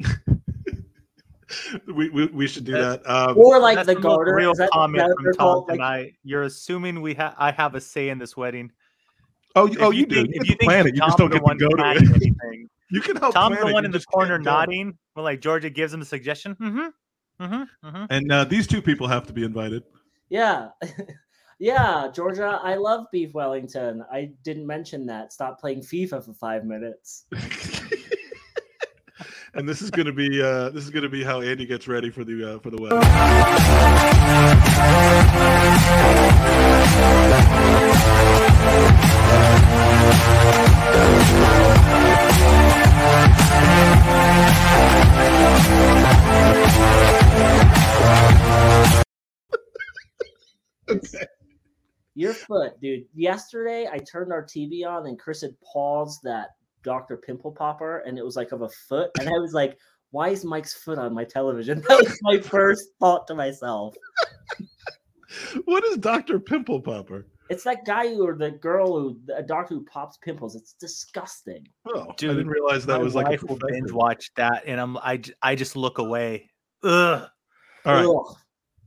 [1.86, 3.10] we, we we should do That- that.
[3.30, 4.34] Um, or like the garter?
[4.34, 5.68] Real that, comment that from Tom called?
[5.68, 6.14] Like, tonight.
[6.24, 8.70] You're assuming we have I have a say in this wedding.
[9.56, 10.16] oh, you, If oh, you, do.
[10.20, 10.94] You if you think plan it.
[10.94, 12.16] You just Tom's don't the get to one go to planning it.
[12.16, 13.34] anything, You can help.
[13.34, 14.96] Tom's the one in the corner nodding.
[15.16, 16.54] Well, like Georgia gives him a suggestion.
[16.56, 17.44] Mm-hmm.
[17.44, 17.86] Mm-hmm.
[17.86, 18.04] mm-hmm.
[18.10, 19.82] And uh, these two people have to be invited.
[20.28, 20.68] yeah,
[21.58, 22.60] yeah, Georgia.
[22.62, 24.04] I love Beef Wellington.
[24.12, 25.32] I didn't mention that.
[25.32, 27.24] Stop playing FIFA for five minutes.
[29.54, 31.86] And this is going to be uh, this is going to be how Andy gets
[31.88, 32.98] ready for the uh, for the wedding.
[52.14, 53.06] Your foot, dude.
[53.14, 56.50] Yesterday, I turned our TV on and Chris had paused that
[56.82, 57.16] Dr.
[57.16, 59.10] Pimple Popper, and it was like of a foot.
[59.18, 59.78] And I was like,
[60.10, 61.82] why is Mike's foot on my television?
[61.88, 63.94] That was my first thought to myself.
[65.64, 67.26] What is Doctor Pimple Popper?
[67.48, 70.54] It's that guy who, or the girl who, a doctor who pops pimples.
[70.56, 71.66] It's disgusting.
[71.86, 73.84] Oh, Dude, I didn't realize that was like a wife will profession.
[73.84, 76.50] binge watch that, and I'm I, I just look away.
[76.82, 77.28] Ugh.
[77.84, 78.06] All right.
[78.06, 78.36] Ugh.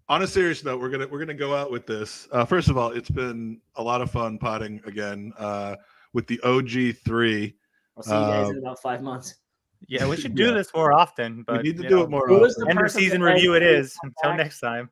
[0.07, 2.27] On a serious note, we're gonna we're gonna go out with this.
[2.31, 5.75] Uh, first of all, it's been a lot of fun potting again uh,
[6.13, 7.55] with the OG three.
[7.97, 9.35] I'll see you guys Um, in about five months.
[9.87, 10.51] Yeah, we should do Yeah.
[10.53, 11.43] this more often.
[11.43, 12.63] But we need to do know, it more Who was often.
[12.65, 13.93] the End of season review it begged is.
[13.93, 14.37] for Until back?
[14.37, 14.89] next time.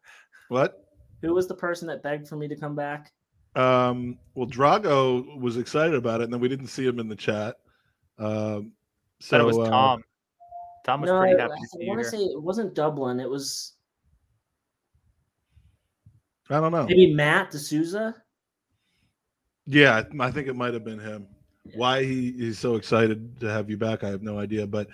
[0.49, 0.85] What?
[1.21, 3.11] Who was the person that begged for me to come back?
[3.55, 7.15] Um, well, Drago was excited about it, and then we didn't see him in the
[7.15, 7.57] chat.
[8.17, 8.73] Um,
[9.19, 10.03] so Said it was uh, Tom.
[10.85, 13.19] Tom was no, pretty I, happy to see you want to say it wasn't Dublin.
[13.19, 13.73] It was
[16.49, 16.85] I don't know.
[16.85, 18.15] maybe Matt D'Souza.
[19.65, 21.27] Yeah, I think it might have been him.
[21.75, 24.67] Why he, he's so excited to have you back, I have no idea.
[24.67, 24.87] But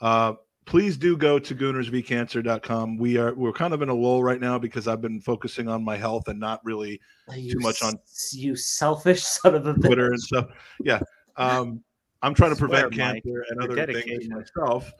[0.00, 0.34] uh,
[0.64, 2.96] please do go to goonersvcancer.com.
[2.96, 5.84] We are we're kind of in a lull right now because I've been focusing on
[5.84, 7.00] my health and not really
[7.34, 7.98] You much on-
[8.32, 9.82] you selfish son of a bitch.
[9.86, 10.46] Twitter and stuff.
[10.82, 11.00] Yeah.
[11.36, 11.82] Um,
[12.22, 13.22] I'm trying to prevent Swear, prevent Mike.
[13.24, 14.90] cancer and other things myself,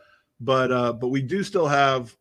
[0.40, 2.14] but uh, but we do still have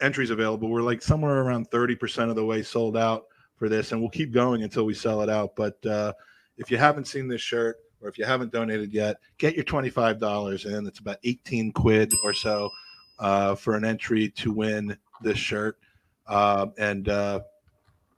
[0.00, 0.68] entries available.
[0.68, 4.32] We're like somewhere around 30% of the way sold out for this, and we'll keep
[4.32, 5.54] going until we sell it out.
[5.54, 6.12] But uh,
[6.56, 10.66] if you haven't seen this shirt or if you haven't donated yet, get your $25
[10.66, 10.86] in.
[10.86, 12.70] It's about 18 quid or so
[13.18, 15.78] uh, for an entry to win this shirt.
[16.26, 17.40] Uh, and uh,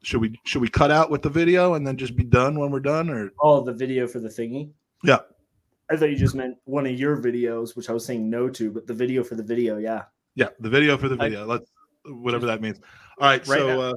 [0.03, 2.71] should we should we cut out with the video and then just be done when
[2.71, 4.71] we're done, or Oh, the video for the thingy.
[5.03, 5.19] Yeah.
[5.91, 8.71] I thought you just meant one of your videos, which I was saying no to,
[8.71, 10.05] but the video for the video, yeah.
[10.35, 11.45] Yeah, the video for the I- video.
[11.47, 11.71] Let's
[12.05, 12.79] whatever that means.
[13.19, 13.93] All right, Right so now- uh,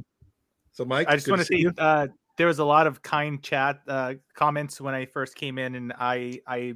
[0.72, 1.72] so Mike, I just want to see say you.
[1.78, 2.08] uh,
[2.38, 5.94] there was a lot of kind chat uh, comments when I first came in, and
[5.98, 6.74] I, I,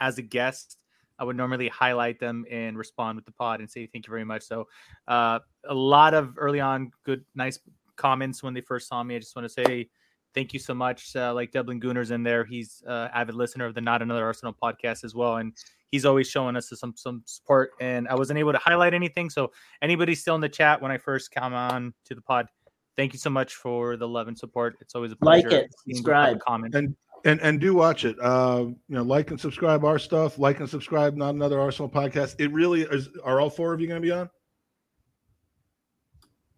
[0.00, 0.76] as a guest,
[1.18, 4.24] I would normally highlight them and respond with the pod and say thank you very
[4.24, 4.42] much.
[4.42, 4.68] So,
[5.08, 7.58] uh, a lot of early on good, nice
[7.96, 9.16] comments when they first saw me.
[9.16, 9.88] I just want to say
[10.34, 11.16] thank you so much.
[11.16, 14.54] Uh, like Dublin Gooners in there, he's uh, avid listener of the Not Another Arsenal
[14.62, 15.52] podcast as well, and
[15.90, 17.70] he's always showing us some some support.
[17.80, 19.52] And I wasn't able to highlight anything, so
[19.82, 22.46] anybody still in the chat when I first come on to the pod,
[22.98, 24.76] thank you so much for the love and support.
[24.82, 25.48] It's always a pleasure.
[25.48, 25.64] Like pleasure.
[25.64, 26.40] it, subscribe.
[26.40, 26.74] comment.
[26.74, 26.94] And
[27.24, 28.16] and and do watch it.
[28.20, 30.38] Uh, you know, like and subscribe our stuff.
[30.38, 31.16] Like and subscribe.
[31.16, 32.34] Not another Arsenal podcast.
[32.38, 33.08] It really is.
[33.24, 34.28] Are all four of you going to be on?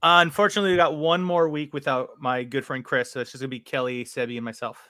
[0.02, 3.12] Uh, unfortunately, we got one more week without my good friend Chris.
[3.12, 4.88] So it's just gonna be Kelly, Sebi, and myself.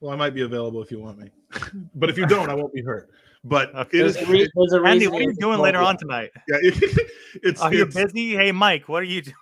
[0.00, 1.30] Well, I might be available if you want me,
[1.96, 3.10] but if you don't, I won't be hurt.
[3.44, 3.98] But Okay.
[3.98, 6.30] it There's a, re- there's a Andy, what are you doing later on tonight?
[6.48, 7.10] Yeah, it-
[7.42, 8.36] it's Are you busy?
[8.36, 9.36] Hey, Mike, what are you doing?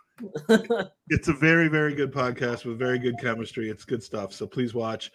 [1.08, 3.70] it's a very very good podcast with very good chemistry.
[3.70, 4.32] It's good stuff.
[4.32, 5.10] So please watch.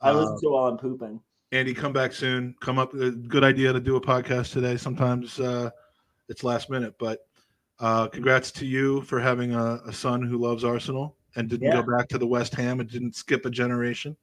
[0.00, 1.20] I Uh, listen to it while I'm pooping.
[1.52, 2.54] Andy, come back soon.
[2.60, 2.92] Come up.
[2.94, 4.76] A good idea to do a podcast today.
[4.76, 5.70] Sometimes uh,
[6.28, 7.20] it's last minute, but
[7.80, 11.80] uh, congrats to you for having a, a son who loves Arsenal and didn't Yeah.
[11.82, 14.16] go back to the West Ham and didn't skip a generation.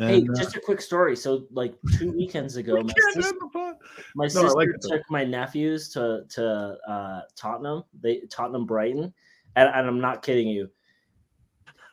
[0.00, 1.14] Hey, And, uh, just a quick story.
[1.14, 3.76] So, like two weekends ago, we my sister, end the pod.
[4.14, 7.84] my No, sister like took my nephews to to uh, Tottenham.
[8.00, 9.12] They Tottenham Brighton,
[9.56, 10.70] and, and I'm not kidding you.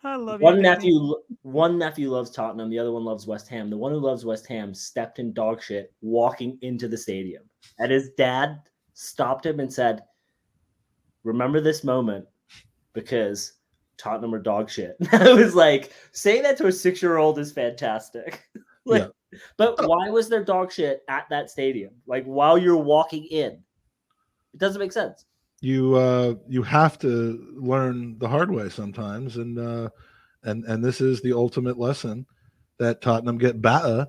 [0.04, 0.62] I love One you.
[0.62, 2.70] nephew, one nephew loves Tottenham.
[2.70, 3.70] The other one loves West Ham.
[3.70, 7.44] The one who loves West Ham stepped in dog shit walking into the stadium,
[7.80, 8.62] and his dad
[8.94, 10.04] stopped him and said,
[11.26, 12.26] "Remember this moment,
[12.94, 13.54] because
[13.98, 18.44] Tottenham are dog shit." I was like, saying that to a six-year-old is fantastic.
[18.86, 19.10] like,
[19.58, 21.94] but why was there dog shit at that stadium?
[22.06, 23.52] Like while you're walking in,
[24.54, 25.26] it doesn't make sense.
[25.62, 29.90] You uh, you have to learn the hard way sometimes, and uh,
[30.44, 32.26] and and this is the ultimate lesson
[32.78, 34.08] that Tottenham get better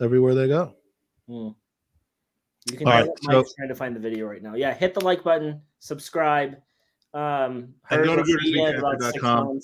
[0.00, 0.74] everywhere they go.
[1.28, 1.50] Hmm.
[2.70, 4.54] You can All right, so- trying to find the video right now.
[4.54, 6.60] Yeah, hit the like button, subscribe.
[7.12, 9.60] Um, And go to hers will see it in about six goonersvcancer.com.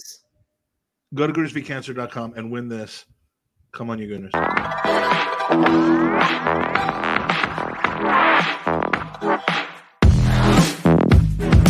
[1.14, 3.04] Go to goonersvcancer.com and win this.
[3.72, 4.32] Come on, you goodness.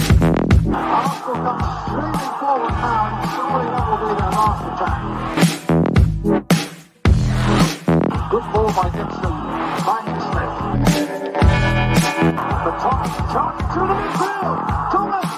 [0.06, 5.00] Arsenal come streaming forward now, and surely that will be their last attack.
[8.30, 9.34] Good ball by Dixon,
[9.86, 10.52] finding Smith.
[12.64, 13.00] The top,
[13.32, 14.58] shot to the midfield.
[14.92, 15.30] Thomas